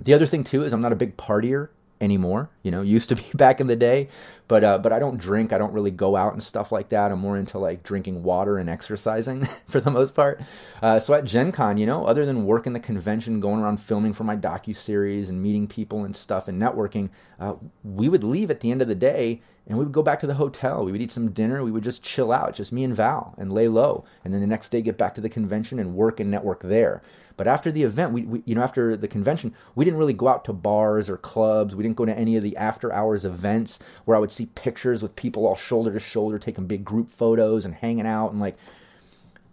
the 0.00 0.12
other 0.12 0.26
thing 0.26 0.42
too 0.42 0.64
is 0.64 0.72
I'm 0.72 0.80
not 0.80 0.92
a 0.92 0.96
big 0.96 1.16
partier 1.16 1.68
anymore. 2.00 2.50
You 2.62 2.70
know, 2.70 2.82
used 2.96 3.08
to 3.10 3.16
be 3.16 3.24
back 3.34 3.60
in 3.60 3.66
the 3.66 3.76
day, 3.76 4.08
but 4.48 4.64
uh, 4.64 4.78
but 4.78 4.92
I 4.92 4.98
don't 4.98 5.18
drink. 5.18 5.52
I 5.52 5.58
don't 5.58 5.72
really 5.72 5.90
go 5.90 6.16
out 6.16 6.32
and 6.32 6.42
stuff 6.42 6.72
like 6.72 6.88
that. 6.90 7.12
I'm 7.12 7.18
more 7.18 7.36
into 7.36 7.58
like 7.58 7.82
drinking 7.82 8.22
water 8.22 8.58
and 8.58 8.68
exercising 8.68 9.44
for 9.68 9.80
the 9.80 9.90
most 9.90 10.14
part. 10.14 10.40
Uh, 10.82 10.98
so 10.98 11.14
at 11.14 11.24
Gen 11.24 11.52
Con, 11.52 11.76
you 11.76 11.86
know, 11.86 12.04
other 12.04 12.26
than 12.26 12.44
working 12.44 12.72
the 12.72 12.80
convention, 12.80 13.40
going 13.40 13.60
around 13.60 13.78
filming 13.78 14.12
for 14.12 14.24
my 14.24 14.36
docu 14.36 14.74
series 14.74 15.30
and 15.30 15.42
meeting 15.42 15.66
people 15.66 16.04
and 16.04 16.16
stuff 16.16 16.48
and 16.48 16.60
networking, 16.60 17.10
uh, 17.38 17.54
we 17.84 18.08
would 18.08 18.24
leave 18.24 18.50
at 18.50 18.60
the 18.60 18.70
end 18.70 18.82
of 18.82 18.88
the 18.88 18.94
day 18.94 19.40
and 19.70 19.78
we 19.78 19.84
would 19.84 19.92
go 19.92 20.02
back 20.02 20.18
to 20.18 20.26
the 20.26 20.34
hotel. 20.34 20.84
We 20.84 20.90
would 20.90 21.00
eat 21.00 21.12
some 21.12 21.30
dinner. 21.30 21.62
We 21.62 21.70
would 21.70 21.84
just 21.84 22.02
chill 22.02 22.32
out, 22.32 22.54
just 22.54 22.72
me 22.72 22.82
and 22.82 22.92
Val, 22.94 23.36
and 23.38 23.52
lay 23.52 23.68
low. 23.68 24.04
And 24.24 24.34
then 24.34 24.40
the 24.40 24.46
next 24.48 24.70
day, 24.70 24.82
get 24.82 24.98
back 24.98 25.14
to 25.14 25.20
the 25.20 25.28
convention 25.28 25.78
and 25.78 25.94
work 25.94 26.18
and 26.18 26.28
network 26.28 26.62
there. 26.62 27.02
But 27.36 27.46
after 27.46 27.70
the 27.70 27.84
event, 27.84 28.12
we, 28.12 28.22
we, 28.22 28.42
you 28.46 28.56
know, 28.56 28.62
after 28.62 28.96
the 28.96 29.06
convention, 29.06 29.54
we 29.76 29.84
didn't 29.84 30.00
really 30.00 30.12
go 30.12 30.26
out 30.26 30.44
to 30.46 30.52
bars 30.52 31.08
or 31.08 31.16
clubs. 31.18 31.76
We 31.76 31.84
didn't 31.84 31.89
go 31.94 32.04
to 32.04 32.18
any 32.18 32.36
of 32.36 32.42
the 32.42 32.56
after 32.56 32.92
hours 32.92 33.24
events 33.24 33.78
where 34.04 34.16
I 34.16 34.20
would 34.20 34.32
see 34.32 34.46
pictures 34.46 35.02
with 35.02 35.16
people 35.16 35.46
all 35.46 35.56
shoulder 35.56 35.92
to 35.92 36.00
shoulder 36.00 36.38
taking 36.38 36.66
big 36.66 36.84
group 36.84 37.10
photos 37.10 37.64
and 37.64 37.74
hanging 37.74 38.06
out 38.06 38.30
and 38.30 38.40
like. 38.40 38.56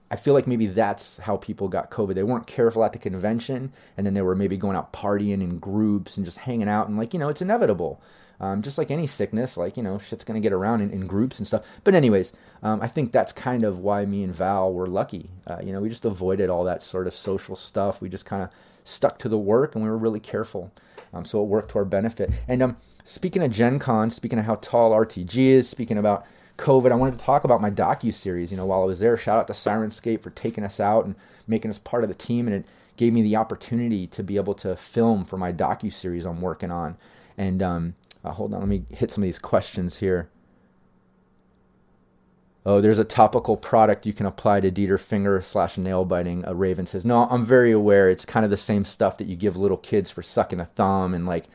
I 0.10 0.16
feel 0.16 0.34
like 0.34 0.48
maybe 0.48 0.68
that's 0.68 1.18
how 1.18 1.36
people 1.36 1.68
got 1.68 1.92
COVID. 1.92 2.16
They 2.16 2.24
weren't 2.24 2.48
careful 2.48 2.86
at 2.86 2.94
the 2.94 2.98
convention, 2.98 3.74
and 3.98 4.08
then 4.08 4.14
they 4.14 4.22
were 4.22 4.36
maybe 4.36 4.56
going 4.56 4.78
out 4.78 4.94
partying 4.94 5.42
in 5.42 5.60
groups 5.60 6.16
and 6.16 6.26
just 6.26 6.38
hanging 6.38 6.70
out. 6.70 6.88
And 6.88 6.98
like, 6.98 7.14
you 7.14 7.20
know, 7.20 7.28
it's 7.28 7.42
inevitable. 7.42 8.02
Um, 8.40 8.62
just 8.62 8.78
like 8.78 8.92
any 8.92 9.08
sickness, 9.08 9.58
like, 9.58 9.78
you 9.78 9.84
know, 9.84 9.98
shit's 9.98 10.24
to 10.24 10.40
get 10.40 10.54
around 10.54 10.82
in, 10.82 10.92
in, 10.92 11.08
groups 11.08 11.40
and 11.40 11.48
stuff. 11.48 11.66
But, 11.84 11.96
anyways, 11.96 12.34
um, 12.62 12.82
I 12.82 12.88
think 12.88 13.12
that's 13.12 13.34
kind 13.34 13.64
of 13.64 13.80
why 13.80 14.06
me 14.06 14.24
and 14.24 14.36
Val 14.36 14.74
were 14.74 14.86
lucky. 14.86 15.32
Uh, 15.48 15.58
you 15.64 15.74
know, 15.74 15.82
we 15.82 15.90
just 15.90 16.06
avoided 16.06 16.50
all 16.50 16.64
that 16.66 16.84
sort 16.84 17.08
of 17.08 17.16
social 17.16 17.56
stuff. 17.56 18.00
We 18.00 18.10
just 18.10 18.28
kind 18.28 18.44
of 18.44 18.50
stuck 18.88 19.20
to 19.20 19.30
the 19.30 19.38
work 19.38 19.76
and 19.76 19.84
we 19.84 19.90
were 19.90 19.98
really 19.98 20.20
careful. 20.20 20.72
Um, 21.14 21.26
so 21.26 21.42
it 21.42 21.48
worked 21.48 21.72
to 21.72 21.80
our 21.80 21.86
benefit. 21.86 22.32
And 22.48 22.62
um, 22.62 22.78
speaking 23.04 23.44
of 23.44 23.52
Gen 23.52 23.80
Con, 23.80 24.10
speaking 24.10 24.40
of 24.40 24.46
how 24.46 24.56
tall 24.56 24.92
RTG 24.92 25.36
is, 25.38 25.70
speaking 25.70 25.98
about 25.98 26.26
COVID, 26.58 26.92
I 26.92 26.96
wanted 26.96 27.20
to 27.20 27.24
talk 27.24 27.44
about 27.44 27.62
my 27.62 27.70
docu 27.70 28.14
series. 28.14 28.52
You 28.52 28.58
know, 28.58 28.66
while 28.66 28.82
I 28.82 28.86
was 28.86 29.00
there, 29.00 29.18
shout 29.18 29.40
out 29.40 29.48
to 29.48 29.54
Syrinscape 29.54 30.22
for 30.22 30.32
taking 30.32 30.64
us 30.64 30.80
out 30.80 31.06
and 31.06 31.16
making 31.48 31.70
us 31.72 31.78
part 31.80 32.04
of 32.04 32.10
the 32.10 32.16
team, 32.16 32.48
and 32.48 32.56
it 32.56 32.66
gave 32.98 33.14
me 33.14 33.22
the 33.22 33.36
opportunity 33.36 34.08
to 34.08 34.24
be 34.24 34.38
able 34.38 34.56
to 34.56 34.76
film 34.76 35.24
for 35.24 35.38
my 35.38 35.54
docu 35.54 35.94
series 35.94 36.26
I'm 36.26 36.42
working 36.42 36.72
on. 36.72 36.98
And 37.38 37.62
um, 37.62 37.96
uh, 38.24 38.32
hold 38.32 38.54
on, 38.54 38.60
let 38.60 38.70
me 38.70 38.84
hit 38.90 39.12
some 39.12 39.24
of 39.24 39.28
these 39.28 39.40
questions 39.40 39.98
here. 39.98 40.30
Oh, 42.68 42.82
there's 42.82 43.00
a 43.00 43.06
topical 43.06 43.56
product 43.56 44.06
you 44.06 44.12
can 44.12 44.26
apply 44.26 44.60
to 44.60 44.70
Dieter 44.70 45.00
finger 45.00 45.42
slash 45.42 45.78
nail 45.78 46.04
biting. 46.04 46.44
A 46.46 46.54
Raven 46.54 46.86
says, 46.86 47.06
no, 47.06 47.26
I'm 47.30 47.46
very 47.46 47.72
aware. 47.72 48.10
It's 48.10 48.26
kind 48.26 48.44
of 48.44 48.50
the 48.52 48.58
same 48.58 48.84
stuff 48.84 49.18
that 49.20 49.28
you 49.28 49.38
give 49.38 49.56
little 49.56 49.78
kids 49.78 50.12
for 50.12 50.22
sucking 50.22 50.60
a 50.60 50.66
thumb, 50.66 51.14
and 51.14 51.26
like 51.26 51.46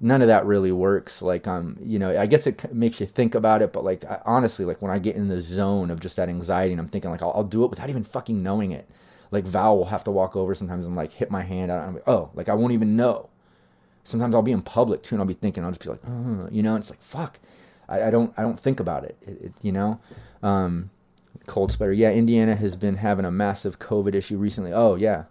none 0.00 0.22
of 0.22 0.28
that 0.28 0.46
really 0.46 0.72
works. 0.72 1.20
Like, 1.20 1.46
um, 1.46 1.76
you 1.82 1.98
know, 1.98 2.18
I 2.18 2.24
guess 2.24 2.46
it 2.46 2.72
makes 2.72 2.98
you 2.98 3.04
think 3.04 3.34
about 3.34 3.60
it, 3.60 3.74
but 3.74 3.84
like 3.84 4.06
I, 4.06 4.22
honestly, 4.24 4.64
like 4.64 4.80
when 4.80 4.90
I 4.90 4.98
get 4.98 5.16
in 5.16 5.28
the 5.28 5.38
zone 5.38 5.90
of 5.90 6.00
just 6.00 6.16
that 6.16 6.30
anxiety, 6.30 6.72
and 6.72 6.80
I'm 6.80 6.88
thinking 6.88 7.10
like 7.10 7.20
I'll, 7.20 7.32
I'll 7.34 7.44
do 7.44 7.62
it 7.64 7.68
without 7.68 7.90
even 7.90 8.02
fucking 8.02 8.42
knowing 8.42 8.72
it. 8.72 8.88
Like 9.30 9.44
Val 9.44 9.76
will 9.76 9.84
have 9.84 10.04
to 10.04 10.10
walk 10.10 10.34
over 10.34 10.54
sometimes 10.54 10.86
and 10.86 10.96
like 10.96 11.12
hit 11.12 11.30
my 11.30 11.42
hand 11.42 11.70
I'm 11.70 11.92
like, 11.92 12.08
oh, 12.08 12.30
like 12.32 12.48
I 12.48 12.54
won't 12.54 12.72
even 12.72 12.96
know 12.96 13.28
sometimes 14.08 14.34
I'll 14.34 14.42
be 14.42 14.52
in 14.52 14.62
public 14.62 15.02
too, 15.02 15.14
and 15.14 15.20
I'll 15.20 15.28
be 15.28 15.34
thinking, 15.34 15.62
I'll 15.64 15.70
just 15.70 15.84
be 15.84 15.90
like, 15.90 16.00
uh, 16.06 16.48
you 16.50 16.62
know, 16.62 16.76
it's 16.76 16.90
like 16.90 17.00
fuck, 17.00 17.38
I, 17.88 18.04
I, 18.04 18.10
don't 18.10 18.32
I 18.36 18.42
don't 18.42 18.58
think 18.58 18.80
about 18.80 19.04
it, 19.04 19.16
it, 19.22 19.42
it 19.42 19.52
you 19.62 19.72
know. 19.72 20.00
Um, 20.42 20.90
cold 21.46 21.72
sweater, 21.72 21.92
yeah. 21.92 22.10
Indiana 22.10 22.54
has 22.54 22.76
been 22.76 22.96
having 22.96 23.24
a 23.24 23.30
massive 23.30 23.78
COVID 23.78 24.14
issue 24.14 24.36
recently. 24.36 24.72
Oh 24.72 24.94
yeah, 24.94 25.24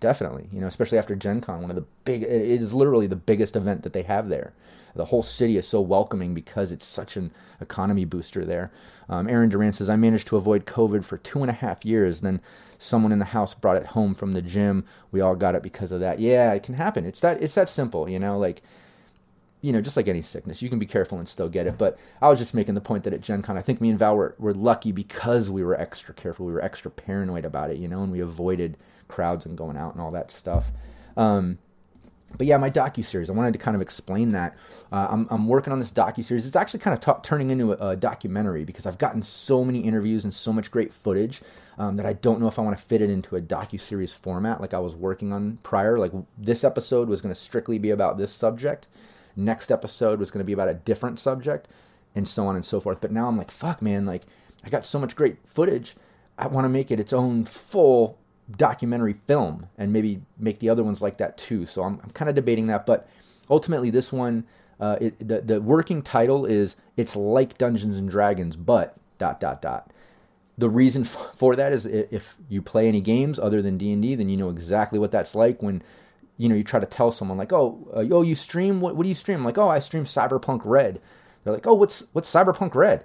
definitely. 0.00 0.48
You 0.52 0.60
know, 0.60 0.66
especially 0.66 0.98
after 0.98 1.16
Gen 1.16 1.40
Con, 1.40 1.62
one 1.62 1.70
of 1.70 1.76
the 1.76 1.86
big, 2.04 2.22
it 2.22 2.30
is 2.30 2.74
literally 2.74 3.06
the 3.06 3.16
biggest 3.16 3.56
event 3.56 3.82
that 3.82 3.92
they 3.92 4.02
have 4.02 4.28
there. 4.28 4.52
The 4.94 5.06
whole 5.06 5.22
city 5.24 5.56
is 5.56 5.66
so 5.66 5.80
welcoming 5.80 6.34
because 6.34 6.70
it's 6.70 6.84
such 6.84 7.16
an 7.16 7.32
economy 7.60 8.04
booster 8.04 8.44
there. 8.44 8.70
Um, 9.08 9.28
Aaron 9.28 9.48
Durant 9.48 9.74
says, 9.74 9.90
I 9.90 9.96
managed 9.96 10.28
to 10.28 10.36
avoid 10.36 10.66
COVID 10.66 11.04
for 11.04 11.18
two 11.18 11.40
and 11.40 11.50
a 11.50 11.54
half 11.54 11.84
years. 11.84 12.20
Then 12.20 12.40
someone 12.78 13.10
in 13.10 13.18
the 13.18 13.24
house 13.24 13.54
brought 13.54 13.76
it 13.76 13.86
home 13.86 14.14
from 14.14 14.32
the 14.32 14.42
gym. 14.42 14.84
We 15.10 15.20
all 15.20 15.34
got 15.34 15.56
it 15.56 15.62
because 15.64 15.90
of 15.90 16.00
that. 16.00 16.20
Yeah, 16.20 16.52
it 16.52 16.62
can 16.62 16.74
happen. 16.74 17.04
It's 17.04 17.20
that 17.20 17.42
it's 17.42 17.54
that 17.56 17.68
simple, 17.68 18.08
you 18.08 18.20
know, 18.20 18.38
like 18.38 18.62
you 19.64 19.72
know, 19.72 19.80
just 19.80 19.96
like 19.96 20.08
any 20.08 20.20
sickness, 20.20 20.60
you 20.60 20.68
can 20.68 20.78
be 20.78 20.84
careful 20.84 21.16
and 21.16 21.26
still 21.26 21.48
get 21.48 21.66
it. 21.66 21.78
But 21.78 21.98
I 22.20 22.28
was 22.28 22.38
just 22.38 22.52
making 22.52 22.74
the 22.74 22.82
point 22.82 23.02
that 23.04 23.14
at 23.14 23.22
Gen 23.22 23.40
Con, 23.40 23.56
I 23.56 23.62
think 23.62 23.80
me 23.80 23.88
and 23.88 23.98
Val 23.98 24.14
were, 24.14 24.34
were 24.38 24.52
lucky 24.52 24.92
because 24.92 25.48
we 25.48 25.64
were 25.64 25.74
extra 25.80 26.12
careful. 26.12 26.44
We 26.44 26.52
were 26.52 26.62
extra 26.62 26.90
paranoid 26.90 27.46
about 27.46 27.70
it, 27.70 27.78
you 27.78 27.88
know, 27.88 28.02
and 28.02 28.12
we 28.12 28.20
avoided 28.20 28.76
crowds 29.08 29.46
and 29.46 29.56
going 29.56 29.78
out 29.78 29.94
and 29.94 30.02
all 30.02 30.10
that 30.10 30.30
stuff. 30.30 30.66
Um, 31.16 31.56
but 32.36 32.46
yeah, 32.46 32.58
my 32.58 32.68
docu 32.68 33.02
series. 33.02 33.30
I 33.30 33.32
wanted 33.32 33.54
to 33.54 33.58
kind 33.58 33.74
of 33.74 33.80
explain 33.80 34.32
that. 34.32 34.54
Uh, 34.92 35.06
I'm, 35.08 35.26
I'm 35.30 35.48
working 35.48 35.72
on 35.72 35.78
this 35.78 35.90
docu 35.90 36.22
series. 36.22 36.46
It's 36.46 36.56
actually 36.56 36.80
kind 36.80 36.92
of 36.92 37.00
t- 37.00 37.20
turning 37.22 37.48
into 37.48 37.72
a, 37.72 37.90
a, 37.90 37.96
documentary 37.96 38.64
because 38.64 38.84
I've 38.84 38.98
gotten 38.98 39.22
so 39.22 39.64
many 39.64 39.80
interviews 39.80 40.24
and 40.24 40.34
so 40.34 40.52
much 40.52 40.70
great 40.70 40.92
footage 40.92 41.40
um, 41.78 41.96
that 41.96 42.04
I 42.04 42.12
don't 42.12 42.38
know 42.38 42.48
if 42.48 42.58
I 42.58 42.62
want 42.62 42.76
to 42.76 42.84
fit 42.84 43.00
it 43.00 43.08
into 43.08 43.36
a 43.36 43.40
docu 43.40 43.80
series 43.80 44.12
format 44.12 44.60
like 44.60 44.74
I 44.74 44.80
was 44.80 44.94
working 44.94 45.32
on 45.32 45.56
prior. 45.62 45.98
Like 45.98 46.12
this 46.36 46.64
episode 46.64 47.08
was 47.08 47.22
going 47.22 47.34
to 47.34 47.40
strictly 47.40 47.78
be 47.78 47.90
about 47.90 48.18
this 48.18 48.32
subject. 48.32 48.88
Next 49.36 49.70
episode 49.70 50.20
was 50.20 50.30
going 50.30 50.40
to 50.40 50.44
be 50.44 50.52
about 50.52 50.68
a 50.68 50.74
different 50.74 51.18
subject, 51.18 51.68
and 52.14 52.26
so 52.26 52.46
on 52.46 52.56
and 52.56 52.64
so 52.64 52.80
forth. 52.80 53.00
But 53.00 53.12
now 53.12 53.28
I'm 53.28 53.36
like, 53.36 53.50
fuck, 53.50 53.82
man. 53.82 54.06
Like 54.06 54.22
I 54.64 54.70
got 54.70 54.84
so 54.84 54.98
much 54.98 55.16
great 55.16 55.38
footage. 55.46 55.96
I 56.38 56.46
want 56.46 56.64
to 56.64 56.68
make 56.68 56.90
it 56.90 57.00
its 57.00 57.12
own 57.12 57.44
full 57.44 58.18
documentary 58.56 59.14
film 59.26 59.66
and 59.78 59.92
maybe 59.92 60.20
make 60.38 60.58
the 60.58 60.68
other 60.68 60.84
ones 60.84 61.00
like 61.00 61.18
that 61.18 61.38
too. 61.38 61.66
So 61.66 61.82
I'm, 61.82 62.00
I'm 62.02 62.10
kind 62.10 62.28
of 62.28 62.34
debating 62.34 62.66
that, 62.68 62.86
but 62.86 63.08
ultimately 63.48 63.90
this 63.90 64.12
one, 64.12 64.44
uh, 64.80 64.96
it, 65.00 65.28
the 65.28 65.40
the 65.40 65.60
working 65.60 66.02
title 66.02 66.44
is 66.44 66.76
it's 66.96 67.14
like 67.14 67.56
Dungeons 67.58 67.96
and 67.96 68.08
Dragons, 68.08 68.56
but 68.56 68.96
dot 69.18 69.40
dot 69.40 69.62
dot. 69.62 69.90
The 70.58 70.68
reason 70.68 71.04
for 71.04 71.56
that 71.56 71.72
is 71.72 71.86
if 71.86 72.36
you 72.48 72.62
play 72.62 72.88
any 72.88 73.00
games 73.00 73.38
other 73.38 73.62
than 73.62 73.78
D 73.78 73.92
and 73.92 74.02
D, 74.02 74.14
then 74.14 74.28
you 74.28 74.36
know 74.36 74.50
exactly 74.50 74.98
what 74.98 75.10
that's 75.10 75.34
like 75.34 75.62
when 75.62 75.82
you 76.36 76.48
know 76.48 76.54
you 76.54 76.64
try 76.64 76.80
to 76.80 76.86
tell 76.86 77.12
someone 77.12 77.38
like, 77.38 77.52
oh, 77.52 77.88
uh, 77.94 78.04
oh, 78.10 78.22
you 78.22 78.34
stream 78.34 78.80
what? 78.80 78.96
What 78.96 79.04
do 79.04 79.08
you 79.08 79.14
stream? 79.14 79.38
I'm 79.38 79.44
like, 79.44 79.58
oh, 79.58 79.68
I 79.68 79.78
stream 79.78 80.04
Cyberpunk 80.04 80.62
Red. 80.64 81.00
They're 81.42 81.52
like, 81.52 81.66
oh, 81.66 81.74
what's 81.74 82.04
what's 82.12 82.32
Cyberpunk 82.32 82.74
Red? 82.74 83.04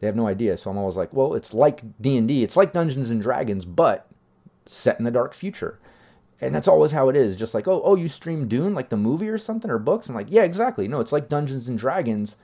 They 0.00 0.06
have 0.06 0.16
no 0.16 0.26
idea. 0.26 0.56
So 0.56 0.70
I'm 0.70 0.78
always 0.78 0.96
like, 0.96 1.12
well, 1.12 1.34
it's 1.34 1.54
like 1.54 1.82
D 2.00 2.16
and 2.16 2.28
D. 2.28 2.42
It's 2.42 2.56
like 2.56 2.72
Dungeons 2.72 3.10
and 3.10 3.22
Dragons, 3.22 3.64
but 3.64 4.08
set 4.66 4.98
in 4.98 5.04
the 5.04 5.10
dark 5.10 5.34
future. 5.34 5.78
And 6.40 6.54
that's 6.54 6.68
always 6.68 6.92
how 6.92 7.08
it 7.08 7.16
is. 7.16 7.36
Just 7.36 7.54
like, 7.54 7.68
oh, 7.68 7.80
oh, 7.84 7.94
you 7.94 8.08
stream 8.08 8.48
Dune 8.48 8.74
like 8.74 8.88
the 8.88 8.96
movie 8.96 9.28
or 9.28 9.38
something 9.38 9.70
or 9.70 9.78
books? 9.78 10.08
I'm 10.08 10.14
like, 10.14 10.26
yeah, 10.28 10.42
exactly. 10.42 10.88
No, 10.88 11.00
it's 11.00 11.12
like 11.12 11.28
Dungeons 11.28 11.68
and 11.68 11.78
Dragons, 11.78 12.36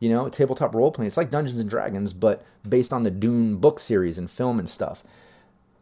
you 0.00 0.08
know, 0.08 0.28
tabletop 0.28 0.74
role 0.74 0.90
playing. 0.90 1.06
It's 1.06 1.16
like 1.16 1.30
Dungeons 1.30 1.60
and 1.60 1.70
Dragons, 1.70 2.12
but 2.12 2.44
based 2.68 2.92
on 2.92 3.04
the 3.04 3.10
Dune 3.10 3.56
book 3.56 3.78
series 3.78 4.18
and 4.18 4.30
film 4.30 4.58
and 4.58 4.68
stuff. 4.68 5.04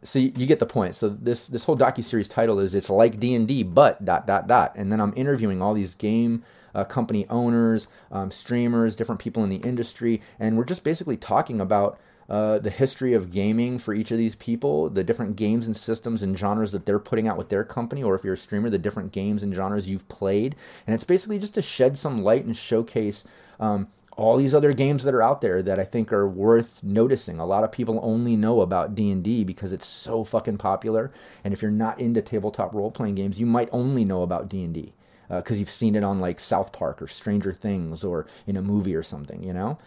So 0.05 0.19
you, 0.19 0.31
you 0.35 0.45
get 0.45 0.59
the 0.59 0.65
point. 0.65 0.95
So 0.95 1.09
this 1.09 1.47
this 1.47 1.63
whole 1.63 1.77
docu 1.77 2.03
series 2.03 2.27
title 2.27 2.59
is 2.59 2.75
it's 2.75 2.89
like 2.89 3.19
D 3.19 3.35
and 3.35 3.47
D, 3.47 3.63
but 3.63 4.05
dot 4.05 4.27
dot 4.27 4.47
dot. 4.47 4.73
And 4.75 4.91
then 4.91 5.01
I'm 5.01 5.13
interviewing 5.15 5.61
all 5.61 5.73
these 5.73 5.95
game 5.95 6.43
uh, 6.73 6.83
company 6.83 7.25
owners, 7.29 7.87
um, 8.11 8.31
streamers, 8.31 8.95
different 8.95 9.19
people 9.19 9.43
in 9.43 9.49
the 9.49 9.57
industry, 9.57 10.21
and 10.39 10.57
we're 10.57 10.65
just 10.65 10.83
basically 10.83 11.17
talking 11.17 11.59
about 11.59 11.99
uh, 12.29 12.59
the 12.59 12.69
history 12.69 13.13
of 13.13 13.31
gaming 13.31 13.77
for 13.77 13.93
each 13.93 14.11
of 14.11 14.17
these 14.17 14.35
people, 14.35 14.89
the 14.89 15.03
different 15.03 15.35
games 15.35 15.67
and 15.67 15.75
systems 15.75 16.23
and 16.23 16.37
genres 16.37 16.71
that 16.71 16.85
they're 16.85 16.99
putting 16.99 17.27
out 17.27 17.37
with 17.37 17.49
their 17.49 17.63
company, 17.63 18.03
or 18.03 18.15
if 18.15 18.23
you're 18.23 18.33
a 18.33 18.37
streamer, 18.37 18.69
the 18.69 18.77
different 18.77 19.11
games 19.11 19.43
and 19.43 19.53
genres 19.53 19.87
you've 19.87 20.07
played. 20.07 20.55
And 20.87 20.93
it's 20.93 21.03
basically 21.03 21.39
just 21.39 21.53
to 21.53 21.61
shed 21.61 21.97
some 21.97 22.23
light 22.23 22.45
and 22.45 22.57
showcase 22.57 23.23
um, 23.59 23.87
all 24.17 24.37
these 24.37 24.53
other 24.53 24.73
games 24.73 25.03
that 25.03 25.13
are 25.13 25.21
out 25.21 25.41
there 25.41 25.61
that 25.61 25.79
I 25.79 25.83
think 25.83 26.13
are 26.13 26.27
worth 26.27 26.81
noticing. 26.83 27.39
A 27.39 27.45
lot 27.45 27.63
of 27.63 27.71
people 27.71 27.99
only 28.01 28.35
know 28.35 28.61
about 28.61 28.95
D&D 28.95 29.43
because 29.43 29.73
it's 29.73 29.85
so 29.85 30.23
fucking 30.23 30.57
popular. 30.57 31.11
And 31.43 31.53
if 31.53 31.61
you're 31.61 31.71
not 31.71 31.99
into 31.99 32.21
tabletop 32.21 32.73
role-playing 32.73 33.15
games, 33.15 33.39
you 33.39 33.45
might 33.45 33.69
only 33.71 34.05
know 34.05 34.21
about 34.23 34.49
D&D 34.49 34.93
because 35.27 35.57
uh, 35.57 35.59
you've 35.59 35.69
seen 35.69 35.95
it 35.95 36.03
on 36.03 36.19
like 36.19 36.39
South 36.39 36.71
Park 36.71 37.01
or 37.01 37.07
Stranger 37.07 37.51
Things 37.51 38.03
or 38.03 38.27
in 38.47 38.57
a 38.57 38.61
movie 38.61 38.95
or 38.95 39.03
something, 39.03 39.43
you 39.43 39.53
know? 39.53 39.77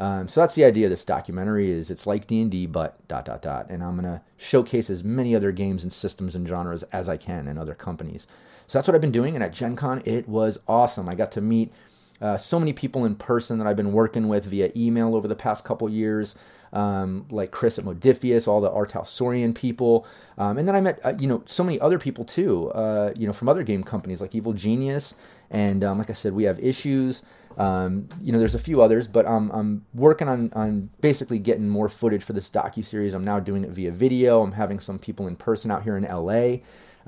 Um, 0.00 0.28
so 0.28 0.40
that's 0.40 0.54
the 0.54 0.64
idea 0.64 0.86
of 0.86 0.90
this 0.90 1.04
documentary 1.04 1.70
is 1.70 1.90
it's 1.90 2.06
like 2.06 2.26
D&D 2.26 2.66
but 2.66 3.06
dot 3.08 3.24
dot 3.24 3.42
dot 3.42 3.66
and 3.68 3.82
I'm 3.82 3.96
going 3.98 4.04
to 4.04 4.22
showcase 4.36 4.90
as 4.90 5.02
many 5.02 5.34
other 5.34 5.50
games 5.50 5.82
and 5.82 5.92
systems 5.92 6.36
and 6.36 6.46
genres 6.46 6.84
as 6.92 7.08
I 7.08 7.16
can 7.16 7.48
and 7.48 7.58
other 7.58 7.74
companies. 7.74 8.28
So 8.68 8.78
that's 8.78 8.86
what 8.86 8.94
I've 8.94 9.00
been 9.00 9.10
doing 9.10 9.34
and 9.34 9.42
at 9.42 9.52
Gen 9.52 9.74
Con 9.74 10.02
it 10.04 10.28
was 10.28 10.58
awesome. 10.68 11.08
I 11.08 11.14
got 11.14 11.32
to 11.32 11.40
meet 11.40 11.72
uh, 12.20 12.36
so 12.36 12.58
many 12.58 12.72
people 12.72 13.04
in 13.04 13.14
person 13.14 13.58
that 13.58 13.66
I've 13.66 13.76
been 13.76 13.92
working 13.92 14.28
with 14.28 14.44
via 14.44 14.70
email 14.76 15.14
over 15.14 15.28
the 15.28 15.36
past 15.36 15.64
couple 15.64 15.88
years, 15.88 16.34
um, 16.72 17.26
like 17.30 17.50
Chris 17.50 17.78
at 17.78 17.84
Modiphius, 17.84 18.48
all 18.48 18.60
the 18.60 18.70
R. 18.70 18.86
Talsorian 18.86 19.54
people, 19.54 20.06
um, 20.36 20.58
and 20.58 20.66
then 20.66 20.74
I 20.74 20.80
met 20.80 21.00
uh, 21.04 21.14
you 21.18 21.26
know 21.26 21.42
so 21.46 21.62
many 21.64 21.80
other 21.80 21.98
people 21.98 22.24
too, 22.24 22.70
uh, 22.72 23.12
you 23.16 23.26
know 23.26 23.32
from 23.32 23.48
other 23.48 23.62
game 23.62 23.82
companies 23.82 24.20
like 24.20 24.34
Evil 24.34 24.52
Genius, 24.52 25.14
and 25.50 25.84
um, 25.84 25.98
like 25.98 26.10
I 26.10 26.14
said, 26.14 26.32
we 26.32 26.44
have 26.44 26.58
issues. 26.58 27.22
Um, 27.58 28.08
you 28.22 28.32
know, 28.32 28.38
there's 28.38 28.54
a 28.54 28.58
few 28.58 28.80
others, 28.80 29.08
but 29.08 29.26
I'm, 29.26 29.50
I'm 29.50 29.84
working 29.92 30.28
on, 30.28 30.52
on 30.54 30.88
basically 31.00 31.40
getting 31.40 31.68
more 31.68 31.88
footage 31.88 32.22
for 32.22 32.32
this 32.32 32.48
docu 32.48 32.84
series. 32.84 33.14
I'm 33.14 33.24
now 33.24 33.40
doing 33.40 33.64
it 33.64 33.70
via 33.70 33.90
video. 33.90 34.42
I'm 34.42 34.52
having 34.52 34.78
some 34.78 34.96
people 34.96 35.26
in 35.26 35.34
person 35.34 35.72
out 35.72 35.82
here 35.82 35.96
in 35.96 36.04
LA. 36.04 36.58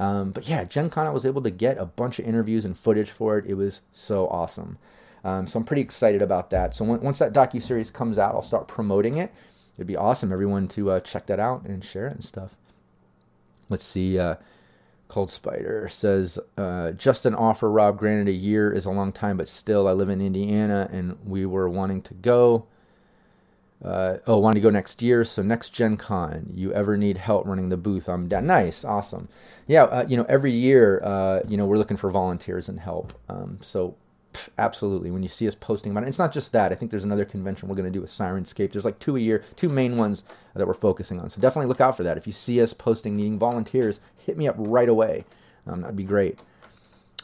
Um, 0.01 0.33
but 0.33 0.49
yeah, 0.49 0.65
Gen 0.65 0.89
Con, 0.89 1.07
I 1.07 1.11
was 1.11 1.27
able 1.27 1.43
to 1.43 1.51
get 1.51 1.77
a 1.77 1.85
bunch 1.85 2.19
of 2.19 2.25
interviews 2.25 2.65
and 2.65 2.77
footage 2.77 3.11
for 3.11 3.37
it. 3.37 3.45
It 3.47 3.55
was 3.55 3.83
so 3.93 4.27
awesome. 4.29 4.79
Um, 5.25 5.47
so 5.47 5.59
I'm 5.59 5.65
pretty 5.65 5.83
excited 5.83 6.23
about 6.23 6.49
that. 6.51 6.73
So 6.73 6.87
when, 6.87 7.01
once 7.03 7.19
that 7.19 7.35
docu 7.35 7.61
series 7.61 7.91
comes 7.91 8.17
out, 8.17 8.35
I'll 8.35 8.43
start 8.43 8.67
promoting 8.67 9.19
it. 9.19 9.31
It'd 9.77 9.87
be 9.87 9.97
awesome, 9.97 10.33
everyone, 10.33 10.69
to 10.69 10.91
uh, 10.93 11.01
check 11.01 11.27
that 11.27 11.39
out 11.39 11.67
and 11.67 11.85
share 11.85 12.07
it 12.07 12.15
and 12.15 12.25
stuff. 12.25 12.57
Let's 13.69 13.85
see. 13.85 14.19
Uh, 14.19 14.37
Cold 15.09 15.31
Spider 15.31 15.89
says, 15.91 16.39
uh, 16.57 16.93
just 16.93 17.27
an 17.27 17.35
offer, 17.35 17.71
Rob. 17.71 17.99
Granted, 17.99 18.29
a 18.29 18.33
year 18.33 18.73
is 18.73 18.87
a 18.87 18.91
long 18.91 19.13
time, 19.13 19.37
but 19.37 19.49
still, 19.49 19.87
I 19.87 19.93
live 19.93 20.09
in 20.09 20.23
Indiana 20.23 20.89
and 20.91 21.19
we 21.27 21.45
were 21.45 21.69
wanting 21.69 22.01
to 22.03 22.15
go. 22.15 22.67
Uh, 23.85 24.19
oh, 24.27 24.37
wanting 24.37 24.63
to 24.63 24.67
go 24.67 24.71
next 24.71 25.01
year. 25.01 25.25
So, 25.25 25.43
next 25.43 25.71
Gen 25.71 25.97
Con, 25.97 26.51
you 26.55 26.73
ever 26.73 26.97
need 26.97 27.17
help 27.17 27.47
running 27.47 27.71
the 27.71 27.79
booth? 27.79 28.09
I'm 28.09 28.29
down. 28.29 28.47
Nice. 28.47 28.85
Awesome. 28.85 29.29
Yeah, 29.67 29.85
uh, 29.85 30.07
you 30.07 30.17
know, 30.17 30.27
every 30.29 30.53
year, 30.53 31.01
uh, 31.03 31.41
you 31.49 31.57
know, 31.57 31.65
we're 31.65 31.79
looking 31.79 31.97
for 31.97 32.11
volunteers 32.11 32.69
and 32.69 32.79
help. 32.79 33.15
Um, 33.31 33.59
so, 33.63 33.97
absolutely. 34.59 35.11
When 35.11 35.23
you 35.23 35.29
see 35.29 35.49
us 35.49 35.55
posting 35.55 35.93
about 35.93 36.05
it, 36.05 36.09
it's 36.09 36.19
not 36.19 36.33
just 36.33 36.53
that. 36.53 36.73
I 36.73 36.75
think 36.75 36.91
there's 36.91 37.05
another 37.05 37.25
convention 37.25 37.69
we're 37.69 37.77
going 37.77 37.91
to 37.91 37.97
do 37.97 38.03
with 38.03 38.11
Syrinscape. 38.11 38.73
There's 38.73 38.85
like 38.85 38.99
two 38.99 39.17
a 39.17 39.21
year, 39.21 39.45
two 39.57 39.69
main 39.71 39.97
ones 39.97 40.25
that 40.55 40.67
we're 40.67 40.75
focusing 40.75 41.19
on. 41.19 41.31
So 41.31 41.41
definitely 41.41 41.69
look 41.69 41.81
out 41.81 41.97
for 41.97 42.03
that. 42.03 42.19
If 42.19 42.27
you 42.27 42.33
see 42.33 42.61
us 42.61 42.75
posting 42.75 43.17
needing 43.17 43.39
volunteers, 43.39 44.01
hit 44.19 44.37
me 44.37 44.47
up 44.47 44.57
right 44.59 44.89
away. 44.89 45.25
Um, 45.67 45.81
that'd 45.81 45.97
be 45.97 46.05
great. 46.05 46.39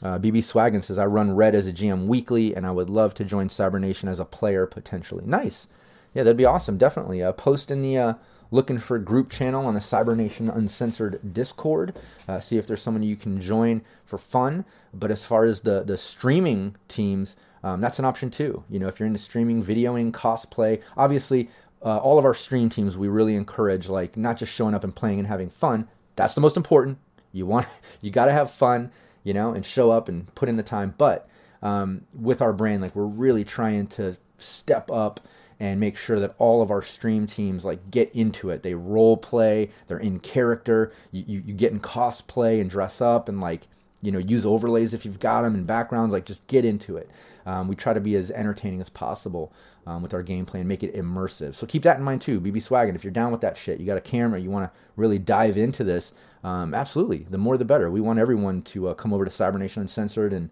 Uh, 0.03 0.19
BB 0.19 0.38
Swaggin 0.38 0.85
says, 0.85 0.99
I 0.99 1.07
run 1.07 1.35
Red 1.35 1.55
as 1.55 1.69
a 1.69 1.73
GM 1.73 2.07
weekly, 2.07 2.55
and 2.55 2.66
I 2.66 2.71
would 2.71 2.90
love 2.90 3.14
to 3.14 3.25
join 3.25 3.49
Cybernation 3.49 4.09
as 4.09 4.21
a 4.21 4.25
player 4.25 4.66
potentially. 4.66 5.25
Nice. 5.27 5.69
Yeah, 6.16 6.22
that'd 6.22 6.38
be 6.38 6.46
awesome. 6.46 6.79
Definitely. 6.79 7.22
Uh, 7.22 7.33
post 7.33 7.70
in 7.70 7.83
the. 7.83 7.98
Uh, 7.98 8.14
looking 8.50 8.79
for 8.79 8.98
group 8.98 9.29
channel 9.29 9.66
on 9.66 9.74
the 9.74 9.81
Cybernation 9.81 10.48
Uncensored 10.48 11.35
Discord. 11.35 11.94
Uh, 12.26 12.40
see 12.40 12.57
if 12.57 12.66
there's 12.66 12.81
someone 12.81 13.02
you 13.02 13.16
can 13.16 13.38
join 13.38 13.83
for 14.07 14.16
fun. 14.16 14.64
But 14.94 15.11
as 15.11 15.26
far 15.26 15.44
as 15.44 15.61
the 15.61 15.83
the 15.83 15.98
streaming 15.98 16.74
teams, 16.88 17.37
um, 17.62 17.83
that's 17.83 17.98
an 17.98 18.07
option 18.07 18.31
too. 18.31 18.64
You 18.70 18.79
know, 18.79 18.88
if 18.88 18.98
you're 18.98 19.07
into 19.07 19.18
streaming, 19.18 19.62
videoing, 19.62 20.11
cosplay, 20.11 20.81
obviously. 20.96 21.50
Uh, 21.85 21.98
all 21.98 22.18
of 22.18 22.24
our 22.24 22.35
stream 22.35 22.70
teams, 22.70 22.96
we 22.96 23.07
really 23.07 23.37
encourage 23.37 23.87
like 23.87 24.16
not 24.16 24.38
just 24.38 24.50
showing 24.50 24.74
up 24.74 24.83
and 24.83 24.96
playing 24.96 25.18
and 25.18 25.29
having 25.29 25.50
fun. 25.50 25.87
That's 26.16 26.35
the 26.35 26.40
most 26.40 26.57
important. 26.57 26.96
You 27.33 27.44
want, 27.44 27.66
you 28.00 28.11
got 28.11 28.24
to 28.24 28.33
have 28.33 28.50
fun, 28.50 28.90
you 29.22 29.35
know, 29.35 29.52
and 29.52 29.64
show 29.66 29.90
up 29.90 30.09
and 30.09 30.35
put 30.35 30.48
in 30.48 30.57
the 30.57 30.62
time. 30.62 30.94
But 30.96 31.29
um, 31.61 32.07
with 32.14 32.40
our 32.40 32.55
brand, 32.55 32.81
like 32.81 32.96
we're 32.96 33.05
really 33.05 33.44
trying 33.44 33.88
to 33.88 34.16
step 34.38 34.90
up 34.90 35.20
and 35.59 35.81
make 35.81 35.97
sure 35.97 36.21
that 36.21 36.35
all 36.38 36.62
of 36.62 36.71
our 36.71 36.83
stream 36.83 37.27
teams 37.27 37.64
like 37.64 37.90
get 37.90 38.14
into 38.14 38.51
it. 38.51 38.62
They 38.62 38.75
role 38.75 39.16
play, 39.16 39.71
they're 39.87 39.99
in 39.99 40.21
character. 40.21 40.92
You, 41.12 41.25
you, 41.27 41.42
you 41.47 41.55
get 41.55 41.73
in 41.73 41.81
cosplay 41.81 42.61
and 42.61 42.69
dress 42.71 43.01
up 43.01 43.29
and 43.29 43.40
like 43.40 43.66
you 44.03 44.12
know 44.12 44.19
use 44.19 44.45
overlays 44.45 44.92
if 44.92 45.05
you've 45.05 45.19
got 45.21 45.42
them 45.42 45.55
and 45.55 45.66
backgrounds. 45.66 46.12
Like 46.12 46.27
just 46.27 46.47
get 46.47 46.64
into 46.64 46.97
it. 46.97 47.11
Um, 47.47 47.69
we 47.69 47.77
try 47.77 47.95
to 47.95 48.01
be 48.01 48.16
as 48.16 48.31
entertaining 48.31 48.81
as 48.81 48.88
possible 48.88 49.53
um, 49.87 50.03
with 50.03 50.12
our 50.12 50.23
gameplay 50.23 50.57
and 50.57 50.69
make 50.69 50.83
it 50.83 50.95
immersive. 50.95 51.55
So 51.55 51.66
keep 51.66 51.83
that 51.85 51.99
in 51.99 52.05
mind 52.05 52.21
too. 52.21 52.40
BB 52.40 52.57
Swaggin, 52.57 52.95
if 52.95 53.05
you're 53.05 53.12
down 53.12 53.33
with 53.33 53.40
that 53.42 53.57
shit, 53.57 53.79
you 53.79 53.87
got 53.87 53.97
a 53.97 54.03
camera, 54.03 54.40
you 54.40 54.51
want 54.51 54.71
to 54.71 54.79
really 54.97 55.19
dive 55.19 55.57
into 55.57 55.85
this. 55.85 56.12
Um, 56.45 56.75
absolutely, 56.75 57.27
the 57.31 57.38
more 57.38 57.57
the 57.57 57.64
better. 57.64 57.90
We 57.90 58.01
want 58.01 58.19
everyone 58.19 58.62
to 58.62 58.88
uh, 58.88 58.95
come 58.95 59.12
over 59.12 59.25
to 59.25 59.31
Cybernation 59.31 59.83
Uncensored 59.83 60.33
and 60.33 60.51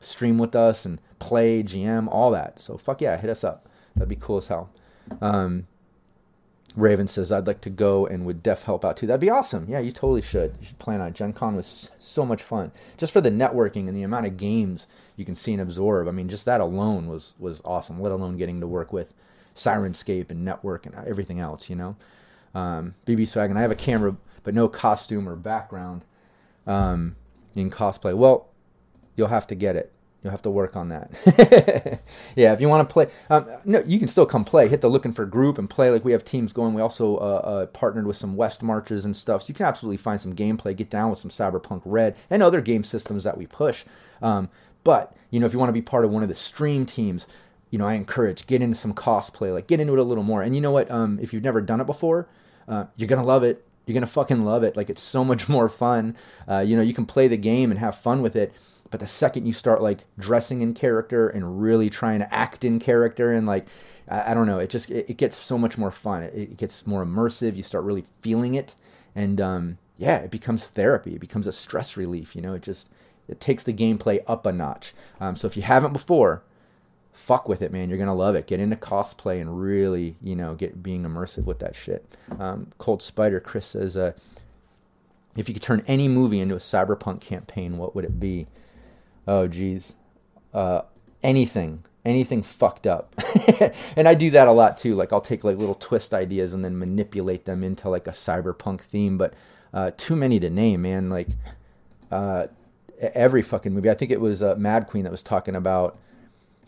stream 0.00 0.36
with 0.36 0.54
us 0.54 0.84
and 0.84 1.00
play, 1.20 1.62
GM, 1.62 2.08
all 2.10 2.30
that. 2.32 2.60
So 2.60 2.76
fuck 2.76 3.00
yeah, 3.00 3.16
hit 3.16 3.30
us 3.30 3.44
up. 3.44 3.68
That'd 3.94 4.08
be 4.08 4.16
cool 4.16 4.38
as 4.38 4.48
hell. 4.48 4.70
Um, 5.20 5.66
Raven 6.74 7.06
says, 7.06 7.30
I'd 7.30 7.46
like 7.46 7.60
to 7.62 7.70
go 7.70 8.06
and 8.06 8.24
would 8.24 8.42
def 8.42 8.62
help 8.62 8.84
out 8.84 8.96
too. 8.96 9.06
That'd 9.06 9.20
be 9.20 9.30
awesome. 9.30 9.66
Yeah, 9.68 9.80
you 9.80 9.92
totally 9.92 10.22
should. 10.22 10.56
You 10.58 10.66
should 10.66 10.78
plan 10.78 11.00
on 11.00 11.08
it. 11.08 11.14
Gen 11.14 11.32
Con 11.32 11.54
was 11.54 11.90
so 11.98 12.24
much 12.24 12.42
fun. 12.42 12.72
Just 12.96 13.12
for 13.12 13.20
the 13.20 13.30
networking 13.30 13.88
and 13.88 13.96
the 13.96 14.02
amount 14.02 14.26
of 14.26 14.36
games 14.36 14.86
you 15.16 15.24
can 15.24 15.34
see 15.34 15.52
and 15.52 15.60
absorb. 15.60 16.08
I 16.08 16.12
mean, 16.12 16.28
just 16.28 16.46
that 16.46 16.60
alone 16.60 17.08
was, 17.08 17.34
was 17.38 17.60
awesome, 17.64 18.00
let 18.00 18.12
alone 18.12 18.38
getting 18.38 18.60
to 18.60 18.66
work 18.66 18.92
with 18.92 19.12
Syrinscape 19.54 20.30
and 20.30 20.44
network 20.44 20.86
and 20.86 20.94
everything 20.94 21.40
else, 21.40 21.68
you 21.68 21.76
know? 21.76 21.96
Um, 22.54 22.94
BB 23.06 23.22
Swaggin, 23.22 23.56
I 23.56 23.60
have 23.60 23.70
a 23.70 23.76
camera, 23.76 24.16
but 24.42 24.54
no 24.54 24.68
costume 24.68 25.28
or 25.28 25.36
background 25.36 26.02
um, 26.66 27.16
in 27.54 27.70
cosplay. 27.70 28.16
Well, 28.16 28.48
you'll 29.16 29.28
have 29.28 29.46
to 29.48 29.54
get 29.54 29.76
it. 29.76 29.92
You'll 30.22 30.30
have 30.30 30.42
to 30.42 30.50
work 30.50 30.76
on 30.76 30.88
that. 30.90 31.10
yeah, 32.36 32.52
if 32.52 32.60
you 32.60 32.68
want 32.68 32.88
to 32.88 32.92
play, 32.92 33.08
um, 33.28 33.46
no, 33.64 33.82
you 33.84 33.98
can 33.98 34.06
still 34.06 34.24
come 34.24 34.44
play. 34.44 34.68
Hit 34.68 34.80
the 34.80 34.88
looking 34.88 35.12
for 35.12 35.26
group 35.26 35.58
and 35.58 35.68
play. 35.68 35.90
Like 35.90 36.04
we 36.04 36.12
have 36.12 36.24
teams 36.24 36.52
going. 36.52 36.74
We 36.74 36.80
also 36.80 37.16
uh, 37.16 37.18
uh, 37.18 37.66
partnered 37.66 38.06
with 38.06 38.16
some 38.16 38.36
West 38.36 38.62
Marches 38.62 39.04
and 39.04 39.16
stuff, 39.16 39.42
so 39.42 39.48
you 39.48 39.54
can 39.54 39.66
absolutely 39.66 39.96
find 39.96 40.20
some 40.20 40.34
gameplay. 40.34 40.76
Get 40.76 40.90
down 40.90 41.10
with 41.10 41.18
some 41.18 41.30
Cyberpunk 41.30 41.82
Red 41.84 42.16
and 42.30 42.40
other 42.40 42.60
game 42.60 42.84
systems 42.84 43.24
that 43.24 43.36
we 43.36 43.46
push. 43.48 43.84
Um, 44.20 44.48
but 44.84 45.16
you 45.30 45.40
know, 45.40 45.46
if 45.46 45.52
you 45.52 45.58
want 45.58 45.70
to 45.70 45.74
be 45.74 45.82
part 45.82 46.04
of 46.04 46.12
one 46.12 46.22
of 46.22 46.28
the 46.28 46.36
stream 46.36 46.86
teams, 46.86 47.26
you 47.70 47.78
know, 47.80 47.86
I 47.86 47.94
encourage 47.94 48.46
get 48.46 48.62
into 48.62 48.76
some 48.76 48.94
cosplay. 48.94 49.52
Like 49.52 49.66
get 49.66 49.80
into 49.80 49.92
it 49.94 49.98
a 49.98 50.04
little 50.04 50.24
more. 50.24 50.42
And 50.42 50.54
you 50.54 50.60
know 50.60 50.70
what? 50.70 50.88
Um, 50.88 51.18
if 51.20 51.32
you've 51.32 51.42
never 51.42 51.60
done 51.60 51.80
it 51.80 51.86
before, 51.86 52.28
uh, 52.68 52.84
you're 52.94 53.08
gonna 53.08 53.24
love 53.24 53.42
it. 53.42 53.66
You're 53.86 53.94
gonna 53.94 54.06
fucking 54.06 54.44
love 54.44 54.62
it. 54.62 54.76
Like 54.76 54.88
it's 54.88 55.02
so 55.02 55.24
much 55.24 55.48
more 55.48 55.68
fun. 55.68 56.16
Uh, 56.48 56.60
you 56.60 56.76
know, 56.76 56.82
you 56.82 56.94
can 56.94 57.06
play 57.06 57.26
the 57.26 57.36
game 57.36 57.72
and 57.72 57.80
have 57.80 57.98
fun 57.98 58.22
with 58.22 58.36
it 58.36 58.52
but 58.92 59.00
the 59.00 59.06
second 59.06 59.46
you 59.46 59.52
start 59.52 59.82
like 59.82 60.04
dressing 60.18 60.60
in 60.60 60.74
character 60.74 61.28
and 61.28 61.60
really 61.60 61.90
trying 61.90 62.20
to 62.20 62.32
act 62.32 62.62
in 62.62 62.78
character 62.78 63.32
and 63.32 63.46
like 63.46 63.66
I, 64.08 64.30
I 64.30 64.34
don't 64.34 64.46
know, 64.46 64.58
it 64.58 64.70
just 64.70 64.90
it, 64.90 65.10
it, 65.10 65.16
gets 65.16 65.36
so 65.36 65.58
much 65.58 65.76
more 65.78 65.90
fun. 65.90 66.22
It, 66.22 66.34
it, 66.34 66.56
gets 66.56 66.86
more 66.86 67.04
immersive. 67.04 67.56
You 67.56 67.62
start 67.62 67.84
really 67.84 68.04
feeling 68.20 68.54
it, 68.54 68.74
and 69.16 69.40
um, 69.40 69.78
yeah, 69.96 70.18
it 70.18 70.30
becomes 70.30 70.64
therapy. 70.64 71.14
It 71.14 71.20
becomes 71.20 71.46
a 71.46 71.52
stress 71.52 71.96
relief. 71.96 72.36
You 72.36 72.42
know, 72.42 72.54
it 72.54 72.62
just 72.62 72.90
it 73.28 73.40
takes 73.40 73.64
the 73.64 73.72
gameplay 73.72 74.22
up 74.26 74.46
a 74.46 74.52
notch. 74.52 74.92
Um, 75.20 75.34
so 75.36 75.46
if 75.46 75.56
you 75.56 75.62
haven't 75.62 75.94
before, 75.94 76.42
fuck 77.12 77.48
with 77.48 77.62
it, 77.62 77.72
man. 77.72 77.88
You're 77.88 77.98
gonna 77.98 78.14
love 78.14 78.34
it. 78.34 78.46
Get 78.46 78.60
into 78.60 78.76
cosplay 78.76 79.40
and 79.40 79.58
really, 79.60 80.16
you 80.22 80.36
know, 80.36 80.54
get 80.54 80.82
being 80.82 81.02
immersive 81.04 81.44
with 81.44 81.60
that 81.60 81.74
shit. 81.74 82.04
Um, 82.38 82.68
Cold 82.76 83.02
Spider, 83.02 83.40
Chris 83.40 83.64
says, 83.64 83.96
uh, 83.96 84.12
if 85.34 85.48
you 85.48 85.54
could 85.54 85.62
turn 85.62 85.82
any 85.86 86.08
movie 86.08 86.40
into 86.40 86.56
a 86.56 86.58
cyberpunk 86.58 87.22
campaign, 87.22 87.78
what 87.78 87.94
would 87.94 88.04
it 88.04 88.20
be? 88.20 88.46
Oh 89.26 89.46
geez, 89.46 89.94
uh, 90.54 90.82
anything, 91.22 91.84
anything 92.04 92.42
fucked 92.42 92.86
up. 92.86 93.14
and 93.96 94.08
I 94.08 94.14
do 94.14 94.30
that 94.30 94.48
a 94.48 94.52
lot 94.52 94.76
too. 94.78 94.94
Like 94.94 95.12
I'll 95.12 95.20
take 95.20 95.44
like 95.44 95.56
little 95.56 95.74
twist 95.74 96.14
ideas 96.14 96.54
and 96.54 96.64
then 96.64 96.78
manipulate 96.78 97.44
them 97.44 97.62
into 97.62 97.88
like 97.88 98.06
a 98.06 98.12
cyberpunk 98.12 98.80
theme. 98.80 99.18
But 99.18 99.34
uh, 99.72 99.92
too 99.96 100.16
many 100.16 100.38
to 100.40 100.50
name, 100.50 100.82
man. 100.82 101.10
Like 101.10 101.28
uh, 102.10 102.46
every 103.00 103.42
fucking 103.42 103.72
movie. 103.72 103.90
I 103.90 103.94
think 103.94 104.10
it 104.10 104.20
was 104.20 104.42
uh, 104.42 104.54
Mad 104.56 104.86
Queen 104.86 105.04
that 105.04 105.10
was 105.10 105.22
talking 105.22 105.56
about 105.56 105.98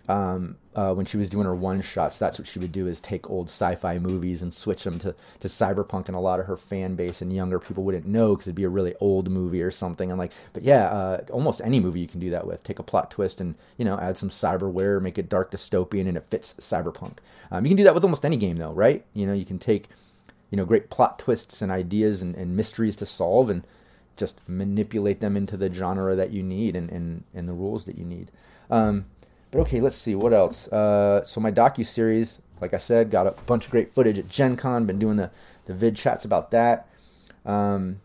um, 0.09 0.57
uh, 0.74 0.92
when 0.92 1.07
she 1.07 1.16
was 1.16 1.28
doing 1.28 1.46
her 1.46 1.55
one 1.55 1.80
shots, 1.80 2.18
that's 2.18 2.38
what 2.38 2.46
she 2.46 2.59
would 2.59 2.72
do 2.72 2.86
is 2.86 3.00
take 3.00 3.30
old 3.30 3.48
sci-fi 3.48 3.98
movies 3.98 4.42
and 4.42 4.52
switch 4.52 4.84
them 4.84 4.98
to, 4.98 5.14
to 5.40 5.48
cyberpunk, 5.48 6.09
and 6.09 6.16
a 6.16 6.20
lot 6.20 6.40
of 6.40 6.46
her 6.46 6.57
fan 6.57 6.94
base 6.94 7.22
and 7.22 7.32
younger 7.32 7.59
people 7.59 7.84
wouldn't 7.84 8.07
know 8.07 8.34
because 8.34 8.46
it'd 8.46 8.57
be 8.57 8.64
a 8.64 8.68
really 8.68 8.94
old 9.00 9.30
movie 9.30 9.62
or 9.62 9.70
something. 9.70 10.11
And 10.11 10.18
like, 10.18 10.32
but 10.52 10.62
yeah, 10.62 10.88
uh, 10.88 11.24
almost 11.30 11.62
any 11.64 11.80
movie 11.80 12.00
you 12.00 12.09
can 12.09 12.20
do 12.20 12.30
that 12.30 12.46
with. 12.46 12.62
Take 12.64 12.80
a 12.80 12.82
plot 12.82 13.11
twist 13.11 13.40
and 13.40 13.55
you 13.78 13.84
know 13.84 13.98
add 13.98 14.16
some 14.16 14.30
cyberware, 14.30 15.00
make 15.00 15.16
it 15.16 15.28
dark 15.28 15.50
dystopian, 15.50 16.07
and 16.07 16.16
it 16.16 16.26
fits 16.30 16.55
cyberpunk. 16.61 17.18
Um, 17.50 17.64
you 17.64 17.70
can 17.70 17.76
do 17.76 17.84
that 17.84 17.94
with 17.94 18.05
almost 18.05 18.24
any 18.24 18.36
game 18.36 18.59
though, 18.59 18.72
right? 18.72 19.05
You 19.14 19.26
know, 19.26 19.32
you 19.32 19.46
can 19.46 19.59
take 19.59 19.88
you 20.50 20.57
know 20.57 20.66
great 20.66 20.90
plot 20.90 21.18
twists 21.18 21.62
and 21.62 21.72
ideas 21.72 22.20
and, 22.20 22.34
and 22.34 22.57
mysteries 22.57 22.96
to 22.96 23.07
solve 23.07 23.48
and 23.48 23.66
just 24.16 24.38
manipulate 24.46 25.20
them 25.20 25.36
into 25.36 25.57
the 25.57 25.72
genre 25.72 26.14
that 26.14 26.30
you 26.30 26.42
need 26.42 26.76
and, 26.76 26.90
and, 26.90 27.24
and 27.34 27.48
the 27.48 27.52
rules 27.52 27.84
that 27.84 27.98
you 27.98 28.05
need. 28.05 28.30
Um, 28.70 29.07
but 29.55 29.61
okay, 29.61 29.80
let's 29.80 29.96
see 29.96 30.16
what 30.16 30.32
else. 30.32 30.66
Uh, 30.66 31.22
so 31.22 31.40
my 31.40 31.52
docu 31.52 31.86
series, 31.86 32.40
like 32.61 32.74
I 32.74 32.78
said, 32.78 33.09
got 33.09 33.28
a 33.28 33.30
bunch 33.46 33.66
of 33.66 33.70
great 33.70 33.94
footage 33.94 34.18
at 34.18 34.28
Gen 34.28 34.57
Con. 34.57 34.84
Been 34.84 34.98
doing 34.98 35.16
the 35.16 35.30
the 35.66 35.74
vid 35.74 35.94
chats 35.94 36.24
about 36.24 36.50
that. 36.50 36.88
Um, 37.46 38.00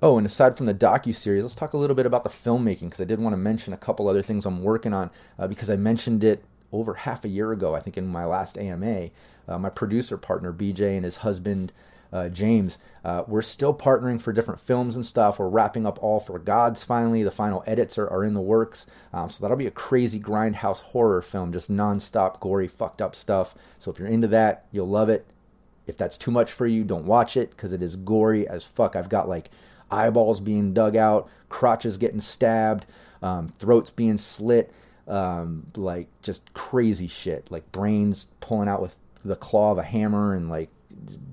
oh, 0.00 0.16
and 0.16 0.24
aside 0.24 0.56
from 0.56 0.66
the 0.66 0.74
docu 0.74 1.12
series, 1.12 1.42
let's 1.42 1.56
talk 1.56 1.72
a 1.72 1.76
little 1.76 1.96
bit 1.96 2.06
about 2.06 2.22
the 2.22 2.30
filmmaking 2.30 2.82
because 2.82 3.00
I 3.00 3.04
did 3.04 3.18
want 3.18 3.32
to 3.32 3.36
mention 3.36 3.72
a 3.72 3.76
couple 3.76 4.06
other 4.06 4.22
things 4.22 4.46
I'm 4.46 4.62
working 4.62 4.94
on 4.94 5.10
uh, 5.40 5.48
because 5.48 5.70
I 5.70 5.76
mentioned 5.76 6.22
it 6.22 6.44
over 6.70 6.94
half 6.94 7.24
a 7.24 7.28
year 7.28 7.50
ago, 7.50 7.74
I 7.74 7.80
think, 7.80 7.96
in 7.96 8.06
my 8.06 8.26
last 8.26 8.56
AMA. 8.56 9.10
Uh, 9.48 9.58
my 9.58 9.70
producer 9.70 10.16
partner 10.16 10.52
BJ 10.52 10.94
and 10.94 11.04
his 11.04 11.16
husband 11.16 11.72
uh, 12.12 12.28
James. 12.28 12.78
Uh, 13.04 13.22
we're 13.26 13.42
still 13.42 13.74
partnering 13.74 14.20
for 14.20 14.32
different 14.32 14.60
films 14.60 14.96
and 14.96 15.04
stuff. 15.04 15.38
We're 15.38 15.48
wrapping 15.48 15.86
up 15.86 16.02
All 16.02 16.20
for 16.20 16.38
Gods 16.38 16.84
finally. 16.84 17.22
The 17.22 17.30
final 17.30 17.62
edits 17.66 17.98
are, 17.98 18.08
are 18.08 18.24
in 18.24 18.34
the 18.34 18.40
works. 18.40 18.86
Um, 19.12 19.30
so 19.30 19.38
that'll 19.40 19.56
be 19.56 19.66
a 19.66 19.70
crazy 19.70 20.20
grindhouse 20.20 20.80
horror 20.80 21.22
film, 21.22 21.52
just 21.52 21.70
nonstop, 21.70 22.40
gory, 22.40 22.68
fucked 22.68 23.02
up 23.02 23.14
stuff. 23.14 23.54
So 23.78 23.90
if 23.90 23.98
you're 23.98 24.08
into 24.08 24.28
that, 24.28 24.66
you'll 24.72 24.88
love 24.88 25.08
it. 25.08 25.26
If 25.86 25.96
that's 25.96 26.18
too 26.18 26.30
much 26.30 26.52
for 26.52 26.66
you, 26.66 26.84
don't 26.84 27.06
watch 27.06 27.36
it 27.36 27.50
because 27.50 27.72
it 27.72 27.82
is 27.82 27.96
gory 27.96 28.46
as 28.46 28.64
fuck. 28.64 28.94
I've 28.94 29.08
got 29.08 29.28
like 29.28 29.50
eyeballs 29.90 30.40
being 30.40 30.74
dug 30.74 30.96
out, 30.96 31.28
crotches 31.48 31.96
getting 31.96 32.20
stabbed, 32.20 32.84
um, 33.22 33.48
throats 33.58 33.88
being 33.88 34.18
slit, 34.18 34.70
um, 35.06 35.66
like 35.76 36.08
just 36.22 36.52
crazy 36.52 37.06
shit, 37.06 37.50
like 37.50 37.70
brains 37.72 38.26
pulling 38.40 38.68
out 38.68 38.82
with 38.82 38.96
the 39.24 39.36
claw 39.36 39.72
of 39.72 39.78
a 39.78 39.82
hammer 39.82 40.34
and 40.34 40.50
like 40.50 40.68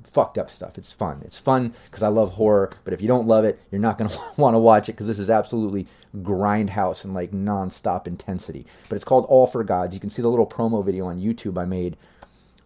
fucked 0.03 0.37
up 0.37 0.49
stuff. 0.49 0.77
It's 0.77 0.93
fun. 0.93 1.21
It's 1.25 1.37
fun 1.37 1.73
because 1.85 2.03
I 2.03 2.07
love 2.07 2.31
horror. 2.31 2.71
But 2.83 2.93
if 2.93 3.01
you 3.01 3.07
don't 3.07 3.27
love 3.27 3.43
it, 3.43 3.59
you're 3.71 3.81
not 3.81 3.97
going 3.97 4.09
to 4.09 4.19
want 4.37 4.55
to 4.55 4.59
watch 4.59 4.89
it 4.89 4.93
because 4.93 5.07
this 5.07 5.19
is 5.19 5.29
absolutely 5.29 5.87
grindhouse 6.17 7.03
and 7.03 7.13
like 7.13 7.31
nonstop 7.31 8.07
intensity. 8.07 8.65
But 8.89 8.95
it's 8.95 9.05
called 9.05 9.25
All 9.25 9.45
for 9.47 9.63
Gods. 9.63 9.93
You 9.93 9.99
can 9.99 10.09
see 10.09 10.21
the 10.21 10.29
little 10.29 10.47
promo 10.47 10.83
video 10.83 11.05
on 11.05 11.19
YouTube 11.19 11.61
I 11.61 11.65
made 11.65 11.97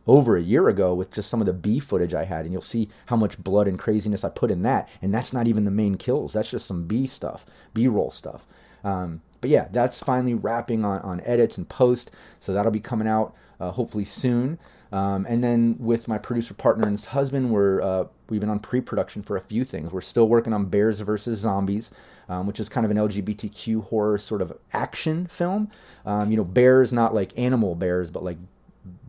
over 0.08 0.38
a 0.38 0.42
year 0.42 0.70
ago 0.70 0.94
with 0.94 1.12
just 1.12 1.30
some 1.30 1.40
of 1.40 1.46
the 1.46 1.54
B 1.54 1.80
footage 1.80 2.14
I 2.16 2.24
had, 2.24 2.46
and 2.46 2.52
you'll 2.52 2.62
see 2.62 2.90
how 3.06 3.16
much 3.16 3.42
blood 3.44 3.68
and 3.68 3.78
craziness 3.78 4.24
I 4.24 4.30
put 4.30 4.50
in 4.50 4.64
that. 4.64 4.90
And 5.02 5.14
that's 5.14 5.34
not 5.34 5.48
even 5.48 5.66
the 5.66 5.72
main 5.72 5.96
kills. 5.96 6.34
That's 6.34 6.50
just 6.50 6.66
some 6.66 6.86
B 6.86 7.06
stuff, 7.06 7.46
B 7.74 7.88
roll 7.88 8.12
stuff. 8.12 8.46
Um, 8.84 9.22
but 9.42 9.50
yeah, 9.50 9.68
that's 9.72 10.00
finally 10.00 10.34
wrapping 10.34 10.86
on, 10.86 11.00
on 11.02 11.22
edits 11.22 11.58
and 11.58 11.68
post. 11.68 12.12
So 12.40 12.54
that'll 12.54 12.72
be 12.72 12.80
coming 12.80 13.08
out 13.08 13.34
uh, 13.60 13.72
hopefully 13.72 14.06
soon. 14.06 14.60
Um, 14.92 15.26
and 15.30 15.44
then 15.44 15.76
with 15.80 16.08
my 16.08 16.18
producer 16.18 16.54
partner 16.54 16.88
and 16.88 16.98
his 16.98 17.06
husband, 17.06 17.52
we're 17.52 17.82
uh, 17.82 18.06
we've 18.30 18.42
been 18.42 18.50
on 18.50 18.60
pre-production 18.60 19.22
for 19.22 19.38
a 19.38 19.42
few 19.42 19.64
things. 19.64 19.92
We're 19.92 20.02
still 20.02 20.28
working 20.28 20.52
on 20.52 20.66
Bears 20.66 21.00
versus 21.02 21.40
Zombies, 21.40 21.92
um, 22.28 22.48
which 22.48 22.60
is 22.60 22.70
kind 22.70 22.86
of 22.86 22.92
an 22.92 22.98
LGBTQ 22.98 23.84
horror 23.84 24.18
sort 24.18 24.42
of 24.42 24.58
action 24.74 25.28
film. 25.28 25.70
Um, 26.06 26.32
you 26.32 26.38
know, 26.38 26.44
bears 26.44 26.92
not 26.92 27.14
like 27.14 27.38
animal 27.38 27.76
bears, 27.76 28.10
but 28.10 28.24
like 28.24 28.38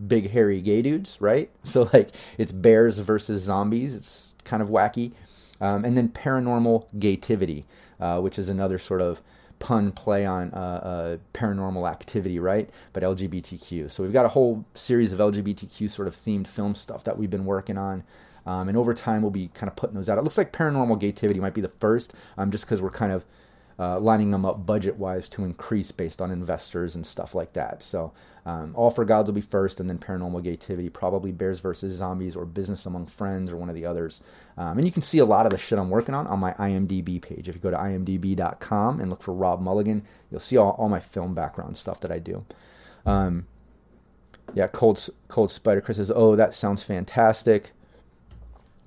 big 0.06 0.30
hairy 0.30 0.60
gay 0.60 0.82
dudes, 0.82 1.16
right? 1.20 1.50
So 1.62 1.88
like 1.92 2.10
it's 2.36 2.52
bears 2.52 2.98
versus 2.98 3.42
zombies. 3.42 3.94
It's 3.94 4.34
kind 4.44 4.62
of 4.62 4.68
wacky. 4.68 5.12
Um, 5.62 5.84
and 5.84 5.96
then 5.96 6.08
paranormal 6.08 6.86
gaytivity, 6.98 7.64
uh, 8.00 8.20
which 8.20 8.38
is 8.38 8.48
another 8.48 8.78
sort 8.78 9.02
of 9.02 9.20
pun 9.60 9.92
play 9.92 10.26
on 10.26 10.50
uh, 10.52 10.56
uh, 10.56 11.16
paranormal 11.32 11.88
activity, 11.88 12.40
right? 12.40 12.68
But 12.92 13.04
LGBTQ. 13.04 13.90
So 13.90 14.02
we've 14.02 14.12
got 14.12 14.26
a 14.26 14.30
whole 14.30 14.64
series 14.74 15.12
of 15.12 15.20
LGBTQ 15.20 15.88
sort 15.88 16.08
of 16.08 16.16
themed 16.16 16.48
film 16.48 16.74
stuff 16.74 17.04
that 17.04 17.16
we've 17.16 17.30
been 17.30 17.44
working 17.44 17.78
on. 17.78 18.02
Um, 18.46 18.68
and 18.68 18.76
over 18.76 18.92
time, 18.94 19.22
we'll 19.22 19.30
be 19.30 19.48
kind 19.48 19.68
of 19.68 19.76
putting 19.76 19.94
those 19.94 20.08
out. 20.08 20.18
It 20.18 20.24
looks 20.24 20.38
like 20.38 20.52
Paranormal 20.52 21.00
Gaytivity 21.00 21.36
might 21.36 21.54
be 21.54 21.60
the 21.60 21.68
first, 21.68 22.14
um, 22.38 22.50
just 22.50 22.64
because 22.64 22.82
we're 22.82 22.90
kind 22.90 23.12
of 23.12 23.24
uh, 23.80 23.98
lining 23.98 24.30
them 24.30 24.44
up 24.44 24.66
budget 24.66 24.94
wise 24.98 25.26
to 25.26 25.42
increase 25.42 25.90
based 25.90 26.20
on 26.20 26.30
investors 26.30 26.96
and 26.96 27.06
stuff 27.06 27.34
like 27.34 27.54
that. 27.54 27.82
So, 27.82 28.12
um, 28.44 28.74
All 28.76 28.90
for 28.90 29.06
Gods 29.06 29.28
will 29.28 29.34
be 29.34 29.40
first, 29.40 29.80
and 29.80 29.88
then 29.88 29.98
Paranormal 29.98 30.44
Gaytivity, 30.44 30.92
probably 30.92 31.32
Bears 31.32 31.60
versus 31.60 31.94
Zombies 31.94 32.36
or 32.36 32.44
Business 32.44 32.84
Among 32.84 33.06
Friends 33.06 33.50
or 33.50 33.56
one 33.56 33.70
of 33.70 33.74
the 33.74 33.86
others. 33.86 34.20
Um, 34.58 34.76
and 34.76 34.84
you 34.84 34.92
can 34.92 35.00
see 35.00 35.18
a 35.18 35.24
lot 35.24 35.46
of 35.46 35.52
the 35.52 35.56
shit 35.56 35.78
I'm 35.78 35.88
working 35.88 36.14
on 36.14 36.26
on 36.26 36.38
my 36.38 36.52
IMDb 36.54 37.22
page. 37.22 37.48
If 37.48 37.54
you 37.54 37.60
go 37.60 37.70
to 37.70 37.76
imdb.com 37.78 39.00
and 39.00 39.08
look 39.08 39.22
for 39.22 39.32
Rob 39.32 39.62
Mulligan, 39.62 40.04
you'll 40.30 40.40
see 40.40 40.58
all, 40.58 40.72
all 40.72 40.90
my 40.90 41.00
film 41.00 41.34
background 41.34 41.78
stuff 41.78 42.00
that 42.00 42.12
I 42.12 42.18
do. 42.18 42.44
Um, 43.06 43.46
yeah, 44.54 44.66
Cold, 44.66 45.08
Cold 45.28 45.50
Spider 45.50 45.80
Chris 45.80 45.96
says, 45.96 46.12
Oh, 46.14 46.36
that 46.36 46.54
sounds 46.54 46.82
fantastic. 46.82 47.70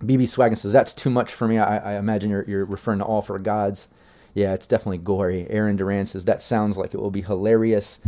BB 0.03 0.23
Swaggin 0.23 0.57
says, 0.57 0.73
That's 0.73 0.93
too 0.93 1.09
much 1.09 1.33
for 1.33 1.47
me. 1.47 1.57
I, 1.57 1.93
I 1.93 1.97
imagine 1.97 2.29
you're, 2.29 2.45
you're 2.47 2.65
referring 2.65 2.99
to 2.99 3.05
All 3.05 3.23
for 3.23 3.39
Gods 3.39 3.87
yeah, 4.33 4.53
it's 4.53 4.67
definitely 4.67 4.99
gory. 4.99 5.47
Aaron 5.49 5.75
Duran 5.75 6.07
says 6.07 6.25
that 6.25 6.41
sounds 6.41 6.77
like 6.77 6.93
it 6.93 6.99
will 6.99 7.11
be 7.11 7.21
hilarious. 7.21 7.99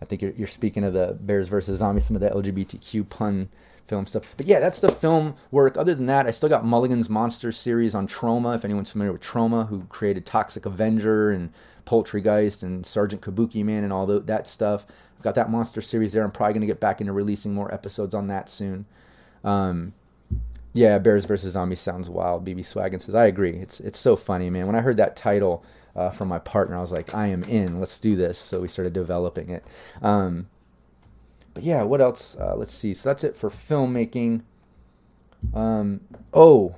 I 0.00 0.04
think 0.04 0.22
you're, 0.22 0.32
you're 0.32 0.48
speaking 0.48 0.84
of 0.84 0.92
the 0.92 1.16
Bears 1.20 1.48
versus 1.48 1.78
Zombies, 1.78 2.06
some 2.06 2.16
of 2.16 2.22
the 2.22 2.30
LGBTQ 2.30 3.08
pun 3.08 3.48
film 3.86 4.06
stuff. 4.06 4.24
But 4.36 4.46
yeah, 4.46 4.60
that's 4.60 4.80
the 4.80 4.90
film 4.90 5.36
work. 5.50 5.76
Other 5.76 5.94
than 5.94 6.06
that, 6.06 6.26
I 6.26 6.30
still 6.30 6.48
got 6.48 6.64
Mulligan's 6.64 7.08
Monster 7.08 7.52
series 7.52 7.94
on 7.94 8.06
Troma. 8.06 8.54
If 8.54 8.64
anyone's 8.64 8.90
familiar 8.90 9.12
with 9.12 9.22
Troma, 9.22 9.68
who 9.68 9.84
created 9.84 10.26
Toxic 10.26 10.66
Avenger 10.66 11.30
and 11.30 11.52
Poultrygeist 11.86 12.62
and 12.62 12.84
Sergeant 12.84 13.22
Kabuki 13.22 13.64
Man 13.64 13.84
and 13.84 13.92
all 13.92 14.06
that 14.06 14.46
stuff. 14.46 14.86
I've 15.16 15.22
got 15.22 15.36
that 15.36 15.50
monster 15.50 15.80
series 15.80 16.12
there. 16.12 16.24
I'm 16.24 16.30
probably 16.30 16.54
going 16.54 16.60
to 16.62 16.66
get 16.66 16.80
back 16.80 17.00
into 17.00 17.12
releasing 17.12 17.54
more 17.54 17.72
episodes 17.72 18.12
on 18.12 18.26
that 18.26 18.50
soon. 18.50 18.84
Um, 19.44 19.94
yeah, 20.76 20.98
Bears 20.98 21.24
versus 21.24 21.54
Zombies 21.54 21.80
sounds 21.80 22.08
wild. 22.08 22.44
BB 22.44 22.60
Swaggin 22.60 23.00
says, 23.00 23.14
I 23.14 23.26
agree. 23.26 23.54
It's 23.54 23.80
it's 23.80 23.98
so 23.98 24.14
funny, 24.14 24.50
man. 24.50 24.66
When 24.66 24.76
I 24.76 24.80
heard 24.80 24.98
that 24.98 25.16
title 25.16 25.64
uh, 25.94 26.10
from 26.10 26.28
my 26.28 26.38
partner, 26.38 26.76
I 26.76 26.80
was 26.80 26.92
like, 26.92 27.14
I 27.14 27.28
am 27.28 27.42
in. 27.44 27.80
Let's 27.80 27.98
do 27.98 28.14
this. 28.14 28.38
So 28.38 28.60
we 28.60 28.68
started 28.68 28.92
developing 28.92 29.50
it. 29.50 29.66
Um, 30.02 30.48
but 31.54 31.64
yeah, 31.64 31.82
what 31.82 32.00
else? 32.02 32.36
Uh, 32.38 32.54
let's 32.56 32.74
see. 32.74 32.92
So 32.92 33.08
that's 33.08 33.24
it 33.24 33.34
for 33.36 33.48
filmmaking. 33.48 34.42
Um, 35.54 36.00
oh, 36.34 36.76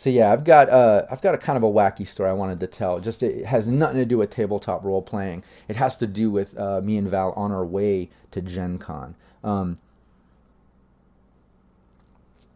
so 0.00 0.08
yeah, 0.08 0.32
I've 0.32 0.44
got 0.44 0.70
uh, 0.70 1.02
I've 1.10 1.20
got 1.20 1.34
a 1.34 1.38
kind 1.38 1.56
of 1.56 1.62
a 1.62 1.66
wacky 1.66 2.06
story 2.06 2.30
I 2.30 2.32
wanted 2.32 2.60
to 2.60 2.66
tell. 2.66 3.00
Just 3.00 3.22
it 3.22 3.44
has 3.44 3.66
nothing 3.66 3.98
to 3.98 4.06
do 4.06 4.18
with 4.18 4.30
tabletop 4.30 4.84
role 4.84 5.02
playing. 5.02 5.42
It 5.68 5.76
has 5.76 5.96
to 5.98 6.06
do 6.06 6.30
with 6.30 6.56
uh, 6.58 6.80
me 6.80 6.96
and 6.96 7.08
Val 7.08 7.32
on 7.32 7.52
our 7.52 7.66
way 7.66 8.08
to 8.30 8.40
Gen 8.40 8.78
Con. 8.78 9.16
Um, 9.42 9.76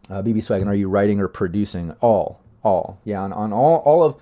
uh, 0.09 0.21
BB 0.21 0.37
Swaggin, 0.37 0.67
are 0.67 0.75
you 0.75 0.89
writing 0.89 1.19
or 1.19 1.27
producing? 1.27 1.91
All, 2.01 2.39
all, 2.63 2.99
yeah, 3.03 3.21
on, 3.21 3.33
on 3.33 3.53
all, 3.53 3.77
all 3.77 4.03
of. 4.03 4.15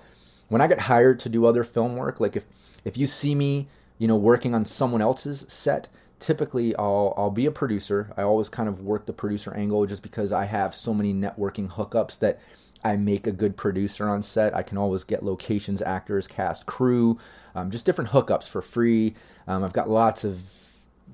When 0.48 0.60
I 0.60 0.66
get 0.66 0.78
hired 0.78 1.18
to 1.20 1.28
do 1.28 1.46
other 1.46 1.64
film 1.64 1.96
work, 1.96 2.20
like 2.20 2.36
if 2.36 2.44
if 2.84 2.98
you 2.98 3.06
see 3.06 3.34
me, 3.34 3.68
you 3.98 4.06
know, 4.06 4.16
working 4.16 4.54
on 4.54 4.64
someone 4.64 5.00
else's 5.00 5.44
set, 5.48 5.88
typically 6.20 6.76
I'll 6.76 7.14
I'll 7.16 7.30
be 7.30 7.46
a 7.46 7.50
producer. 7.50 8.12
I 8.16 8.22
always 8.22 8.48
kind 8.48 8.68
of 8.68 8.80
work 8.80 9.06
the 9.06 9.12
producer 9.12 9.54
angle 9.54 9.86
just 9.86 10.02
because 10.02 10.32
I 10.32 10.44
have 10.44 10.74
so 10.74 10.92
many 10.94 11.12
networking 11.12 11.68
hookups 11.68 12.18
that 12.20 12.40
I 12.84 12.96
make 12.96 13.26
a 13.26 13.32
good 13.32 13.56
producer 13.56 14.08
on 14.08 14.22
set. 14.22 14.54
I 14.54 14.62
can 14.62 14.76
always 14.76 15.04
get 15.04 15.24
locations, 15.24 15.80
actors, 15.80 16.26
cast, 16.26 16.66
crew, 16.66 17.18
um, 17.54 17.70
just 17.70 17.86
different 17.86 18.10
hookups 18.10 18.48
for 18.48 18.60
free. 18.60 19.14
Um, 19.48 19.64
I've 19.64 19.72
got 19.72 19.88
lots 19.88 20.24
of 20.24 20.42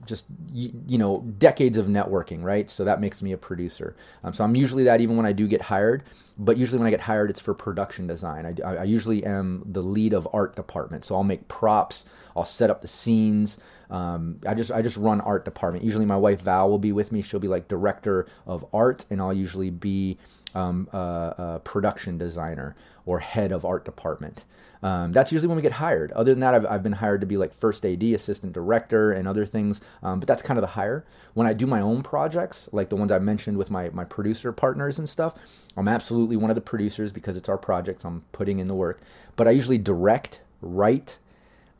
just 0.06 0.26
you 0.52 0.98
know 0.98 1.20
decades 1.38 1.78
of 1.78 1.86
networking 1.86 2.42
right? 2.42 2.70
So 2.70 2.84
that 2.84 3.00
makes 3.00 3.22
me 3.22 3.32
a 3.32 3.36
producer. 3.38 3.96
Um, 4.24 4.32
so 4.32 4.44
i'm 4.44 4.54
usually 4.54 4.84
that 4.84 5.00
even 5.00 5.16
when 5.16 5.26
i 5.26 5.32
do 5.32 5.46
get 5.46 5.62
hired 5.62 6.04
but 6.38 6.56
usually 6.56 6.78
when 6.78 6.86
i 6.86 6.90
get 6.90 7.00
hired 7.00 7.30
it's 7.30 7.40
for 7.40 7.54
production 7.54 8.06
design. 8.06 8.60
I, 8.64 8.76
I 8.76 8.84
usually 8.84 9.24
am 9.24 9.62
the 9.66 9.82
lead 9.82 10.12
of 10.12 10.28
art 10.32 10.56
department. 10.56 11.04
So 11.04 11.14
i'll 11.14 11.24
make 11.24 11.46
props 11.48 12.04
i'll 12.36 12.44
set 12.44 12.70
up 12.70 12.82
the 12.82 12.88
scenes. 12.88 13.58
Um, 13.90 14.40
i 14.46 14.54
just 14.54 14.72
i 14.72 14.82
just 14.82 14.96
run 14.96 15.20
art 15.20 15.44
department. 15.44 15.84
Usually 15.84 16.06
my 16.06 16.16
wife 16.16 16.42
val 16.42 16.68
will 16.70 16.78
be 16.78 16.92
with 16.92 17.12
me. 17.12 17.22
She'll 17.22 17.40
be 17.40 17.48
like 17.48 17.68
director 17.68 18.26
of 18.46 18.64
art 18.72 19.04
and 19.10 19.20
i'll 19.20 19.34
usually 19.34 19.70
be 19.70 20.18
um, 20.54 20.88
a, 20.92 20.98
a 21.38 21.60
production 21.64 22.18
designer 22.18 22.74
or 23.06 23.20
head 23.20 23.52
of 23.52 23.64
art 23.64 23.84
department 23.84 24.44
um, 24.82 25.12
that's 25.12 25.30
usually 25.30 25.48
when 25.48 25.56
we 25.56 25.62
get 25.62 25.72
hired. 25.72 26.10
Other 26.12 26.32
than 26.32 26.40
that, 26.40 26.54
I've, 26.54 26.66
I've 26.66 26.82
been 26.82 26.92
hired 26.92 27.20
to 27.20 27.26
be 27.26 27.36
like 27.36 27.52
first 27.52 27.84
AD, 27.84 28.02
assistant 28.02 28.52
director, 28.52 29.12
and 29.12 29.28
other 29.28 29.44
things. 29.44 29.80
Um, 30.02 30.20
but 30.20 30.26
that's 30.26 30.42
kind 30.42 30.58
of 30.58 30.62
the 30.62 30.68
hire. 30.68 31.04
When 31.34 31.46
I 31.46 31.52
do 31.52 31.66
my 31.66 31.80
own 31.80 32.02
projects, 32.02 32.68
like 32.72 32.88
the 32.88 32.96
ones 32.96 33.12
I 33.12 33.18
mentioned 33.18 33.58
with 33.58 33.70
my, 33.70 33.90
my 33.90 34.04
producer 34.04 34.52
partners 34.52 34.98
and 34.98 35.08
stuff, 35.08 35.34
I'm 35.76 35.88
absolutely 35.88 36.36
one 36.36 36.50
of 36.50 36.54
the 36.54 36.62
producers 36.62 37.12
because 37.12 37.36
it's 37.36 37.48
our 37.48 37.58
projects. 37.58 38.04
I'm 38.04 38.22
putting 38.32 38.58
in 38.58 38.68
the 38.68 38.74
work. 38.74 39.00
But 39.36 39.48
I 39.48 39.50
usually 39.50 39.78
direct, 39.78 40.42
write. 40.62 41.18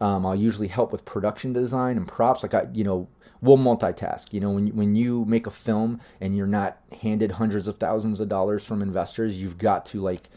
Um, 0.00 0.24
I'll 0.24 0.36
usually 0.36 0.68
help 0.68 0.92
with 0.92 1.04
production 1.04 1.52
design 1.52 1.96
and 1.96 2.06
props. 2.06 2.42
Like 2.42 2.54
I, 2.54 2.66
you 2.72 2.84
know, 2.84 3.08
we'll 3.40 3.58
multitask. 3.58 4.32
You 4.32 4.40
know, 4.40 4.50
when 4.50 4.68
when 4.68 4.94
you 4.94 5.24
make 5.26 5.46
a 5.46 5.50
film 5.50 6.00
and 6.20 6.36
you're 6.36 6.46
not 6.46 6.78
handed 7.00 7.32
hundreds 7.32 7.68
of 7.68 7.76
thousands 7.76 8.20
of 8.20 8.28
dollars 8.28 8.64
from 8.64 8.82
investors, 8.82 9.40
you've 9.40 9.58
got 9.58 9.84
to 9.86 10.00
like 10.00 10.30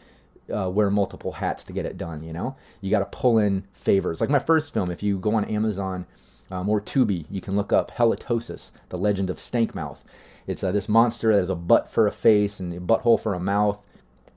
uh, 0.53 0.69
wear 0.69 0.89
multiple 0.89 1.31
hats 1.31 1.63
to 1.65 1.73
get 1.73 1.85
it 1.85 1.97
done. 1.97 2.23
You 2.23 2.33
know, 2.33 2.55
you 2.81 2.89
got 2.89 2.99
to 2.99 3.17
pull 3.17 3.37
in 3.37 3.65
favors. 3.73 4.21
Like 4.21 4.29
my 4.29 4.39
first 4.39 4.73
film, 4.73 4.89
if 4.89 5.03
you 5.03 5.17
go 5.19 5.35
on 5.35 5.45
Amazon 5.45 6.05
um, 6.51 6.69
or 6.69 6.81
Tubi, 6.81 7.25
you 7.29 7.41
can 7.41 7.55
look 7.55 7.71
up 7.71 7.91
Halitosis: 7.91 8.71
The 8.89 8.97
Legend 8.97 9.29
of 9.29 9.39
Stank 9.39 9.73
Mouth. 9.75 10.03
It's 10.47 10.63
uh, 10.63 10.71
this 10.71 10.89
monster 10.89 11.31
that 11.31 11.39
has 11.39 11.49
a 11.49 11.55
butt 11.55 11.89
for 11.89 12.07
a 12.07 12.11
face 12.11 12.59
and 12.59 12.73
a 12.73 12.79
butthole 12.79 13.19
for 13.19 13.33
a 13.33 13.39
mouth, 13.39 13.79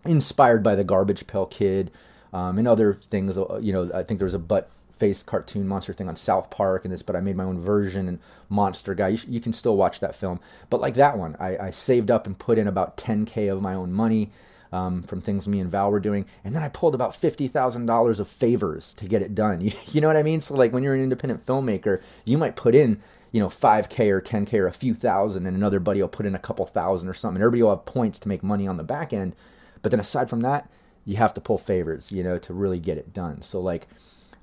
inspired 0.04 0.62
by 0.62 0.76
the 0.76 0.84
Garbage 0.84 1.26
Pail 1.26 1.46
Kid 1.46 1.90
um, 2.32 2.58
and 2.58 2.68
other 2.68 2.94
things. 2.94 3.36
Uh, 3.36 3.58
you 3.60 3.72
know, 3.72 3.90
I 3.92 4.02
think 4.02 4.18
there 4.18 4.26
was 4.26 4.34
a 4.34 4.38
butt 4.38 4.70
face 4.98 5.22
cartoon 5.22 5.68
monster 5.68 5.92
thing 5.92 6.08
on 6.08 6.16
South 6.16 6.48
Park 6.50 6.84
and 6.84 6.92
this, 6.92 7.02
but 7.02 7.16
I 7.16 7.20
made 7.20 7.36
my 7.36 7.44
own 7.44 7.60
version 7.60 8.08
and 8.08 8.18
Monster 8.48 8.94
Guy. 8.94 9.08
You, 9.08 9.16
sh- 9.16 9.26
you 9.28 9.40
can 9.40 9.52
still 9.52 9.76
watch 9.76 10.00
that 10.00 10.14
film, 10.14 10.40
but 10.70 10.80
like 10.80 10.94
that 10.94 11.18
one, 11.18 11.36
I, 11.38 11.58
I 11.58 11.70
saved 11.70 12.10
up 12.10 12.26
and 12.26 12.38
put 12.38 12.58
in 12.58 12.66
about 12.66 12.96
10k 12.96 13.52
of 13.52 13.60
my 13.60 13.74
own 13.74 13.92
money 13.92 14.30
um, 14.72 15.02
from 15.02 15.20
things 15.20 15.46
me 15.48 15.60
and 15.60 15.70
Val 15.70 15.90
were 15.90 16.00
doing. 16.00 16.26
And 16.44 16.54
then 16.54 16.62
I 16.62 16.68
pulled 16.68 16.94
about 16.94 17.12
$50,000 17.12 18.20
of 18.20 18.28
favors 18.28 18.94
to 18.94 19.06
get 19.06 19.22
it 19.22 19.34
done. 19.34 19.60
You, 19.66 19.72
you 19.92 20.00
know 20.00 20.06
what 20.06 20.16
I 20.16 20.22
mean? 20.22 20.40
So, 20.40 20.54
like, 20.54 20.72
when 20.72 20.82
you're 20.82 20.94
an 20.94 21.02
independent 21.02 21.44
filmmaker, 21.44 22.02
you 22.24 22.38
might 22.38 22.56
put 22.56 22.74
in, 22.74 23.00
you 23.32 23.40
know, 23.40 23.48
5K 23.48 24.10
or 24.10 24.20
10K 24.20 24.54
or 24.54 24.66
a 24.66 24.72
few 24.72 24.94
thousand, 24.94 25.46
and 25.46 25.56
another 25.56 25.80
buddy 25.80 26.00
will 26.00 26.08
put 26.08 26.26
in 26.26 26.34
a 26.34 26.38
couple 26.38 26.66
thousand 26.66 27.08
or 27.08 27.14
something. 27.14 27.40
Everybody 27.40 27.62
will 27.62 27.70
have 27.70 27.84
points 27.84 28.18
to 28.20 28.28
make 28.28 28.42
money 28.42 28.68
on 28.68 28.76
the 28.76 28.84
back 28.84 29.12
end. 29.12 29.34
But 29.82 29.90
then 29.90 30.00
aside 30.00 30.30
from 30.30 30.40
that, 30.40 30.70
you 31.04 31.16
have 31.16 31.34
to 31.34 31.40
pull 31.40 31.58
favors, 31.58 32.12
you 32.12 32.22
know, 32.22 32.38
to 32.38 32.54
really 32.54 32.78
get 32.78 32.98
it 32.98 33.12
done. 33.12 33.42
So, 33.42 33.60
like, 33.60 33.88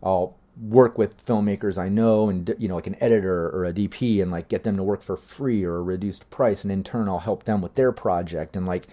I'll 0.02 0.36
work 0.62 0.98
with 0.98 1.26
filmmakers 1.26 1.78
I 1.80 1.90
know 1.90 2.30
and 2.30 2.54
you 2.60 2.68
know 2.68 2.76
like 2.76 2.88
an 2.88 3.02
editor 3.02 3.50
or 3.50 3.66
a 3.66 3.74
DP 3.74 4.22
and 4.22 4.30
like 4.30 4.50
get 4.50 4.64
them 4.64 4.78
to 4.78 4.84
work 4.84 5.02
for 5.02 5.18
free 5.18 5.64
or 5.64 5.78
a 5.78 5.82
reduced 5.82 6.30
price 6.30 6.64
and 6.64 6.72
in 6.72 6.84
turn 6.84 7.10
I'll 7.10 7.20
help 7.20 7.44
them 7.44 7.62
with 7.62 7.74
their 7.74 7.92
project 7.92 8.56
and 8.56 8.68
like 8.68 8.88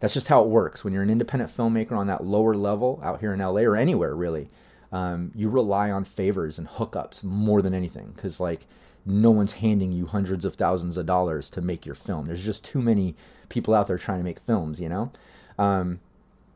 that's 0.00 0.14
just 0.14 0.28
how 0.28 0.42
it 0.42 0.48
works. 0.48 0.84
When 0.84 0.92
you're 0.92 1.02
an 1.02 1.10
independent 1.10 1.54
filmmaker 1.54 1.92
on 1.92 2.06
that 2.08 2.24
lower 2.24 2.54
level 2.54 3.00
out 3.02 3.20
here 3.20 3.32
in 3.32 3.40
LA 3.40 3.62
or 3.62 3.76
anywhere 3.76 4.14
really, 4.14 4.50
um, 4.92 5.32
you 5.34 5.48
rely 5.48 5.90
on 5.90 6.04
favors 6.04 6.58
and 6.58 6.68
hookups 6.68 7.24
more 7.24 7.62
than 7.62 7.74
anything 7.74 8.12
because 8.14 8.38
like 8.38 8.66
no 9.06 9.30
one's 9.30 9.52
handing 9.52 9.92
you 9.92 10.06
hundreds 10.06 10.44
of 10.44 10.54
thousands 10.54 10.96
of 10.96 11.06
dollars 11.06 11.50
to 11.50 11.60
make 11.60 11.84
your 11.84 11.94
film. 11.94 12.26
There's 12.26 12.44
just 12.44 12.64
too 12.64 12.80
many 12.80 13.14
people 13.48 13.74
out 13.74 13.86
there 13.86 13.98
trying 13.98 14.18
to 14.18 14.24
make 14.24 14.38
films, 14.38 14.80
you 14.80 14.88
know. 14.88 15.12
Um, 15.58 16.00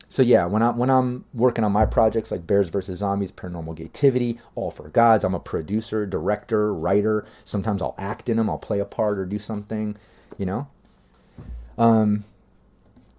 so 0.08 0.22
yeah, 0.22 0.46
when 0.46 0.62
I'm 0.62 0.78
when 0.78 0.88
I'm 0.88 1.24
working 1.34 1.64
on 1.64 1.72
my 1.72 1.84
projects 1.84 2.30
like 2.30 2.46
Bears 2.46 2.70
vs 2.70 2.98
Zombies, 2.98 3.30
Paranormal 3.30 3.76
Gaytivity, 3.78 4.38
All 4.54 4.70
for 4.70 4.88
Gods, 4.88 5.22
I'm 5.22 5.34
a 5.34 5.40
producer, 5.40 6.06
director, 6.06 6.72
writer. 6.72 7.26
Sometimes 7.44 7.82
I'll 7.82 7.94
act 7.98 8.28
in 8.30 8.38
them, 8.38 8.48
I'll 8.48 8.58
play 8.58 8.78
a 8.78 8.86
part 8.86 9.18
or 9.18 9.26
do 9.26 9.38
something, 9.38 9.96
you 10.38 10.46
know. 10.46 10.68
Um, 11.76 12.24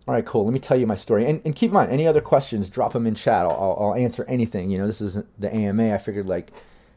all 0.09 0.15
right, 0.15 0.25
cool. 0.25 0.43
Let 0.43 0.53
me 0.53 0.59
tell 0.59 0.75
you 0.75 0.87
my 0.87 0.95
story. 0.95 1.27
And, 1.27 1.39
and 1.45 1.55
keep 1.55 1.69
in 1.69 1.75
mind, 1.75 1.91
any 1.91 2.07
other 2.07 2.19
questions, 2.19 2.67
drop 2.67 2.93
them 2.93 3.05
in 3.05 3.13
chat. 3.13 3.45
I'll, 3.45 3.51
I'll, 3.51 3.77
I'll 3.79 3.93
answer 3.93 4.25
anything. 4.27 4.71
You 4.71 4.79
know, 4.79 4.87
this 4.87 5.01
is 5.01 5.23
the 5.37 5.53
AMA. 5.53 5.93
I 5.93 5.99
figured 5.99 6.25
like 6.25 6.51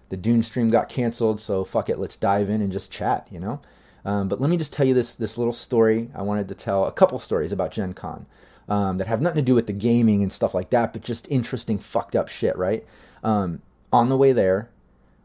the 0.09 0.17
Dune 0.17 0.43
stream 0.43 0.71
got 0.71 0.89
canceled, 0.89 1.39
so 1.39 1.63
fuck 1.63 1.91
it. 1.91 1.99
Let's 1.99 2.17
dive 2.17 2.49
in 2.49 2.63
and 2.63 2.73
just 2.73 2.91
chat, 2.91 3.29
you 3.31 3.39
know? 3.39 3.61
Um, 4.07 4.29
but 4.29 4.41
let 4.41 4.49
me 4.49 4.57
just 4.57 4.73
tell 4.73 4.87
you 4.87 4.95
this, 4.95 5.15
this 5.15 5.37
little 5.37 5.53
story. 5.53 6.09
I 6.15 6.23
wanted 6.23 6.49
to 6.49 6.55
tell 6.55 6.87
a 6.87 6.93
couple 6.93 7.19
stories 7.19 7.53
about 7.53 7.71
Gen 7.71 7.93
Con 7.93 8.25
um, 8.71 8.97
that 8.97 9.09
have 9.09 9.21
nothing 9.21 9.37
to 9.37 9.43
do 9.43 9.55
with 9.55 9.67
the 9.67 9.75
gaming 9.75 10.23
and 10.23 10.33
stuff 10.33 10.55
like 10.55 10.71
that, 10.71 10.95
but 10.95 11.03
just 11.03 11.29
interesting, 11.29 11.79
fucked 11.79 12.17
up 12.17 12.29
shit, 12.29 12.57
right? 12.57 12.83
Um, 13.23 13.61
on 13.93 14.09
the 14.09 14.17
way 14.17 14.33
there, 14.33 14.71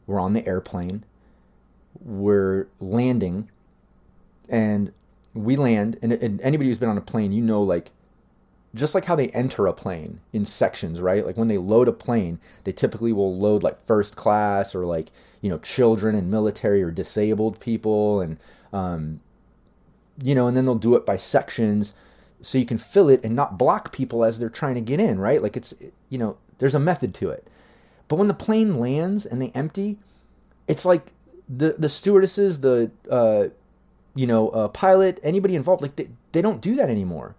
we're 0.08 0.20
on 0.20 0.34
the 0.34 0.46
airplane. 0.46 1.06
We're 2.04 2.68
landing, 2.82 3.50
and 4.50 4.92
we 5.38 5.56
land, 5.56 5.98
and, 6.02 6.14
and 6.14 6.42
anybody 6.42 6.70
who's 6.70 6.78
been 6.78 6.90
on 6.90 6.98
a 6.98 7.02
plane, 7.02 7.32
you 7.32 7.42
know, 7.42 7.62
like 7.62 7.92
just 8.76 8.94
like 8.94 9.06
how 9.06 9.16
they 9.16 9.30
enter 9.30 9.68
a 9.68 9.74
plane 9.74 10.20
in 10.34 10.46
sections, 10.46 11.02
right? 11.02 11.26
Like 11.26 11.38
when 11.38 11.48
they 11.48 11.58
load 11.58 11.88
a 11.88 11.94
plane, 11.94 12.40
they 12.64 12.72
typically 12.72 13.14
will 13.14 13.38
load 13.38 13.64
like 13.64 13.86
first 13.86 14.16
class 14.16 14.76
or 14.76 14.86
like 14.86 15.12
you 15.42 15.50
know 15.50 15.58
children 15.60 16.16
and 16.16 16.32
military 16.32 16.84
or 16.84 16.92
disabled 16.92 17.60
people, 17.60 18.22
and 18.22 18.38
um, 18.74 19.20
you 20.22 20.36
know, 20.36 20.48
and 20.48 20.56
then 20.56 20.66
they'll 20.66 20.76
do 20.76 20.96
it 20.96 21.06
by 21.06 21.18
sections 21.18 21.94
so 22.42 22.58
you 22.58 22.66
can 22.66 22.78
fill 22.78 23.10
it 23.10 23.24
and 23.24 23.36
not 23.36 23.58
block 23.58 23.92
people 23.92 24.24
as 24.24 24.38
they're 24.38 24.50
trying 24.50 24.76
to 24.76 24.82
get 24.82 25.00
in, 25.00 25.20
right? 25.20 25.42
Like 25.42 25.58
it's 25.58 25.74
you 26.10 26.18
know, 26.18 26.38
there's 26.60 26.76
a 26.76 26.80
method 26.80 27.14
to 27.16 27.30
it. 27.30 27.48
But 28.08 28.18
when 28.18 28.28
the 28.28 28.34
plane 28.34 28.80
lands 28.80 29.26
and 29.26 29.42
they 29.42 29.52
empty, 29.54 29.98
it's 30.68 30.86
like 30.86 31.12
the 31.50 31.76
the 31.78 31.90
stewardesses, 31.90 32.60
the 32.60 32.92
uh, 33.10 33.48
you 34.18 34.28
know, 34.28 34.50
a 34.50 34.68
pilot, 34.68 35.20
anybody 35.24 35.56
involved, 35.56 35.82
like 35.82 35.96
they, 35.96 36.10
they 36.32 36.42
don't 36.42 36.60
do 36.60 36.76
that 36.76 36.90
anymore. 36.90 37.36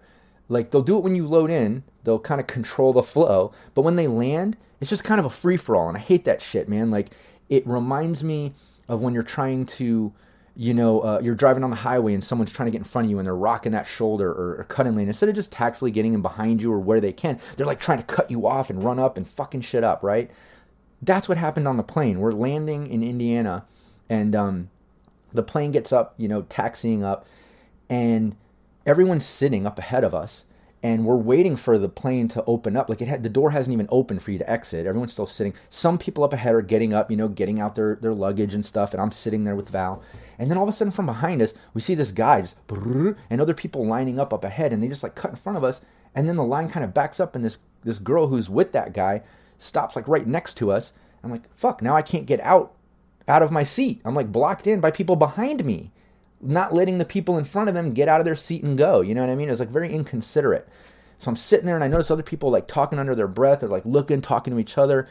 Like 0.49 0.71
they'll 0.71 0.83
do 0.83 0.97
it 0.97 1.05
when 1.05 1.17
you 1.17 1.27
load 1.27 1.51
in, 1.51 1.83
they'll 2.05 2.19
kind 2.19 2.41
of 2.41 2.47
control 2.47 2.93
the 2.93 3.03
flow, 3.03 3.53
but 3.75 3.83
when 3.83 3.97
they 3.97 4.07
land, 4.07 4.57
it's 4.81 4.89
just 4.89 5.05
kind 5.05 5.19
of 5.19 5.27
a 5.27 5.31
free 5.31 5.57
for 5.57 5.75
all, 5.77 5.89
and 5.89 5.97
I 5.97 6.01
hate 6.01 6.25
that 6.25 6.41
shit, 6.41 6.69
man. 6.69 6.91
Like 6.91 7.11
it 7.49 7.67
reminds 7.67 8.23
me 8.23 8.55
of 8.89 9.03
when 9.03 9.13
you're 9.13 9.23
trying 9.25 9.67
to, 9.67 10.13
you 10.55 10.73
know, 10.73 11.01
uh, 11.01 11.21
you're 11.23 11.35
driving 11.35 11.65
on 11.65 11.71
the 11.71 11.77
highway 11.77 12.15
and 12.15 12.23
someone's 12.23 12.53
trying 12.53 12.67
to 12.67 12.71
get 12.71 12.79
in 12.79 12.85
front 12.85 13.07
of 13.07 13.11
you 13.11 13.19
and 13.19 13.27
they're 13.27 13.37
rocking 13.37 13.73
that 13.73 13.87
shoulder 13.87 14.31
or, 14.31 14.61
or 14.61 14.67
cutting 14.69 14.97
lane. 14.97 15.09
Instead 15.09 15.29
of 15.29 15.35
just 15.35 15.53
tactfully 15.53 15.91
getting 15.91 16.15
in 16.15 16.23
behind 16.23 16.63
you 16.63 16.73
or 16.73 16.79
where 16.79 17.01
they 17.01 17.13
can, 17.13 17.39
they're 17.57 17.67
like 17.67 17.81
trying 17.81 17.99
to 17.99 18.05
cut 18.05 18.31
you 18.31 18.47
off 18.47 18.71
and 18.71 18.83
run 18.85 18.99
up 18.99 19.17
and 19.17 19.29
fucking 19.29 19.61
shit 19.61 19.85
up, 19.85 20.03
right? 20.03 20.31
That's 21.03 21.29
what 21.29 21.39
happened 21.39 21.69
on 21.69 21.77
the 21.77 21.83
plane. 21.83 22.21
We're 22.21 22.33
landing 22.33 22.87
in 22.89 23.03
Indiana, 23.03 23.67
and 24.09 24.35
um, 24.35 24.71
the 25.33 25.43
plane 25.43 25.71
gets 25.71 25.93
up, 25.93 26.15
you 26.17 26.29
know, 26.29 26.43
taxiing 26.43 27.05
up, 27.05 27.27
and 27.89 28.37
everyone's 28.87 29.27
sitting 29.27 29.67
up 29.67 29.79
ahead 29.79 30.05
of 30.05 30.15
us, 30.15 30.45
and 30.83 31.05
we're 31.05 31.17
waiting 31.17 31.57
for 31.57 31.77
the 31.77 31.89
plane 31.89 32.29
to 32.29 32.45
open 32.45 32.77
up. 32.77 32.89
Like 32.89 33.03
it 33.03 33.09
had 33.09 33.23
the 33.23 33.29
door 33.29 33.51
hasn't 33.51 33.73
even 33.73 33.89
opened 33.91 34.23
for 34.23 34.31
you 34.31 34.39
to 34.39 34.51
exit. 34.51 34.87
Everyone's 34.87 35.13
still 35.13 35.27
sitting. 35.27 35.55
Some 35.71 35.99
people 35.99 36.25
up 36.25 36.33
ahead 36.33 36.55
are 36.55 36.63
getting 36.63 36.95
up, 36.95 37.11
you 37.11 37.17
know, 37.17 37.29
getting 37.29 37.61
out 37.61 37.75
their 37.75 37.97
their 37.97 38.15
luggage 38.15 38.55
and 38.55 38.65
stuff, 38.65 38.93
and 38.93 39.03
I'm 39.03 39.13
sitting 39.13 39.45
there 39.45 39.57
with 39.57 39.71
Val. 39.71 40.03
And 40.39 40.51
then 40.51 40.57
all 40.57 40.65
of 40.65 40.69
a 40.69 40.73
sudden, 40.73 40.93
from 40.93 41.07
behind 41.07 41.43
us, 41.43 41.53
we 41.75 41.81
see 41.81 41.95
this 41.95 42.13
guy 42.13 42.41
just 42.41 42.57
and 42.71 43.41
other 43.41 43.55
people 43.55 43.87
lining 43.87 44.19
up 44.19 44.33
up 44.33 44.45
ahead, 44.45 44.73
and 44.73 44.83
they 44.83 44.89
just 44.89 45.03
like 45.03 45.15
cut 45.15 45.31
in 45.31 45.37
front 45.37 45.59
of 45.59 45.65
us. 45.65 45.81
And 46.15 46.29
then 46.29 46.37
the 46.37 46.45
line 46.45 46.69
kind 46.69 46.85
of 46.85 46.95
backs 46.95 47.21
up, 47.21 47.35
and 47.35 47.45
this 47.45 47.59
this 47.85 47.99
girl 47.99 48.29
who's 48.29 48.49
with 48.49 48.73
that 48.73 48.93
guy 48.93 49.23
stops 49.59 49.97
like 49.97 50.09
right 50.09 50.27
next 50.27 50.55
to 50.55 50.71
us. 50.71 50.93
I'm 51.23 51.31
like, 51.31 51.53
fuck, 51.55 51.83
now 51.83 51.97
I 51.97 52.03
can't 52.03 52.27
get 52.27 52.41
out 52.41 52.75
out 53.29 53.43
of 53.43 53.53
my 53.53 53.63
seat. 53.63 54.01
I'm 54.05 54.15
like 54.15 54.33
blocked 54.33 54.67
in 54.67 54.81
by 54.81 54.91
people 54.91 55.17
behind 55.17 55.65
me, 55.65 55.93
not 56.41 56.75
letting 56.75 56.99
the 56.99 57.05
people 57.05 57.39
in 57.39 57.45
front 57.45 57.69
of 57.69 57.75
them 57.75 57.93
get 57.93 58.09
out 58.09 58.21
of 58.21 58.25
their 58.25 58.37
seat 58.37 58.63
and 58.63 58.77
go. 58.77 59.01
You 59.01 59.15
know 59.15 59.21
what 59.21 59.31
I 59.31 59.37
mean? 59.37 59.49
It 59.49 59.53
was 59.53 59.61
like 59.61 59.69
very 59.69 59.93
inconsiderate. 59.93 60.69
So 61.19 61.31
I'm 61.31 61.37
sitting 61.37 61.67
there 61.67 61.75
and 61.75 61.85
I 61.85 61.89
notice 61.89 62.11
other 62.11 62.23
people 62.23 62.51
like 62.51 62.69
talking 62.69 62.99
under 62.99 63.15
their 63.15 63.29
breath 63.29 63.63
or 63.63 63.69
like 63.69 63.85
looking, 63.85 64.21
talking 64.21 64.53
to 64.55 64.61
each 64.61 64.79
other. 64.79 65.09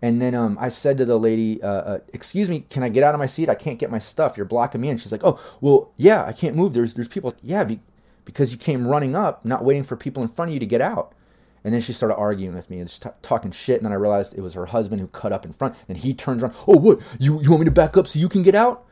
And 0.00 0.22
then 0.22 0.34
um, 0.34 0.56
I 0.60 0.68
said 0.68 0.98
to 0.98 1.04
the 1.04 1.18
lady, 1.18 1.60
uh, 1.62 1.66
uh, 1.66 1.98
"Excuse 2.12 2.48
me, 2.48 2.60
can 2.70 2.84
I 2.84 2.88
get 2.88 3.02
out 3.02 3.14
of 3.14 3.18
my 3.18 3.26
seat? 3.26 3.48
I 3.48 3.56
can't 3.56 3.80
get 3.80 3.90
my 3.90 3.98
stuff. 3.98 4.36
You're 4.36 4.46
blocking 4.46 4.80
me." 4.80 4.90
And 4.90 5.00
she's 5.00 5.10
like, 5.10 5.24
"Oh, 5.24 5.40
well, 5.60 5.90
yeah, 5.96 6.24
I 6.24 6.32
can't 6.32 6.54
move. 6.54 6.72
There's 6.72 6.94
there's 6.94 7.08
people. 7.08 7.34
Yeah, 7.42 7.64
be, 7.64 7.80
because 8.24 8.52
you 8.52 8.58
came 8.58 8.86
running 8.86 9.16
up, 9.16 9.44
not 9.44 9.64
waiting 9.64 9.82
for 9.82 9.96
people 9.96 10.22
in 10.22 10.28
front 10.28 10.50
of 10.50 10.54
you 10.54 10.60
to 10.60 10.66
get 10.66 10.80
out." 10.80 11.14
And 11.64 11.74
then 11.74 11.80
she 11.80 11.92
started 11.92 12.16
arguing 12.16 12.54
with 12.54 12.70
me 12.70 12.78
and 12.78 12.88
just 12.88 13.02
t- 13.02 13.10
talking 13.22 13.50
shit. 13.50 13.76
And 13.78 13.84
then 13.84 13.92
I 13.92 13.96
realized 13.96 14.34
it 14.34 14.40
was 14.40 14.54
her 14.54 14.66
husband 14.66 15.00
who 15.00 15.08
cut 15.08 15.32
up 15.32 15.44
in 15.44 15.52
front. 15.52 15.74
And 15.88 15.98
he 15.98 16.14
turns 16.14 16.42
around, 16.42 16.54
"Oh, 16.66 16.78
what? 16.78 17.00
You 17.18 17.40
you 17.40 17.50
want 17.50 17.60
me 17.60 17.64
to 17.66 17.70
back 17.70 17.96
up 17.96 18.06
so 18.06 18.18
you 18.18 18.28
can 18.28 18.42
get 18.42 18.54
out?" 18.54 18.84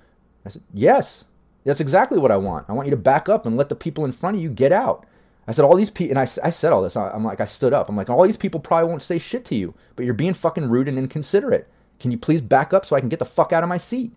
I 0.45 0.49
said, 0.49 0.63
"Yes, 0.75 1.25
that's 1.65 1.81
exactly 1.81 2.19
what 2.19 2.33
I 2.33 2.37
want. 2.37 2.67
I 2.69 2.73
want 2.73 2.87
you 2.87 2.91
to 2.91 2.97
back 2.97 3.29
up 3.29 3.47
and 3.47 3.57
let 3.57 3.69
the 3.69 3.77
people 3.77 4.05
in 4.05 4.13
front 4.13 4.37
of 4.37 4.43
you 4.43 4.51
get 4.51 4.73
out." 4.73 5.07
I 5.49 5.53
said, 5.53 5.65
all 5.65 5.77
these 5.77 5.91
people, 5.91 6.11
and 6.11 6.19
I, 6.19 6.47
I 6.47 6.51
said 6.51 6.73
all 6.73 6.83
this. 6.83 6.97
I'm 6.97 7.25
like, 7.25 7.41
I 7.41 7.45
stood 7.45 7.73
up. 7.73 7.89
I'm 7.89 7.97
like, 7.97 8.11
all 8.11 8.25
these 8.27 8.37
people 8.37 8.59
probably 8.59 8.89
won't 8.89 9.03
say 9.03 9.19
shit 9.19 9.45
to 9.47 9.55
you, 9.55 9.75
but 9.95 10.05
you're 10.05 10.15
being 10.15 10.35
fucking 10.35 10.69
rude 10.69 10.89
and 10.89 10.99
inconsiderate. 10.99 11.69
Can 12.01 12.11
you 12.11 12.19
please 12.19 12.43
back 12.43 12.75
up 12.75 12.85
so 12.85 12.97
I 12.97 13.01
can 13.01 13.09
get 13.09 13.21
the 13.21 13.25
fuck 13.25 13.53
out 13.53 13.63
of 13.63 13.69
my 13.69 13.79
seat? 13.79 14.13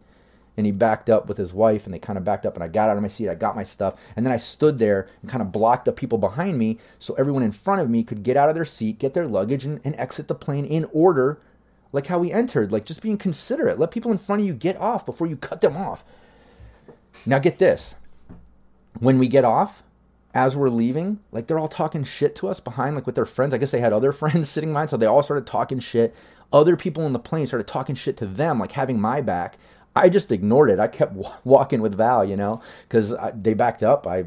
And 0.59 0.65
he 0.65 0.73
backed 0.73 1.09
up 1.09 1.29
with 1.29 1.37
his 1.37 1.53
wife, 1.53 1.85
and 1.85 1.93
they 1.93 1.99
kind 1.99 2.17
of 2.17 2.25
backed 2.25 2.45
up, 2.45 2.55
and 2.55 2.63
I 2.63 2.67
got 2.67 2.89
out 2.89 2.97
of 2.97 3.01
my 3.01 3.07
seat. 3.07 3.29
I 3.29 3.35
got 3.35 3.55
my 3.55 3.63
stuff, 3.63 3.95
and 4.17 4.25
then 4.25 4.33
I 4.33 4.35
stood 4.35 4.77
there 4.77 5.07
and 5.21 5.31
kind 5.31 5.41
of 5.41 5.53
blocked 5.53 5.85
the 5.85 5.93
people 5.93 6.17
behind 6.17 6.57
me 6.57 6.79
so 6.99 7.13
everyone 7.13 7.43
in 7.43 7.53
front 7.53 7.79
of 7.79 7.89
me 7.89 8.03
could 8.03 8.23
get 8.23 8.35
out 8.35 8.49
of 8.49 8.55
their 8.55 8.65
seat, 8.65 8.99
get 8.99 9.13
their 9.13 9.25
luggage, 9.25 9.63
and, 9.63 9.79
and 9.85 9.95
exit 9.95 10.27
the 10.27 10.35
plane 10.35 10.65
in 10.65 10.85
order, 10.91 11.39
like 11.93 12.07
how 12.07 12.19
we 12.19 12.29
entered, 12.33 12.73
like 12.73 12.83
just 12.83 13.01
being 13.01 13.17
considerate. 13.17 13.79
Let 13.79 13.91
people 13.91 14.11
in 14.11 14.17
front 14.17 14.41
of 14.41 14.47
you 14.47 14.53
get 14.53 14.75
off 14.75 15.05
before 15.05 15.27
you 15.27 15.37
cut 15.37 15.61
them 15.61 15.77
off. 15.77 16.03
Now, 17.25 17.39
get 17.39 17.57
this 17.57 17.95
when 18.99 19.17
we 19.17 19.29
get 19.29 19.45
off, 19.45 19.81
as 20.33 20.55
we're 20.55 20.69
leaving, 20.69 21.19
like 21.31 21.47
they're 21.47 21.57
all 21.57 21.67
talking 21.67 22.03
shit 22.03 22.35
to 22.35 22.47
us 22.47 22.59
behind, 22.59 22.95
like 22.95 23.05
with 23.05 23.15
their 23.15 23.25
friends. 23.25 23.53
I 23.53 23.57
guess 23.57 23.71
they 23.71 23.79
had 23.79 23.93
other 23.93 24.11
friends 24.13 24.49
sitting 24.49 24.71
behind, 24.71 24.89
so 24.89 24.97
they 24.97 25.05
all 25.05 25.23
started 25.23 25.47
talking 25.47 25.79
shit. 25.79 26.15
Other 26.51 26.75
people 26.75 27.05
in 27.05 27.13
the 27.13 27.19
plane 27.19 27.47
started 27.47 27.67
talking 27.67 27.95
shit 27.95 28.17
to 28.17 28.25
them, 28.25 28.59
like 28.59 28.71
having 28.71 28.99
my 28.99 29.21
back. 29.21 29.57
I 29.99 30.09
just 30.09 30.31
ignored 30.31 30.69
it. 30.69 30.79
I 30.79 30.87
kept 30.87 31.15
w- 31.21 31.35
walking 31.43 31.81
with 31.81 31.95
Val, 31.95 32.25
you 32.25 32.35
know, 32.35 32.61
because 32.87 33.15
they 33.35 33.53
backed 33.53 33.83
up. 33.83 34.07
I 34.07 34.25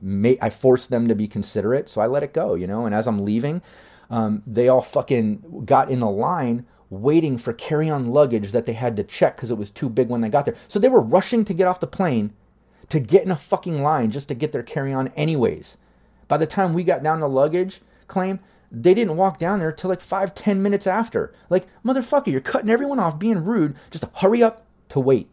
made, 0.00 0.38
I 0.40 0.50
forced 0.50 0.90
them 0.90 1.08
to 1.08 1.14
be 1.14 1.26
considerate, 1.26 1.88
so 1.88 2.00
I 2.00 2.06
let 2.06 2.22
it 2.22 2.32
go, 2.32 2.54
you 2.54 2.66
know. 2.66 2.86
And 2.86 2.94
as 2.94 3.06
I'm 3.06 3.24
leaving, 3.24 3.62
um, 4.10 4.42
they 4.46 4.68
all 4.68 4.82
fucking 4.82 5.62
got 5.64 5.90
in 5.90 6.02
a 6.02 6.10
line 6.10 6.66
waiting 6.90 7.38
for 7.38 7.52
carry-on 7.52 8.08
luggage 8.08 8.50
that 8.50 8.66
they 8.66 8.72
had 8.72 8.96
to 8.96 9.04
check 9.04 9.36
because 9.36 9.50
it 9.50 9.58
was 9.58 9.70
too 9.70 9.88
big 9.88 10.08
when 10.08 10.20
they 10.20 10.28
got 10.28 10.44
there. 10.44 10.56
So 10.66 10.78
they 10.78 10.88
were 10.88 11.00
rushing 11.00 11.44
to 11.44 11.54
get 11.54 11.68
off 11.68 11.80
the 11.80 11.86
plane 11.86 12.32
to 12.88 12.98
get 12.98 13.24
in 13.24 13.30
a 13.30 13.36
fucking 13.36 13.82
line 13.82 14.10
just 14.10 14.28
to 14.28 14.34
get 14.34 14.52
their 14.52 14.64
carry 14.64 14.92
on 14.92 15.08
anyways. 15.16 15.76
By 16.26 16.36
the 16.36 16.46
time 16.46 16.74
we 16.74 16.84
got 16.84 17.02
down 17.02 17.20
to 17.20 17.26
luggage 17.26 17.80
claim, 18.08 18.40
they 18.72 18.94
didn't 18.94 19.16
walk 19.16 19.38
down 19.38 19.60
there 19.60 19.72
till 19.72 19.90
like 19.90 20.00
five, 20.00 20.34
ten 20.34 20.62
minutes 20.62 20.86
after. 20.86 21.32
Like, 21.48 21.66
motherfucker, 21.84 22.28
you're 22.28 22.40
cutting 22.40 22.70
everyone 22.70 22.98
off 22.98 23.18
being 23.18 23.44
rude 23.44 23.76
just 23.90 24.04
hurry 24.16 24.42
up 24.42 24.66
to 24.90 25.00
wait. 25.00 25.28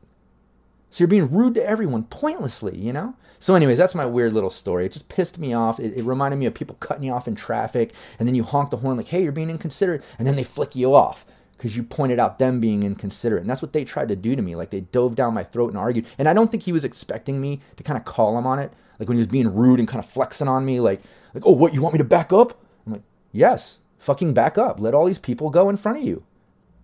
So 0.89 1.03
you're 1.03 1.09
being 1.09 1.29
rude 1.29 1.55
to 1.55 1.67
everyone 1.67 2.03
pointlessly, 2.03 2.77
you 2.77 2.93
know? 2.93 3.13
So, 3.39 3.53
anyways, 3.53 3.77
that's 3.77 3.93
my 3.93 4.05
weird 4.05 4.33
little 4.33 4.49
story. 4.49 4.85
It 4.85 4.93
just 4.93 5.09
pissed 5.09 5.37
me 5.37 5.53
off. 5.53 5.79
It, 5.79 5.95
it, 5.95 6.03
reminded 6.03 6.37
me 6.37 6.47
of 6.47 6.55
people 6.55 6.75
cutting 6.79 7.03
you 7.03 7.13
off 7.13 7.27
in 7.27 7.35
traffic, 7.35 7.93
and 8.17 8.27
then 8.27 8.33
you 8.33 8.41
honk 8.41 8.71
the 8.71 8.77
horn 8.77 8.97
like, 8.97 9.09
hey, 9.09 9.21
you're 9.21 9.31
being 9.31 9.51
inconsiderate, 9.51 10.03
and 10.17 10.27
then 10.27 10.35
they 10.35 10.43
flick 10.43 10.75
you 10.75 10.95
off 10.95 11.25
because 11.57 11.75
you 11.75 11.83
pointed 11.83 12.19
out 12.19 12.39
them 12.39 12.59
being 12.59 12.83
inconsiderate. 12.83 13.41
And 13.41 13.49
that's 13.49 13.61
what 13.61 13.73
they 13.73 13.83
tried 13.83 14.09
to 14.09 14.15
do 14.15 14.35
to 14.35 14.41
me. 14.41 14.55
Like 14.55 14.69
they 14.69 14.81
dove 14.81 15.15
down 15.15 15.33
my 15.33 15.43
throat 15.43 15.69
and 15.69 15.77
argued. 15.77 16.05
And 16.17 16.29
I 16.29 16.33
don't 16.33 16.51
think 16.51 16.63
he 16.63 16.71
was 16.71 16.85
expecting 16.85 17.41
me 17.41 17.59
to 17.77 17.83
kind 17.83 17.97
of 17.97 18.05
call 18.05 18.37
him 18.37 18.45
on 18.45 18.59
it. 18.59 18.71
Like 18.99 19.09
when 19.09 19.17
he 19.17 19.21
was 19.21 19.27
being 19.27 19.53
rude 19.53 19.79
and 19.79 19.87
kind 19.87 20.03
of 20.03 20.09
flexing 20.09 20.47
on 20.47 20.65
me, 20.65 20.79
like, 20.79 21.01
like, 21.33 21.45
oh, 21.45 21.51
what, 21.51 21.73
you 21.73 21.81
want 21.81 21.93
me 21.93 21.97
to 21.99 22.03
back 22.03 22.31
up? 22.31 22.63
I'm 22.85 22.93
like, 22.93 23.03
yes, 23.31 23.79
fucking 23.97 24.33
back 24.33 24.57
up. 24.57 24.79
Let 24.79 24.93
all 24.93 25.05
these 25.05 25.17
people 25.17 25.49
go 25.49 25.69
in 25.69 25.77
front 25.77 25.97
of 25.97 26.03
you. 26.03 26.23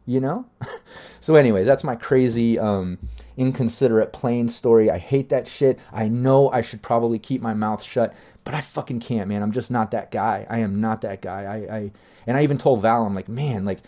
You 0.06 0.20
know? 0.20 0.45
so, 1.20 1.36
anyways, 1.36 1.66
that's 1.66 1.84
my 1.84 1.95
crazy, 1.95 2.60
um, 2.60 2.97
inconsiderate 3.38 4.14
plane 4.14 4.49
story. 4.49 4.91
I 4.91 4.97
hate 4.97 5.30
that 5.30 5.47
shit. 5.47 5.80
I 5.91 6.08
know 6.08 6.49
I 6.51 6.62
should 6.62 6.82
probably 6.82 7.20
keep 7.20 7.41
my 7.41 7.54
mouth 7.54 7.82
shut, 7.84 8.14
but 8.43 8.54
I 8.54 8.62
fucking 8.62 8.99
can't, 8.99 9.28
man. 9.28 9.41
I'm 9.41 9.51
just 9.51 9.72
not 9.72 9.91
that 9.91 10.12
guy. 10.12 10.45
I 10.49 10.60
am 10.60 10.82
not 10.82 11.01
that 11.01 11.22
guy. 11.22 11.43
I, 11.43 11.78
I 11.78 11.91
and 12.28 12.38
I 12.38 12.43
even 12.43 12.58
told 12.58 12.82
Val, 12.82 13.06
I'm 13.06 13.16
like, 13.16 13.30
man, 13.30 13.66
like 13.66 13.80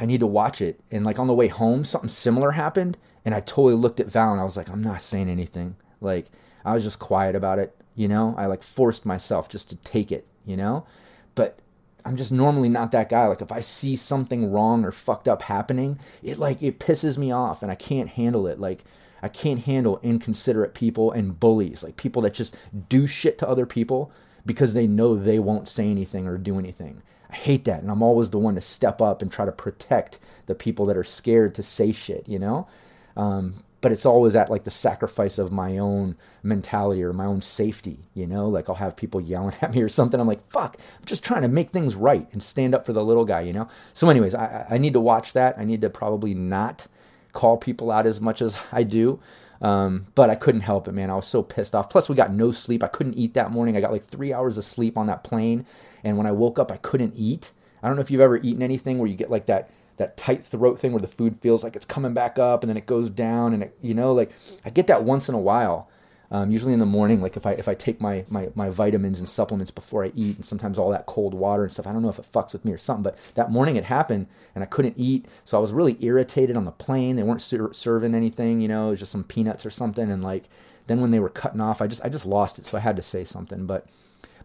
I 0.00 0.06
need 0.06 0.20
to 0.20 0.26
watch 0.26 0.60
it. 0.60 0.80
And 0.90 1.04
like 1.04 1.18
on 1.18 1.26
the 1.26 1.34
way 1.34 1.48
home, 1.48 1.84
something 1.84 2.10
similar 2.10 2.50
happened, 2.50 2.96
and 3.24 3.34
I 3.34 3.40
totally 3.40 3.74
looked 3.74 4.00
at 4.00 4.10
Val 4.10 4.32
and 4.32 4.40
I 4.40 4.44
was 4.44 4.56
like, 4.56 4.70
I'm 4.70 4.82
not 4.82 5.02
saying 5.02 5.28
anything. 5.28 5.76
Like 6.00 6.26
I 6.64 6.74
was 6.74 6.82
just 6.82 6.98
quiet 6.98 7.36
about 7.36 7.58
it, 7.58 7.76
you 7.94 8.08
know. 8.08 8.34
I 8.36 8.46
like 8.46 8.62
forced 8.62 9.06
myself 9.06 9.48
just 9.48 9.68
to 9.70 9.76
take 9.76 10.12
it, 10.12 10.26
you 10.44 10.56
know. 10.56 10.86
But 11.34 11.58
I'm 12.04 12.16
just 12.16 12.32
normally 12.32 12.68
not 12.68 12.90
that 12.90 13.08
guy. 13.08 13.26
Like 13.26 13.40
if 13.40 13.52
I 13.52 13.60
see 13.60 13.96
something 13.96 14.50
wrong 14.50 14.84
or 14.84 14.92
fucked 14.92 15.28
up 15.28 15.42
happening, 15.42 15.98
it 16.22 16.38
like 16.38 16.62
it 16.62 16.78
pisses 16.78 17.16
me 17.16 17.32
off 17.32 17.62
and 17.62 17.70
I 17.70 17.74
can't 17.74 18.10
handle 18.10 18.46
it. 18.46 18.60
Like 18.60 18.84
I 19.22 19.28
can't 19.28 19.60
handle 19.60 20.00
inconsiderate 20.02 20.74
people 20.74 21.10
and 21.12 21.38
bullies, 21.38 21.82
like 21.82 21.96
people 21.96 22.22
that 22.22 22.34
just 22.34 22.56
do 22.88 23.06
shit 23.06 23.38
to 23.38 23.48
other 23.48 23.64
people 23.64 24.12
because 24.44 24.74
they 24.74 24.86
know 24.86 25.16
they 25.16 25.38
won't 25.38 25.68
say 25.68 25.90
anything 25.90 26.26
or 26.26 26.36
do 26.36 26.58
anything. 26.58 27.02
I 27.30 27.34
hate 27.34 27.64
that. 27.64 27.80
And 27.80 27.90
I'm 27.90 28.02
always 28.02 28.30
the 28.30 28.38
one 28.38 28.54
to 28.56 28.60
step 28.60 29.00
up 29.00 29.22
and 29.22 29.32
try 29.32 29.46
to 29.46 29.52
protect 29.52 30.18
the 30.46 30.54
people 30.54 30.86
that 30.86 30.96
are 30.96 31.04
scared 31.04 31.54
to 31.54 31.62
say 31.62 31.90
shit, 31.90 32.28
you 32.28 32.38
know? 32.38 32.68
Um, 33.16 33.64
but 33.84 33.92
it's 33.92 34.06
always 34.06 34.34
at 34.34 34.48
like 34.48 34.64
the 34.64 34.70
sacrifice 34.70 35.36
of 35.36 35.52
my 35.52 35.76
own 35.76 36.16
mentality 36.42 37.02
or 37.04 37.12
my 37.12 37.26
own 37.26 37.42
safety, 37.42 37.98
you 38.14 38.26
know? 38.26 38.48
Like 38.48 38.70
I'll 38.70 38.74
have 38.76 38.96
people 38.96 39.20
yelling 39.20 39.54
at 39.60 39.74
me 39.74 39.82
or 39.82 39.90
something. 39.90 40.18
I'm 40.18 40.26
like, 40.26 40.42
fuck, 40.48 40.78
I'm 40.78 41.04
just 41.04 41.22
trying 41.22 41.42
to 41.42 41.48
make 41.48 41.68
things 41.68 41.94
right 41.94 42.26
and 42.32 42.42
stand 42.42 42.74
up 42.74 42.86
for 42.86 42.94
the 42.94 43.04
little 43.04 43.26
guy, 43.26 43.42
you 43.42 43.52
know? 43.52 43.68
So, 43.92 44.08
anyways, 44.08 44.34
I, 44.34 44.64
I 44.70 44.78
need 44.78 44.94
to 44.94 45.00
watch 45.00 45.34
that. 45.34 45.58
I 45.58 45.64
need 45.64 45.82
to 45.82 45.90
probably 45.90 46.32
not 46.32 46.86
call 47.34 47.58
people 47.58 47.90
out 47.90 48.06
as 48.06 48.22
much 48.22 48.40
as 48.40 48.58
I 48.72 48.84
do. 48.84 49.20
Um, 49.60 50.06
but 50.14 50.30
I 50.30 50.34
couldn't 50.34 50.62
help 50.62 50.88
it, 50.88 50.92
man. 50.92 51.10
I 51.10 51.16
was 51.16 51.26
so 51.26 51.42
pissed 51.42 51.74
off. 51.74 51.90
Plus, 51.90 52.08
we 52.08 52.14
got 52.14 52.32
no 52.32 52.52
sleep. 52.52 52.82
I 52.82 52.88
couldn't 52.88 53.18
eat 53.18 53.34
that 53.34 53.50
morning. 53.50 53.76
I 53.76 53.82
got 53.82 53.92
like 53.92 54.06
three 54.06 54.32
hours 54.32 54.56
of 54.56 54.64
sleep 54.64 54.96
on 54.96 55.08
that 55.08 55.24
plane. 55.24 55.66
And 56.02 56.16
when 56.16 56.26
I 56.26 56.32
woke 56.32 56.58
up, 56.58 56.72
I 56.72 56.78
couldn't 56.78 57.12
eat. 57.16 57.50
I 57.82 57.88
don't 57.88 57.96
know 57.96 58.02
if 58.02 58.10
you've 58.10 58.22
ever 58.22 58.38
eaten 58.38 58.62
anything 58.62 58.96
where 58.96 59.08
you 59.08 59.14
get 59.14 59.30
like 59.30 59.44
that 59.44 59.68
that 59.96 60.16
tight 60.16 60.44
throat 60.44 60.78
thing 60.78 60.92
where 60.92 61.00
the 61.00 61.08
food 61.08 61.38
feels 61.40 61.62
like 61.64 61.76
it's 61.76 61.86
coming 61.86 62.14
back 62.14 62.38
up 62.38 62.62
and 62.62 62.70
then 62.70 62.76
it 62.76 62.86
goes 62.86 63.10
down 63.10 63.52
and 63.54 63.62
it, 63.62 63.78
you 63.80 63.94
know 63.94 64.12
like 64.12 64.30
I 64.64 64.70
get 64.70 64.86
that 64.88 65.04
once 65.04 65.28
in 65.28 65.34
a 65.34 65.40
while. 65.40 65.88
Um, 66.30 66.50
usually 66.50 66.72
in 66.72 66.80
the 66.80 66.86
morning, 66.86 67.20
like 67.20 67.36
if 67.36 67.46
I 67.46 67.52
if 67.52 67.68
I 67.68 67.74
take 67.74 68.00
my, 68.00 68.24
my 68.28 68.48
my 68.56 68.68
vitamins 68.68 69.20
and 69.20 69.28
supplements 69.28 69.70
before 69.70 70.04
I 70.04 70.10
eat, 70.16 70.34
and 70.36 70.44
sometimes 70.44 70.78
all 70.78 70.90
that 70.90 71.06
cold 71.06 71.32
water 71.32 71.62
and 71.62 71.72
stuff, 71.72 71.86
I 71.86 71.92
don't 71.92 72.02
know 72.02 72.08
if 72.08 72.18
it 72.18 72.26
fucks 72.32 72.52
with 72.52 72.64
me 72.64 72.72
or 72.72 72.78
something. 72.78 73.04
But 73.04 73.18
that 73.34 73.52
morning 73.52 73.76
it 73.76 73.84
happened, 73.84 74.26
and 74.54 74.64
I 74.64 74.66
couldn't 74.66 74.94
eat, 74.96 75.26
so 75.44 75.56
I 75.56 75.60
was 75.60 75.72
really 75.72 75.96
irritated 76.00 76.56
on 76.56 76.64
the 76.64 76.72
plane. 76.72 77.14
They 77.14 77.22
weren't 77.22 77.42
ser- 77.42 77.72
serving 77.72 78.16
anything, 78.16 78.60
you 78.60 78.66
know, 78.68 78.88
it 78.88 78.92
was 78.92 79.00
just 79.00 79.12
some 79.12 79.22
peanuts 79.22 79.64
or 79.64 79.70
something. 79.70 80.10
And 80.10 80.24
like 80.24 80.44
then 80.86 81.00
when 81.00 81.10
they 81.12 81.20
were 81.20 81.28
cutting 81.28 81.60
off, 81.60 81.80
I 81.80 81.86
just 81.86 82.04
I 82.04 82.08
just 82.08 82.26
lost 82.26 82.58
it, 82.58 82.66
so 82.66 82.78
I 82.78 82.80
had 82.80 82.96
to 82.96 83.02
say 83.02 83.22
something. 83.22 83.66
But 83.66 83.86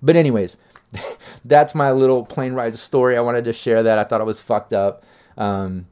but 0.02 0.16
anyways, 0.16 0.58
that's 1.46 1.76
my 1.76 1.92
little 1.92 2.26
plane 2.26 2.54
ride 2.54 2.76
story. 2.76 3.18
I 3.18 3.22
wanted 3.22 3.46
to 3.46 3.54
share 3.54 3.84
that. 3.84 3.98
I 3.98 4.04
thought 4.04 4.22
it 4.22 4.26
was 4.26 4.42
fucked 4.42 4.74
up. 4.74 5.04
Um, 5.40 5.88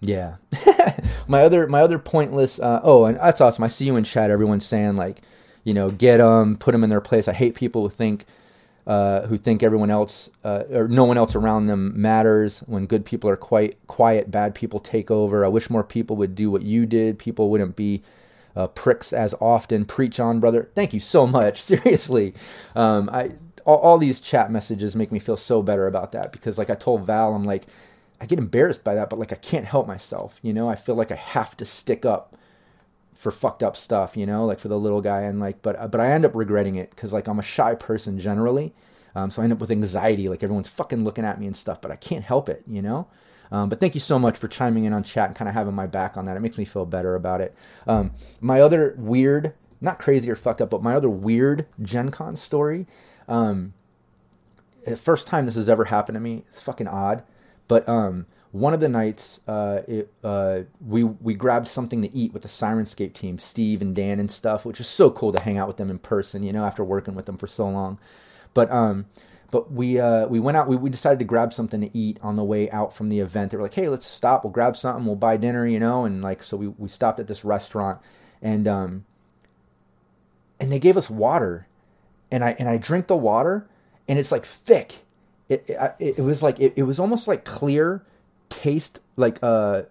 yeah. 0.00 0.36
my 1.28 1.42
other 1.42 1.66
my 1.66 1.80
other 1.80 1.98
pointless. 1.98 2.58
Uh, 2.58 2.80
oh, 2.82 3.06
and 3.06 3.16
that's 3.16 3.40
awesome. 3.40 3.64
I 3.64 3.68
see 3.68 3.84
you 3.84 3.96
in 3.96 4.04
chat. 4.04 4.30
Everyone's 4.30 4.66
saying 4.66 4.96
like, 4.96 5.22
you 5.64 5.74
know, 5.74 5.90
get 5.90 6.18
them, 6.18 6.56
put 6.56 6.72
them 6.72 6.84
in 6.84 6.90
their 6.90 7.00
place. 7.00 7.28
I 7.28 7.32
hate 7.32 7.54
people 7.54 7.82
who 7.82 7.88
think. 7.88 8.26
Uh, 8.86 9.26
who 9.26 9.36
think 9.36 9.62
everyone 9.62 9.90
else 9.90 10.30
uh, 10.42 10.64
or 10.72 10.88
no 10.88 11.04
one 11.04 11.18
else 11.18 11.36
around 11.36 11.66
them 11.66 11.92
matters 12.00 12.60
when 12.60 12.86
good 12.86 13.04
people 13.04 13.28
are 13.28 13.36
quite 13.36 13.76
quiet 13.86 14.30
bad 14.30 14.54
people 14.54 14.80
take 14.80 15.10
over 15.10 15.44
i 15.44 15.48
wish 15.48 15.68
more 15.68 15.84
people 15.84 16.16
would 16.16 16.34
do 16.34 16.50
what 16.50 16.62
you 16.62 16.86
did 16.86 17.18
people 17.18 17.50
wouldn't 17.50 17.76
be 17.76 18.02
uh, 18.56 18.66
pricks 18.68 19.12
as 19.12 19.34
often 19.38 19.84
preach 19.84 20.18
on 20.18 20.40
brother 20.40 20.70
thank 20.74 20.94
you 20.94 20.98
so 20.98 21.26
much 21.26 21.62
seriously 21.62 22.34
um, 22.74 23.08
I, 23.12 23.32
all, 23.66 23.76
all 23.76 23.98
these 23.98 24.18
chat 24.18 24.50
messages 24.50 24.96
make 24.96 25.12
me 25.12 25.18
feel 25.18 25.36
so 25.36 25.62
better 25.62 25.86
about 25.86 26.12
that 26.12 26.32
because 26.32 26.56
like 26.56 26.70
i 26.70 26.74
told 26.74 27.04
val 27.04 27.34
i'm 27.34 27.44
like 27.44 27.66
I 28.20 28.26
get 28.26 28.38
embarrassed 28.38 28.84
by 28.84 28.94
that, 28.96 29.10
but 29.10 29.18
like 29.18 29.32
I 29.32 29.36
can't 29.36 29.64
help 29.64 29.86
myself, 29.86 30.38
you 30.42 30.52
know. 30.52 30.68
I 30.68 30.76
feel 30.76 30.94
like 30.94 31.10
I 31.10 31.16
have 31.16 31.56
to 31.58 31.64
stick 31.64 32.04
up 32.04 32.36
for 33.14 33.30
fucked 33.30 33.62
up 33.62 33.76
stuff, 33.76 34.16
you 34.16 34.26
know, 34.26 34.46
like 34.46 34.58
for 34.58 34.68
the 34.68 34.78
little 34.78 35.00
guy, 35.00 35.22
and 35.22 35.40
like, 35.40 35.62
but 35.62 35.90
but 35.90 36.00
I 36.00 36.10
end 36.10 36.24
up 36.24 36.34
regretting 36.34 36.76
it 36.76 36.90
because 36.90 37.12
like 37.12 37.28
I'm 37.28 37.38
a 37.38 37.42
shy 37.42 37.74
person 37.74 38.18
generally, 38.18 38.74
um, 39.14 39.30
so 39.30 39.40
I 39.40 39.44
end 39.44 39.52
up 39.52 39.60
with 39.60 39.70
anxiety, 39.70 40.28
like 40.28 40.42
everyone's 40.42 40.68
fucking 40.68 41.04
looking 41.04 41.24
at 41.24 41.40
me 41.40 41.46
and 41.46 41.56
stuff, 41.56 41.80
but 41.80 41.90
I 41.90 41.96
can't 41.96 42.24
help 42.24 42.48
it, 42.48 42.62
you 42.66 42.82
know. 42.82 43.08
Um, 43.52 43.68
but 43.68 43.80
thank 43.80 43.94
you 43.94 44.00
so 44.00 44.18
much 44.18 44.38
for 44.38 44.48
chiming 44.48 44.84
in 44.84 44.92
on 44.92 45.02
chat 45.02 45.28
and 45.28 45.36
kind 45.36 45.48
of 45.48 45.54
having 45.54 45.74
my 45.74 45.86
back 45.86 46.16
on 46.16 46.26
that. 46.26 46.36
It 46.36 46.40
makes 46.40 46.56
me 46.56 46.64
feel 46.64 46.86
better 46.86 47.16
about 47.16 47.40
it. 47.40 47.54
Um, 47.86 48.12
my 48.40 48.60
other 48.60 48.94
weird, 48.96 49.54
not 49.80 49.98
crazy 49.98 50.30
or 50.30 50.36
fucked 50.36 50.60
up, 50.60 50.70
but 50.70 50.82
my 50.82 50.94
other 50.94 51.08
weird 51.08 51.66
Gen 51.82 52.10
Con 52.10 52.36
story. 52.36 52.86
Um, 53.26 53.72
first 54.96 55.26
time 55.26 55.46
this 55.46 55.56
has 55.56 55.68
ever 55.68 55.86
happened 55.86 56.14
to 56.14 56.20
me. 56.20 56.44
It's 56.48 56.62
fucking 56.62 56.86
odd. 56.86 57.24
But 57.70 57.88
um, 57.88 58.26
one 58.50 58.74
of 58.74 58.80
the 58.80 58.88
nights, 58.88 59.38
uh, 59.46 59.82
it, 59.86 60.12
uh, 60.24 60.62
we 60.84 61.04
we 61.04 61.34
grabbed 61.34 61.68
something 61.68 62.02
to 62.02 62.12
eat 62.12 62.32
with 62.32 62.42
the 62.42 62.48
Syrinscape 62.48 63.14
team, 63.14 63.38
Steve 63.38 63.80
and 63.80 63.94
Dan 63.94 64.18
and 64.18 64.28
stuff, 64.28 64.64
which 64.64 64.80
is 64.80 64.88
so 64.88 65.08
cool 65.08 65.30
to 65.30 65.40
hang 65.40 65.56
out 65.56 65.68
with 65.68 65.76
them 65.76 65.88
in 65.88 66.00
person. 66.00 66.42
You 66.42 66.52
know, 66.52 66.64
after 66.64 66.82
working 66.82 67.14
with 67.14 67.26
them 67.26 67.38
for 67.38 67.46
so 67.46 67.68
long. 67.68 68.00
But 68.54 68.72
um, 68.72 69.06
but 69.52 69.70
we 69.70 70.00
uh, 70.00 70.26
we 70.26 70.40
went 70.40 70.56
out. 70.56 70.66
We, 70.66 70.74
we 70.74 70.90
decided 70.90 71.20
to 71.20 71.24
grab 71.24 71.52
something 71.52 71.80
to 71.80 71.96
eat 71.96 72.18
on 72.22 72.34
the 72.34 72.42
way 72.42 72.68
out 72.72 72.92
from 72.92 73.08
the 73.08 73.20
event. 73.20 73.52
They 73.52 73.56
were 73.56 73.62
like, 73.62 73.74
"Hey, 73.74 73.88
let's 73.88 74.04
stop. 74.04 74.42
We'll 74.42 74.52
grab 74.52 74.76
something. 74.76 75.06
We'll 75.06 75.14
buy 75.14 75.36
dinner." 75.36 75.64
You 75.64 75.78
know, 75.78 76.04
and 76.04 76.22
like 76.22 76.42
so 76.42 76.56
we 76.56 76.66
we 76.66 76.88
stopped 76.88 77.20
at 77.20 77.28
this 77.28 77.44
restaurant, 77.44 78.00
and 78.42 78.66
um, 78.66 79.04
and 80.58 80.72
they 80.72 80.80
gave 80.80 80.96
us 80.96 81.08
water, 81.08 81.68
and 82.32 82.42
I 82.42 82.56
and 82.58 82.68
I 82.68 82.78
drink 82.78 83.06
the 83.06 83.16
water, 83.16 83.68
and 84.08 84.18
it's 84.18 84.32
like 84.32 84.44
thick. 84.44 85.04
It 85.50 85.66
it, 85.68 86.14
it 86.18 86.22
was 86.22 86.42
like 86.42 86.58
it, 86.58 86.72
it 86.76 86.84
was 86.84 86.98
almost 86.98 87.28
like 87.28 87.44
clear 87.44 88.02
taste, 88.48 89.00
like 89.16 89.38
uh, 89.42 89.82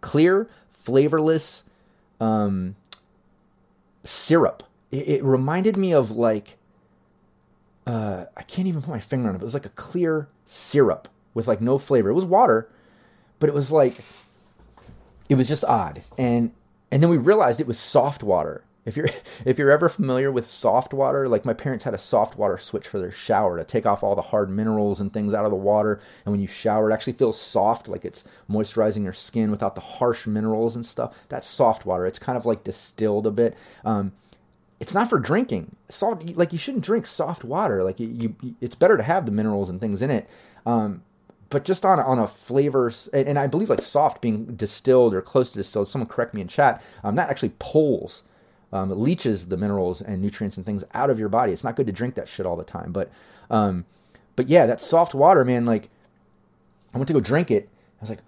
clear, 0.00 0.48
flavorless, 0.70 1.62
um, 2.18 2.74
syrup. 4.02 4.64
It, 4.90 5.08
it 5.08 5.24
reminded 5.24 5.76
me 5.76 5.92
of 5.92 6.10
like 6.10 6.56
uh, 7.86 8.24
I 8.36 8.42
can't 8.42 8.66
even 8.68 8.82
put 8.82 8.90
my 8.90 9.00
finger 9.00 9.28
on 9.28 9.34
it. 9.34 9.40
It 9.40 9.44
was 9.44 9.54
like 9.54 9.66
a 9.66 9.70
clear 9.70 10.28
syrup 10.46 11.08
with 11.34 11.46
like 11.46 11.60
no 11.60 11.78
flavor. 11.78 12.08
It 12.08 12.14
was 12.14 12.24
water, 12.24 12.68
but 13.38 13.48
it 13.48 13.54
was 13.54 13.70
like 13.70 13.96
it 15.28 15.34
was 15.34 15.46
just 15.46 15.64
odd. 15.64 16.02
And 16.16 16.52
and 16.90 17.02
then 17.02 17.10
we 17.10 17.18
realized 17.18 17.60
it 17.60 17.66
was 17.66 17.78
soft 17.78 18.22
water. 18.22 18.64
If 18.88 18.96
you're 18.96 19.08
if 19.44 19.58
you're 19.58 19.70
ever 19.70 19.88
familiar 19.88 20.32
with 20.32 20.46
soft 20.46 20.92
water, 20.92 21.28
like 21.28 21.44
my 21.44 21.54
parents 21.54 21.84
had 21.84 21.94
a 21.94 21.98
soft 21.98 22.36
water 22.36 22.58
switch 22.58 22.88
for 22.88 22.98
their 22.98 23.12
shower 23.12 23.56
to 23.58 23.64
take 23.64 23.86
off 23.86 24.02
all 24.02 24.16
the 24.16 24.22
hard 24.22 24.50
minerals 24.50 24.98
and 24.98 25.12
things 25.12 25.34
out 25.34 25.44
of 25.44 25.50
the 25.50 25.56
water. 25.56 26.00
And 26.24 26.32
when 26.32 26.40
you 26.40 26.48
shower, 26.48 26.90
it 26.90 26.94
actually 26.94 27.12
feels 27.12 27.40
soft, 27.40 27.86
like 27.86 28.04
it's 28.04 28.24
moisturizing 28.50 29.04
your 29.04 29.12
skin 29.12 29.50
without 29.50 29.74
the 29.74 29.80
harsh 29.80 30.26
minerals 30.26 30.74
and 30.74 30.84
stuff. 30.84 31.16
That's 31.28 31.46
soft 31.46 31.86
water. 31.86 32.06
It's 32.06 32.18
kind 32.18 32.36
of 32.36 32.46
like 32.46 32.64
distilled 32.64 33.26
a 33.26 33.30
bit. 33.30 33.56
Um, 33.84 34.12
it's 34.80 34.94
not 34.94 35.10
for 35.10 35.18
drinking. 35.18 35.76
Salt, 35.88 36.24
like 36.36 36.52
you 36.52 36.58
shouldn't 36.58 36.84
drink 36.84 37.06
soft 37.06 37.44
water. 37.44 37.84
Like 37.84 38.00
you, 38.00 38.34
you 38.42 38.56
it's 38.60 38.74
better 38.74 38.96
to 38.96 39.02
have 39.02 39.26
the 39.26 39.32
minerals 39.32 39.68
and 39.68 39.80
things 39.80 40.02
in 40.02 40.10
it. 40.10 40.28
Um, 40.66 41.02
but 41.50 41.64
just 41.64 41.84
on 41.84 41.98
on 41.98 42.18
a 42.18 42.26
flavor, 42.26 42.92
and, 43.12 43.28
and, 43.28 43.38
I 43.38 43.46
believe 43.46 43.70
like 43.70 43.82
soft 43.82 44.20
being 44.20 44.54
distilled 44.54 45.14
or 45.14 45.22
close 45.22 45.50
to 45.52 45.58
distilled. 45.58 45.88
Someone 45.88 46.08
correct 46.08 46.34
me 46.34 46.42
in 46.42 46.48
chat. 46.48 46.82
Um, 47.02 47.16
that 47.16 47.30
actually 47.30 47.52
pulls, 47.58 48.22
um, 48.72 48.90
leaches 48.90 49.46
the 49.46 49.56
minerals 49.56 50.02
and 50.02 50.20
nutrients 50.20 50.56
and 50.56 50.66
things 50.66 50.84
out 50.94 51.10
of 51.10 51.18
your 51.18 51.28
body. 51.28 51.52
It's 51.52 51.64
not 51.64 51.76
good 51.76 51.86
to 51.86 51.92
drink 51.92 52.14
that 52.16 52.28
shit 52.28 52.46
all 52.46 52.56
the 52.56 52.64
time. 52.64 52.92
But, 52.92 53.10
um, 53.50 53.84
but 54.36 54.48
yeah, 54.48 54.66
that 54.66 54.80
soft 54.80 55.14
water, 55.14 55.44
man. 55.44 55.66
Like, 55.66 55.90
I 56.92 56.98
went 56.98 57.08
to 57.08 57.14
go 57.14 57.20
drink 57.20 57.50
it. 57.50 57.68
I 57.98 58.02
was 58.02 58.10
like, 58.10 58.22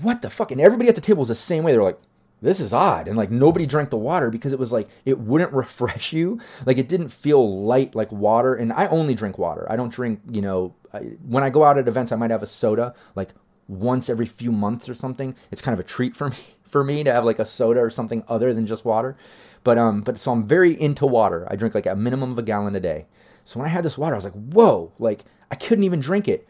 what 0.00 0.22
the 0.22 0.30
fuck? 0.30 0.50
And 0.50 0.60
everybody 0.60 0.88
at 0.88 0.94
the 0.94 1.00
table 1.00 1.20
was 1.20 1.28
the 1.28 1.34
same 1.34 1.64
way. 1.64 1.72
They 1.72 1.78
were 1.78 1.84
like, 1.84 2.00
this 2.44 2.60
is 2.60 2.74
odd 2.74 3.08
and 3.08 3.16
like 3.16 3.30
nobody 3.30 3.64
drank 3.64 3.88
the 3.88 3.96
water 3.96 4.30
because 4.30 4.52
it 4.52 4.58
was 4.58 4.70
like 4.70 4.88
it 5.06 5.18
wouldn't 5.18 5.52
refresh 5.54 6.12
you 6.12 6.38
like 6.66 6.76
it 6.78 6.88
didn't 6.88 7.08
feel 7.08 7.62
light 7.64 7.94
like 7.94 8.12
water 8.12 8.54
and 8.54 8.72
i 8.74 8.86
only 8.88 9.14
drink 9.14 9.38
water 9.38 9.66
i 9.70 9.76
don't 9.76 9.92
drink 9.92 10.20
you 10.30 10.42
know 10.42 10.74
I, 10.92 10.98
when 11.26 11.42
i 11.42 11.48
go 11.48 11.64
out 11.64 11.78
at 11.78 11.88
events 11.88 12.12
i 12.12 12.16
might 12.16 12.30
have 12.30 12.42
a 12.42 12.46
soda 12.46 12.94
like 13.14 13.30
once 13.66 14.10
every 14.10 14.26
few 14.26 14.52
months 14.52 14.88
or 14.88 14.94
something 14.94 15.34
it's 15.50 15.62
kind 15.62 15.72
of 15.72 15.80
a 15.80 15.88
treat 15.88 16.14
for 16.14 16.28
me 16.28 16.36
for 16.68 16.84
me 16.84 17.02
to 17.02 17.12
have 17.12 17.24
like 17.24 17.38
a 17.38 17.46
soda 17.46 17.80
or 17.80 17.88
something 17.88 18.22
other 18.28 18.52
than 18.52 18.66
just 18.66 18.84
water 18.84 19.16
but 19.64 19.76
um 19.76 20.00
but 20.02 20.18
so 20.18 20.32
i'm 20.32 20.46
very 20.46 20.80
into 20.80 21.06
water 21.06 21.46
i 21.50 21.56
drink 21.56 21.74
like 21.74 21.86
a 21.86 21.96
minimum 21.96 22.32
of 22.32 22.38
a 22.38 22.42
gallon 22.42 22.76
a 22.76 22.80
day 22.80 23.06
so 23.44 23.58
when 23.58 23.68
i 23.68 23.72
had 23.72 23.84
this 23.84 23.98
water 23.98 24.14
i 24.14 24.18
was 24.18 24.24
like 24.24 24.34
whoa 24.52 24.92
like 24.98 25.24
i 25.50 25.54
couldn't 25.54 25.84
even 25.84 26.00
drink 26.00 26.28
it 26.28 26.46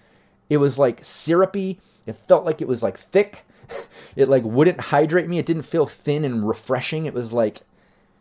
it 0.51 0.59
was 0.59 0.79
like 0.79 1.03
syrupy 1.03 1.81
it 2.07 2.17
felt 2.17 2.45
like 2.45 2.61
it 2.61 2.69
was 2.69 2.83
like 2.83 2.99
thick 2.99 3.45
it 4.17 4.29
like 4.29 4.43
wouldn't 4.45 4.81
hydrate 4.81 5.29
me. 5.29 5.39
It 5.39 5.47
didn't 5.47 5.63
feel 5.63 5.87
thin 5.87 6.25
and 6.25 6.47
refreshing. 6.47 7.07
It 7.07 7.15
was 7.15 7.33
like 7.33 7.63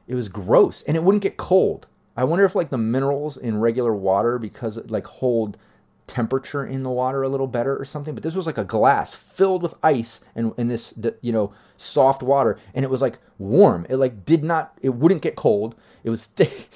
it 0.08 0.16
was 0.16 0.30
gross 0.30 0.84
and 0.84 0.98
it 0.98 1.04
wouldn't 1.04 1.24
get 1.24 1.38
cold. 1.38 1.88
I 2.16 2.24
wonder 2.26 2.46
if 2.46 2.56
like 2.56 2.70
the 2.70 2.78
minerals 2.78 3.38
in 3.38 3.60
regular 3.60 3.94
water 3.94 4.38
because 4.38 4.78
it 4.78 4.92
like 4.92 5.08
hold 5.08 5.58
temperature 6.08 6.66
in 6.66 6.84
the 6.84 6.90
water 6.90 7.24
a 7.24 7.30
little 7.30 7.48
better 7.48 7.78
or 7.78 7.86
something. 7.86 8.14
But 8.14 8.24
this 8.24 8.36
was 8.36 8.46
like 8.46 8.58
a 8.58 8.64
glass 8.64 9.16
filled 9.16 9.64
with 9.64 9.76
ice 9.84 10.22
and 10.36 10.54
in 10.58 10.68
this 10.68 10.94
you 11.22 11.32
know 11.32 11.54
soft 11.78 12.24
water 12.24 12.58
and 12.74 12.84
it 12.86 12.92
was 12.92 13.02
like 13.02 13.20
warm. 13.38 13.86
It 13.90 13.98
like 13.98 14.26
did 14.26 14.44
not 14.44 14.78
it 14.82 14.90
wouldn't 14.90 15.22
get 15.22 15.36
cold. 15.36 15.76
It 16.04 16.10
was 16.10 16.26
thick. 16.36 16.70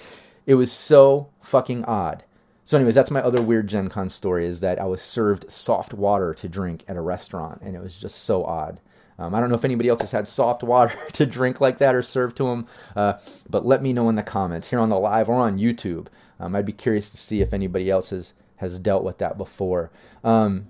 It 0.45 0.55
was 0.55 0.71
so 0.71 1.30
fucking 1.41 1.86
odd. 1.86 2.23
So, 2.67 2.75
anyways, 2.75 2.95
that's 2.95 3.11
my 3.11 3.21
other 3.21 3.41
weird 3.41 3.67
Gen 3.67 3.88
Con 3.88 4.09
story 4.09 4.45
is 4.45 4.59
that 4.59 4.78
I 4.78 4.84
was 4.84 5.01
served 5.01 5.49
soft 5.49 5.93
water 5.93 6.34
to 6.34 6.49
drink 6.49 6.84
at 6.89 6.97
a 6.97 7.01
restaurant, 7.01 7.61
and 7.61 7.78
it 7.78 7.82
was 7.82 7.95
just 7.95 8.25
so 8.25 8.43
odd. 8.43 8.82
Um, 9.19 9.34
I 9.34 9.39
don't 9.39 9.47
know 9.47 9.55
if 9.55 9.63
anybody 9.63 9.88
else 9.88 10.01
has 10.01 10.11
had 10.11 10.28
soft 10.28 10.63
water 10.63 10.93
to 11.13 11.25
drink 11.25 11.61
like 11.61 11.78
that 11.78 11.95
or 11.95 12.03
served 12.03 12.36
to 12.38 12.43
them, 12.43 12.67
uh, 12.95 13.13
but 13.49 13.65
let 13.65 13.82
me 13.82 13.93
know 13.93 14.09
in 14.09 14.15
the 14.15 14.23
comments 14.23 14.69
here 14.69 14.80
on 14.80 14.89
the 14.89 14.99
live 14.99 15.30
or 15.30 15.36
on 15.36 15.57
YouTube. 15.57 16.07
Um, 16.41 16.57
I'd 16.57 16.65
be 16.65 16.73
curious 16.73 17.09
to 17.11 17.17
see 17.17 17.41
if 17.41 17.53
anybody 17.53 17.89
else 17.89 18.09
has, 18.09 18.34
has 18.58 18.78
dealt 18.80 19.03
with 19.03 19.18
that 19.20 19.38
before. 19.38 19.91
Um, 20.24 20.68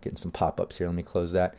getting 0.00 0.16
some 0.16 0.30
pop 0.30 0.60
ups 0.60 0.78
here. 0.78 0.86
Let 0.86 0.96
me 0.96 1.02
close 1.02 1.32
that. 1.32 1.54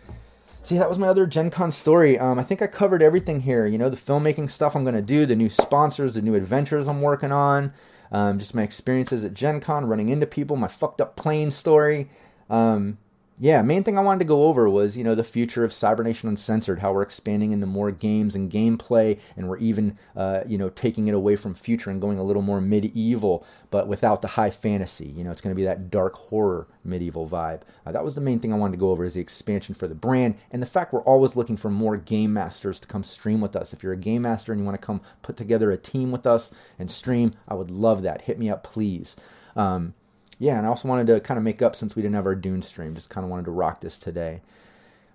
See, 0.64 0.78
that 0.78 0.89
was 0.89 0.99
my 0.99 1.07
other 1.07 1.26
Gen 1.26 1.49
Con 1.49 1.72
story. 1.72 2.20
Um, 2.20 2.38
I 2.38 2.43
think 2.43 2.62
I 2.62 2.68
covered 2.68 3.01
everything 3.01 3.41
here. 3.41 3.66
You 3.66 3.78
know, 3.78 3.89
the 3.89 3.97
filmmaking 3.97 4.51
stuff 4.51 4.76
I'm 4.76 4.84
going 4.84 4.95
to 4.95 5.01
do, 5.01 5.26
the 5.26 5.36
new 5.36 5.49
sponsors, 5.49 6.14
the 6.14 6.22
new 6.22 6.36
adventures 6.36 6.88
I'm 6.88 7.01
working 7.01 7.32
on 7.32 7.74
um, 8.12 8.39
just 8.39 8.53
my 8.53 8.64
experiences 8.64 9.24
at 9.24 9.34
Gen 9.34 9.62
Con, 9.62 9.86
running 9.86 10.09
into 10.09 10.26
people, 10.26 10.57
my 10.57 10.68
fucked 10.68 11.01
up 11.01 11.16
plane 11.16 11.49
story. 11.49 12.09
Um, 12.49 12.97
yeah, 13.41 13.63
main 13.63 13.83
thing 13.83 13.97
I 13.97 14.01
wanted 14.01 14.19
to 14.19 14.25
go 14.25 14.43
over 14.43 14.69
was, 14.69 14.95
you 14.95 15.03
know, 15.03 15.15
the 15.15 15.23
future 15.23 15.63
of 15.63 15.73
Cybernation 15.73 16.29
Uncensored, 16.29 16.77
how 16.77 16.93
we're 16.93 17.01
expanding 17.01 17.53
into 17.53 17.65
more 17.65 17.89
games 17.89 18.35
and 18.35 18.51
gameplay, 18.51 19.19
and 19.35 19.49
we're 19.49 19.57
even, 19.57 19.97
uh, 20.15 20.41
you 20.45 20.59
know, 20.59 20.69
taking 20.69 21.07
it 21.07 21.15
away 21.15 21.35
from 21.35 21.55
future 21.55 21.89
and 21.89 21.99
going 21.99 22.19
a 22.19 22.23
little 22.23 22.43
more 22.43 22.61
medieval, 22.61 23.43
but 23.71 23.87
without 23.87 24.21
the 24.21 24.27
high 24.27 24.51
fantasy. 24.51 25.07
You 25.07 25.23
know, 25.23 25.31
it's 25.31 25.41
going 25.41 25.55
to 25.55 25.59
be 25.59 25.63
that 25.63 25.89
dark 25.89 26.15
horror 26.15 26.67
medieval 26.83 27.27
vibe. 27.27 27.61
Uh, 27.83 27.91
that 27.91 28.03
was 28.03 28.13
the 28.13 28.21
main 28.21 28.39
thing 28.39 28.53
I 28.53 28.57
wanted 28.57 28.73
to 28.73 28.79
go 28.79 28.91
over 28.91 29.05
is 29.05 29.15
the 29.15 29.21
expansion 29.21 29.73
for 29.73 29.87
the 29.87 29.95
brand 29.95 30.35
and 30.51 30.61
the 30.61 30.67
fact 30.67 30.93
we're 30.93 31.01
always 31.01 31.35
looking 31.35 31.57
for 31.57 31.71
more 31.71 31.97
game 31.97 32.33
masters 32.33 32.79
to 32.81 32.87
come 32.87 33.03
stream 33.03 33.41
with 33.41 33.55
us. 33.55 33.73
If 33.73 33.81
you're 33.81 33.93
a 33.93 33.97
game 33.97 34.21
master 34.21 34.51
and 34.51 34.61
you 34.61 34.65
want 34.65 34.79
to 34.79 34.85
come 34.85 35.01
put 35.23 35.35
together 35.35 35.71
a 35.71 35.77
team 35.77 36.11
with 36.11 36.27
us 36.27 36.51
and 36.77 36.91
stream, 36.91 37.33
I 37.47 37.55
would 37.55 37.71
love 37.71 38.03
that. 38.03 38.21
Hit 38.21 38.37
me 38.37 38.51
up, 38.51 38.63
please. 38.63 39.15
Um, 39.55 39.95
yeah, 40.41 40.57
and 40.57 40.65
I 40.65 40.69
also 40.69 40.87
wanted 40.87 41.05
to 41.05 41.19
kind 41.19 41.37
of 41.37 41.43
make 41.43 41.61
up 41.61 41.75
since 41.75 41.95
we 41.95 42.01
didn't 42.01 42.15
have 42.15 42.25
our 42.25 42.33
Dune 42.33 42.63
stream. 42.63 42.95
Just 42.95 43.11
kind 43.11 43.23
of 43.23 43.29
wanted 43.29 43.45
to 43.45 43.51
rock 43.51 43.79
this 43.79 43.99
today. 43.99 44.41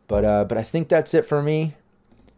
But 0.07 0.25
uh, 0.25 0.45
but 0.45 0.57
I 0.57 0.63
think 0.63 0.89
that's 0.89 1.15
it 1.15 1.27
for 1.27 1.43
me. 1.43 1.75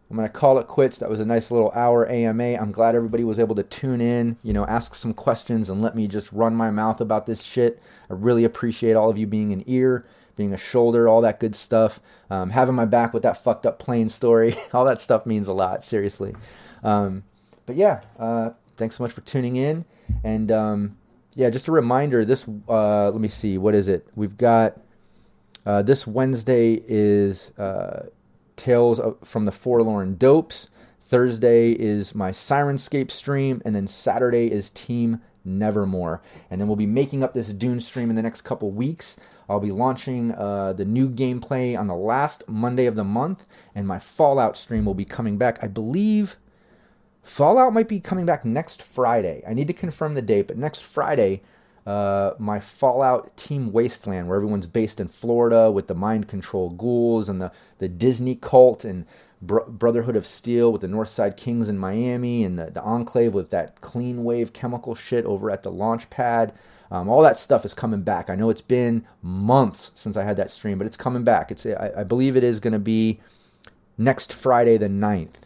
I'm 0.09 0.15
gonna 0.15 0.27
call 0.27 0.57
it 0.57 0.65
quits. 0.65 0.97
That 0.97 1.07
was 1.07 1.19
a 1.19 1.25
nice 1.25 1.51
little 1.51 1.71
hour 1.75 2.09
AMA. 2.09 2.55
I'm 2.55 2.71
glad 2.71 2.95
everybody 2.95 3.23
was 3.23 3.39
able 3.39 3.53
to 3.57 3.63
tune 3.63 4.01
in, 4.01 4.37
you 4.41 4.53
know, 4.53 4.65
ask 4.65 4.95
some 4.95 5.13
questions 5.13 5.69
and 5.69 5.83
let 5.83 5.95
me 5.95 6.07
just 6.07 6.33
run 6.33 6.55
my 6.55 6.71
mouth 6.71 6.99
about 6.99 7.27
this 7.27 7.43
shit. 7.43 7.79
I 8.09 8.15
really 8.15 8.43
appreciate 8.43 8.95
all 8.95 9.11
of 9.11 9.19
you 9.19 9.27
being 9.27 9.53
an 9.53 9.63
ear, 9.67 10.07
being 10.35 10.51
a 10.51 10.57
shoulder, 10.57 11.07
all 11.07 11.21
that 11.21 11.39
good 11.39 11.53
stuff. 11.53 11.99
Um, 12.31 12.49
having 12.49 12.73
my 12.73 12.85
back 12.85 13.13
with 13.13 13.21
that 13.21 13.43
fucked 13.43 13.67
up 13.67 13.77
plane 13.77 14.09
story, 14.09 14.55
all 14.73 14.85
that 14.85 14.99
stuff 14.99 15.27
means 15.27 15.47
a 15.47 15.53
lot. 15.53 15.83
Seriously. 15.83 16.33
Um, 16.83 17.23
but 17.67 17.75
yeah, 17.75 18.01
uh, 18.17 18.49
thanks 18.77 18.97
so 18.97 19.03
much 19.03 19.11
for 19.11 19.21
tuning 19.21 19.57
in, 19.57 19.85
and 20.23 20.51
um, 20.51 20.97
yeah, 21.35 21.49
just 21.49 21.67
a 21.67 21.71
reminder. 21.71 22.25
This, 22.25 22.45
uh, 22.67 23.09
let 23.09 23.21
me 23.21 23.27
see, 23.27 23.57
what 23.57 23.75
is 23.75 23.87
it? 23.87 24.07
We've 24.15 24.37
got 24.37 24.79
uh, 25.65 25.81
this 25.81 26.07
Wednesday 26.07 26.81
is 26.87 27.51
uh, 27.57 28.07
Tales 28.55 28.99
from 29.23 29.45
the 29.45 29.51
Forlorn 29.51 30.17
Dopes. 30.17 30.69
Thursday 31.01 31.71
is 31.71 32.13
my 32.13 32.31
Syrinscape 32.31 33.09
stream, 33.09 33.61
and 33.65 33.75
then 33.75 33.87
Saturday 33.87 34.51
is 34.51 34.69
Team 34.71 35.21
Nevermore. 35.43 36.21
And 36.51 36.59
then 36.59 36.67
we'll 36.67 36.77
be 36.77 36.85
making 36.85 37.23
up 37.23 37.33
this 37.33 37.47
Dune 37.47 37.81
stream 37.81 38.09
in 38.09 38.15
the 38.15 38.21
next 38.21 38.41
couple 38.41 38.69
weeks. 38.71 39.15
I'll 39.49 39.59
be 39.59 39.71
launching 39.71 40.33
uh, 40.33 40.73
the 40.73 40.85
new 40.85 41.09
gameplay 41.09 41.77
on 41.77 41.87
the 41.87 41.95
last 41.95 42.43
Monday 42.47 42.85
of 42.85 42.95
the 42.95 43.03
month, 43.03 43.47
and 43.73 43.87
my 43.87 43.97
Fallout 43.97 44.55
stream 44.55 44.85
will 44.85 44.93
be 44.93 45.05
coming 45.05 45.37
back, 45.37 45.57
I 45.63 45.67
believe, 45.67 46.37
Fallout 47.29 47.73
might 47.73 47.87
be 47.87 47.99
coming 47.99 48.25
back 48.25 48.43
next 48.43 48.81
Friday. 48.81 49.43
I 49.47 49.53
need 49.53 49.67
to 49.67 49.73
confirm 49.73 50.15
the 50.15 50.21
date, 50.21 50.47
but 50.47 50.57
next 50.57 50.83
Friday, 50.83 51.43
uh, 51.85 52.31
my 52.39 52.59
Fallout 52.59 53.37
Team 53.37 53.71
Wasteland, 53.71 54.27
where 54.27 54.35
everyone's 54.35 54.65
based 54.65 54.99
in 54.99 55.07
Florida 55.07 55.71
with 55.71 55.87
the 55.87 55.93
mind 55.93 56.27
control 56.27 56.71
ghouls 56.71 57.29
and 57.29 57.39
the, 57.39 57.51
the 57.77 57.87
Disney 57.87 58.35
cult 58.35 58.83
and 58.83 59.05
Br- 59.43 59.59
Brotherhood 59.67 60.15
of 60.15 60.25
Steel 60.25 60.71
with 60.71 60.81
the 60.81 60.87
Northside 60.87 61.37
Kings 61.37 61.69
in 61.69 61.77
Miami 61.77 62.43
and 62.43 62.57
the, 62.57 62.71
the 62.71 62.81
Enclave 62.81 63.35
with 63.35 63.51
that 63.51 63.79
clean 63.79 64.23
wave 64.23 64.51
chemical 64.51 64.95
shit 64.95 65.23
over 65.25 65.51
at 65.51 65.61
the 65.61 65.71
launch 65.71 66.09
pad. 66.09 66.51
Um, 66.89 67.07
all 67.07 67.21
that 67.21 67.37
stuff 67.37 67.63
is 67.63 67.75
coming 67.75 68.01
back. 68.01 68.31
I 68.31 68.35
know 68.35 68.49
it's 68.49 68.59
been 68.59 69.05
months 69.21 69.91
since 69.93 70.17
I 70.17 70.23
had 70.23 70.37
that 70.37 70.49
stream, 70.49 70.79
but 70.79 70.87
it's 70.87 70.97
coming 70.97 71.23
back. 71.23 71.51
It's 71.51 71.67
I, 71.67 71.91
I 71.97 72.03
believe 72.03 72.35
it 72.35 72.43
is 72.43 72.59
going 72.59 72.73
to 72.73 72.79
be 72.79 73.19
next 73.99 74.33
Friday 74.33 74.77
the 74.77 74.87
9th. 74.87 75.38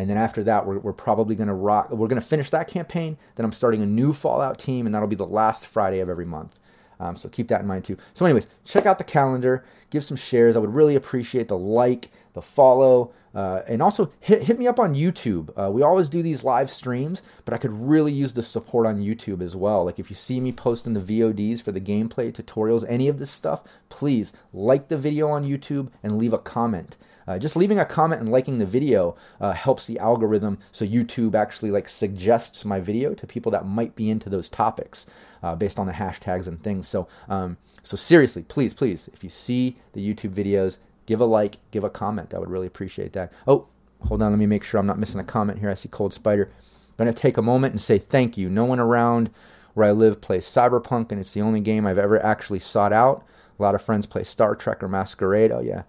And 0.00 0.10
then 0.10 0.16
after 0.16 0.42
that, 0.44 0.66
we're, 0.66 0.78
we're 0.78 0.92
probably 0.92 1.34
going 1.34 1.48
to 1.48 1.54
rock. 1.54 1.90
We're 1.90 2.08
going 2.08 2.20
to 2.20 2.26
finish 2.26 2.50
that 2.50 2.68
campaign. 2.68 3.18
Then 3.34 3.44
I'm 3.44 3.52
starting 3.52 3.82
a 3.82 3.86
new 3.86 4.12
Fallout 4.12 4.58
team, 4.58 4.86
and 4.86 4.94
that'll 4.94 5.08
be 5.08 5.16
the 5.16 5.26
last 5.26 5.66
Friday 5.66 6.00
of 6.00 6.08
every 6.08 6.24
month. 6.24 6.58
Um, 6.98 7.16
so 7.16 7.28
keep 7.28 7.48
that 7.48 7.60
in 7.60 7.66
mind 7.66 7.84
too. 7.84 7.96
So, 8.14 8.26
anyways, 8.26 8.46
check 8.64 8.86
out 8.86 8.98
the 8.98 9.04
calendar, 9.04 9.64
give 9.88 10.04
some 10.04 10.16
shares. 10.16 10.56
I 10.56 10.58
would 10.58 10.74
really 10.74 10.96
appreciate 10.96 11.48
the 11.48 11.56
like, 11.56 12.10
the 12.34 12.42
follow, 12.42 13.12
uh, 13.34 13.62
and 13.66 13.80
also 13.80 14.12
hit, 14.20 14.42
hit 14.42 14.58
me 14.58 14.66
up 14.66 14.80
on 14.80 14.94
YouTube. 14.94 15.50
Uh, 15.56 15.70
we 15.70 15.82
always 15.82 16.08
do 16.08 16.22
these 16.22 16.44
live 16.44 16.68
streams, 16.68 17.22
but 17.44 17.54
I 17.54 17.58
could 17.58 17.72
really 17.72 18.12
use 18.12 18.32
the 18.32 18.42
support 18.42 18.86
on 18.86 19.00
YouTube 19.00 19.40
as 19.40 19.54
well. 19.54 19.84
Like 19.84 19.98
if 19.98 20.10
you 20.10 20.16
see 20.16 20.40
me 20.40 20.52
posting 20.52 20.94
the 20.94 21.00
VODs 21.00 21.62
for 21.62 21.72
the 21.72 21.80
gameplay 21.80 22.32
tutorials, 22.32 22.84
any 22.88 23.08
of 23.08 23.18
this 23.18 23.30
stuff, 23.30 23.62
please 23.88 24.32
like 24.52 24.88
the 24.88 24.98
video 24.98 25.28
on 25.28 25.48
YouTube 25.48 25.90
and 26.02 26.18
leave 26.18 26.32
a 26.32 26.38
comment. 26.38 26.96
Uh, 27.30 27.38
just 27.38 27.54
leaving 27.54 27.78
a 27.78 27.84
comment 27.84 28.20
and 28.20 28.32
liking 28.32 28.58
the 28.58 28.66
video 28.66 29.14
uh, 29.40 29.52
helps 29.52 29.86
the 29.86 29.96
algorithm 30.00 30.58
so 30.72 30.84
youtube 30.84 31.36
actually 31.36 31.70
like 31.70 31.88
suggests 31.88 32.64
my 32.64 32.80
video 32.80 33.14
to 33.14 33.24
people 33.24 33.52
that 33.52 33.64
might 33.64 33.94
be 33.94 34.10
into 34.10 34.28
those 34.28 34.48
topics 34.48 35.06
uh, 35.44 35.54
based 35.54 35.78
on 35.78 35.86
the 35.86 35.92
hashtags 35.92 36.48
and 36.48 36.60
things. 36.60 36.88
So 36.88 37.06
um, 37.28 37.56
so 37.84 37.96
seriously 37.96 38.42
please 38.42 38.74
please 38.74 39.08
if 39.12 39.22
you 39.22 39.30
see 39.30 39.76
the 39.92 40.00
youtube 40.00 40.34
videos 40.34 40.78
give 41.06 41.20
a 41.20 41.24
like 41.24 41.58
give 41.70 41.84
a 41.84 41.90
comment. 41.90 42.34
I 42.34 42.40
would 42.40 42.50
really 42.50 42.66
appreciate 42.66 43.12
that. 43.12 43.32
Oh 43.46 43.68
hold 44.08 44.22
on. 44.22 44.32
Let 44.32 44.38
me 44.40 44.46
make 44.46 44.64
sure 44.64 44.80
i'm 44.80 44.86
not 44.86 44.98
missing 44.98 45.20
a 45.20 45.24
comment 45.24 45.60
here. 45.60 45.70
I 45.70 45.74
see 45.74 45.88
cold 45.88 46.12
spider. 46.12 46.50
I'm 46.98 47.04
going 47.04 47.14
to 47.14 47.22
take 47.22 47.36
a 47.36 47.42
moment 47.42 47.74
and 47.74 47.80
say 47.80 47.98
thank 47.98 48.36
you. 48.38 48.50
No 48.50 48.64
one 48.64 48.80
around 48.80 49.30
where 49.74 49.86
i 49.86 49.92
live 49.92 50.20
plays 50.20 50.46
cyberpunk 50.46 51.12
and 51.12 51.20
it's 51.20 51.32
the 51.32 51.42
only 51.42 51.60
game 51.60 51.86
i've 51.86 51.96
ever 51.96 52.20
actually 52.26 52.58
sought 52.58 52.92
out. 52.92 53.24
A 53.56 53.62
lot 53.62 53.76
of 53.76 53.82
friends 53.82 54.04
play 54.04 54.24
star 54.24 54.56
trek 54.56 54.82
or 54.82 54.88
masquerade. 54.88 55.52
Oh 55.52 55.60
yeah 55.60 55.84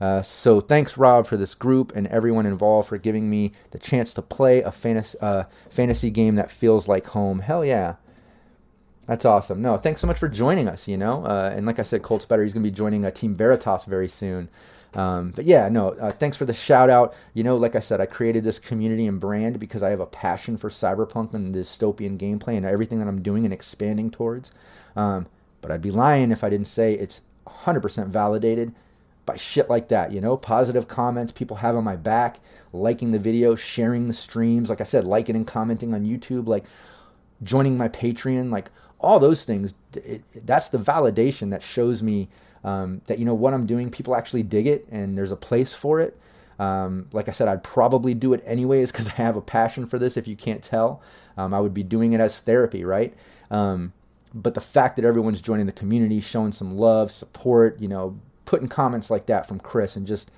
uh, 0.00 0.22
so 0.22 0.60
thanks, 0.60 0.98
Rob, 0.98 1.26
for 1.26 1.36
this 1.36 1.54
group 1.54 1.92
and 1.94 2.06
everyone 2.08 2.46
involved 2.46 2.88
for 2.88 2.98
giving 2.98 3.30
me 3.30 3.52
the 3.70 3.78
chance 3.78 4.12
to 4.14 4.22
play 4.22 4.62
a 4.62 4.72
fantasy, 4.72 5.18
uh, 5.20 5.44
fantasy 5.70 6.10
game 6.10 6.36
that 6.36 6.50
feels 6.50 6.88
like 6.88 7.08
home. 7.08 7.40
Hell 7.40 7.64
yeah. 7.64 7.96
That's 9.06 9.24
awesome. 9.24 9.60
No, 9.60 9.76
thanks 9.76 10.00
so 10.00 10.06
much 10.06 10.18
for 10.18 10.28
joining 10.28 10.66
us, 10.66 10.88
you 10.88 10.96
know. 10.96 11.24
Uh, 11.24 11.52
and 11.54 11.66
like 11.66 11.78
I 11.78 11.82
said, 11.82 12.02
Cold 12.02 12.22
Spider. 12.22 12.42
He's 12.42 12.54
going 12.54 12.64
to 12.64 12.70
be 12.70 12.74
joining 12.74 13.04
uh, 13.04 13.10
Team 13.10 13.34
Veritas 13.34 13.84
very 13.84 14.08
soon. 14.08 14.48
Um, 14.94 15.32
but 15.34 15.44
yeah, 15.44 15.68
no, 15.68 15.90
uh, 15.90 16.10
thanks 16.10 16.36
for 16.36 16.44
the 16.44 16.54
shout 16.54 16.88
out. 16.88 17.14
You 17.34 17.42
know, 17.42 17.56
like 17.56 17.76
I 17.76 17.80
said, 17.80 18.00
I 18.00 18.06
created 18.06 18.44
this 18.44 18.58
community 18.58 19.06
and 19.06 19.20
brand 19.20 19.60
because 19.60 19.82
I 19.82 19.90
have 19.90 20.00
a 20.00 20.06
passion 20.06 20.56
for 20.56 20.70
cyberpunk 20.70 21.34
and 21.34 21.54
dystopian 21.54 22.16
gameplay 22.16 22.56
and 22.56 22.64
everything 22.64 22.98
that 23.00 23.08
I'm 23.08 23.20
doing 23.20 23.44
and 23.44 23.52
expanding 23.52 24.10
towards. 24.10 24.52
Um, 24.96 25.26
but 25.60 25.70
I'd 25.70 25.82
be 25.82 25.90
lying 25.90 26.30
if 26.30 26.44
I 26.44 26.48
didn't 26.48 26.68
say 26.68 26.94
it's 26.94 27.20
100% 27.46 28.08
validated 28.08 28.74
by 29.26 29.36
shit 29.36 29.70
like 29.70 29.88
that, 29.88 30.12
you 30.12 30.20
know, 30.20 30.36
positive 30.36 30.88
comments, 30.88 31.32
people 31.32 31.56
having 31.56 31.84
my 31.84 31.96
back, 31.96 32.40
liking 32.72 33.10
the 33.10 33.18
video, 33.18 33.54
sharing 33.54 34.06
the 34.06 34.12
streams, 34.12 34.68
like 34.68 34.80
I 34.80 34.84
said, 34.84 35.06
liking 35.06 35.36
and 35.36 35.46
commenting 35.46 35.94
on 35.94 36.04
YouTube, 36.04 36.46
like 36.46 36.64
joining 37.42 37.76
my 37.76 37.88
Patreon, 37.88 38.50
like 38.50 38.70
all 39.00 39.18
those 39.18 39.44
things. 39.44 39.74
It, 39.94 40.22
that's 40.46 40.68
the 40.68 40.78
validation 40.78 41.50
that 41.50 41.62
shows 41.62 42.02
me 42.02 42.28
um, 42.64 43.02
that 43.06 43.18
you 43.18 43.24
know 43.24 43.34
what 43.34 43.54
I'm 43.54 43.66
doing, 43.66 43.90
people 43.90 44.16
actually 44.16 44.42
dig 44.42 44.66
it, 44.66 44.86
and 44.90 45.16
there's 45.16 45.32
a 45.32 45.36
place 45.36 45.74
for 45.74 46.00
it. 46.00 46.18
Um, 46.58 47.08
like 47.12 47.28
I 47.28 47.32
said, 47.32 47.48
I'd 47.48 47.62
probably 47.62 48.14
do 48.14 48.32
it 48.32 48.42
anyways 48.46 48.90
because 48.90 49.08
I 49.10 49.12
have 49.12 49.36
a 49.36 49.42
passion 49.42 49.86
for 49.86 49.98
this. 49.98 50.16
If 50.16 50.26
you 50.26 50.36
can't 50.36 50.62
tell, 50.62 51.02
um, 51.36 51.52
I 51.52 51.60
would 51.60 51.74
be 51.74 51.82
doing 51.82 52.14
it 52.14 52.20
as 52.20 52.40
therapy, 52.40 52.84
right? 52.84 53.14
Um, 53.50 53.92
but 54.32 54.54
the 54.54 54.60
fact 54.60 54.96
that 54.96 55.04
everyone's 55.04 55.40
joining 55.40 55.66
the 55.66 55.72
community, 55.72 56.20
showing 56.20 56.52
some 56.52 56.76
love, 56.76 57.12
support, 57.12 57.80
you 57.80 57.86
know, 57.86 58.18
putting 58.44 58.68
comments 58.68 59.10
like 59.10 59.26
that 59.26 59.46
from 59.46 59.58
Chris 59.60 59.96
and 59.96 60.06
just 60.06 60.30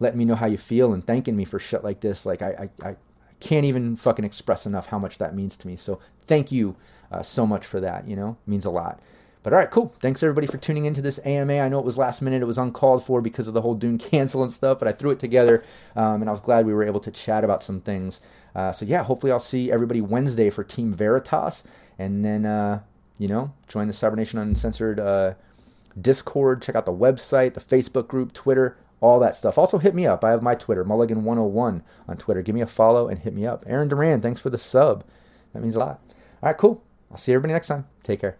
letting 0.00 0.18
me 0.18 0.24
know 0.24 0.34
how 0.34 0.46
you 0.46 0.58
feel 0.58 0.92
and 0.92 1.06
thanking 1.06 1.36
me 1.36 1.44
for 1.44 1.58
shit 1.58 1.84
like 1.84 2.00
this. 2.00 2.24
Like 2.24 2.42
I, 2.42 2.68
I, 2.82 2.88
I 2.90 2.96
can't 3.40 3.64
even 3.64 3.96
fucking 3.96 4.24
express 4.24 4.66
enough 4.66 4.86
how 4.86 4.98
much 4.98 5.18
that 5.18 5.34
means 5.34 5.56
to 5.58 5.66
me. 5.66 5.76
So 5.76 6.00
thank 6.26 6.52
you 6.52 6.76
uh, 7.10 7.22
so 7.22 7.46
much 7.46 7.66
for 7.66 7.80
that. 7.80 8.06
You 8.06 8.16
know, 8.16 8.36
it 8.46 8.50
means 8.50 8.64
a 8.64 8.70
lot. 8.70 9.00
But 9.42 9.52
all 9.52 9.58
right, 9.60 9.70
cool. 9.70 9.94
Thanks 10.02 10.22
everybody 10.22 10.46
for 10.46 10.58
tuning 10.58 10.84
into 10.84 11.00
this 11.00 11.20
AMA. 11.24 11.58
I 11.60 11.68
know 11.68 11.78
it 11.78 11.84
was 11.84 11.96
last 11.96 12.20
minute; 12.20 12.42
it 12.42 12.46
was 12.46 12.58
uncalled 12.58 13.04
for 13.04 13.22
because 13.22 13.48
of 13.48 13.54
the 13.54 13.62
whole 13.62 13.74
Dune 13.74 13.96
cancel 13.98 14.42
and 14.42 14.52
stuff. 14.52 14.78
But 14.78 14.88
I 14.88 14.92
threw 14.92 15.10
it 15.10 15.20
together, 15.20 15.62
um, 15.96 16.20
and 16.20 16.28
I 16.28 16.32
was 16.32 16.40
glad 16.40 16.66
we 16.66 16.74
were 16.74 16.82
able 16.82 17.00
to 17.00 17.10
chat 17.10 17.44
about 17.44 17.62
some 17.62 17.80
things. 17.80 18.20
Uh, 18.54 18.72
so 18.72 18.84
yeah, 18.84 19.02
hopefully 19.02 19.32
I'll 19.32 19.40
see 19.40 19.70
everybody 19.70 20.00
Wednesday 20.00 20.50
for 20.50 20.64
Team 20.64 20.92
Veritas, 20.92 21.62
and 21.98 22.24
then 22.24 22.46
uh, 22.46 22.80
you 23.18 23.28
know 23.28 23.52
join 23.68 23.86
the 23.86 23.94
Cybernation 23.94 24.38
Uncensored 24.38 24.98
uh, 25.00 25.34
Discord, 26.00 26.62
check 26.62 26.76
out 26.76 26.86
the 26.86 26.92
website, 26.92 27.54
the 27.54 27.60
Facebook 27.60 28.08
group, 28.08 28.32
Twitter, 28.32 28.76
all 29.00 29.20
that 29.20 29.36
stuff. 29.36 29.58
Also, 29.58 29.78
hit 29.78 29.94
me 29.94 30.06
up. 30.06 30.24
I 30.24 30.30
have 30.30 30.42
my 30.42 30.54
Twitter, 30.54 30.84
Mulligan101 30.84 31.82
on 32.08 32.16
Twitter. 32.16 32.42
Give 32.42 32.54
me 32.54 32.60
a 32.60 32.66
follow 32.66 33.08
and 33.08 33.18
hit 33.18 33.34
me 33.34 33.46
up. 33.46 33.64
Aaron 33.66 33.88
Duran, 33.88 34.20
thanks 34.20 34.40
for 34.40 34.50
the 34.50 34.58
sub. 34.58 35.04
That 35.52 35.62
means 35.62 35.76
a 35.76 35.80
lot. 35.80 36.00
All 36.42 36.48
right, 36.48 36.58
cool. 36.58 36.82
I'll 37.10 37.16
see 37.16 37.32
everybody 37.32 37.52
next 37.52 37.68
time. 37.68 37.86
Take 38.02 38.20
care. 38.20 38.38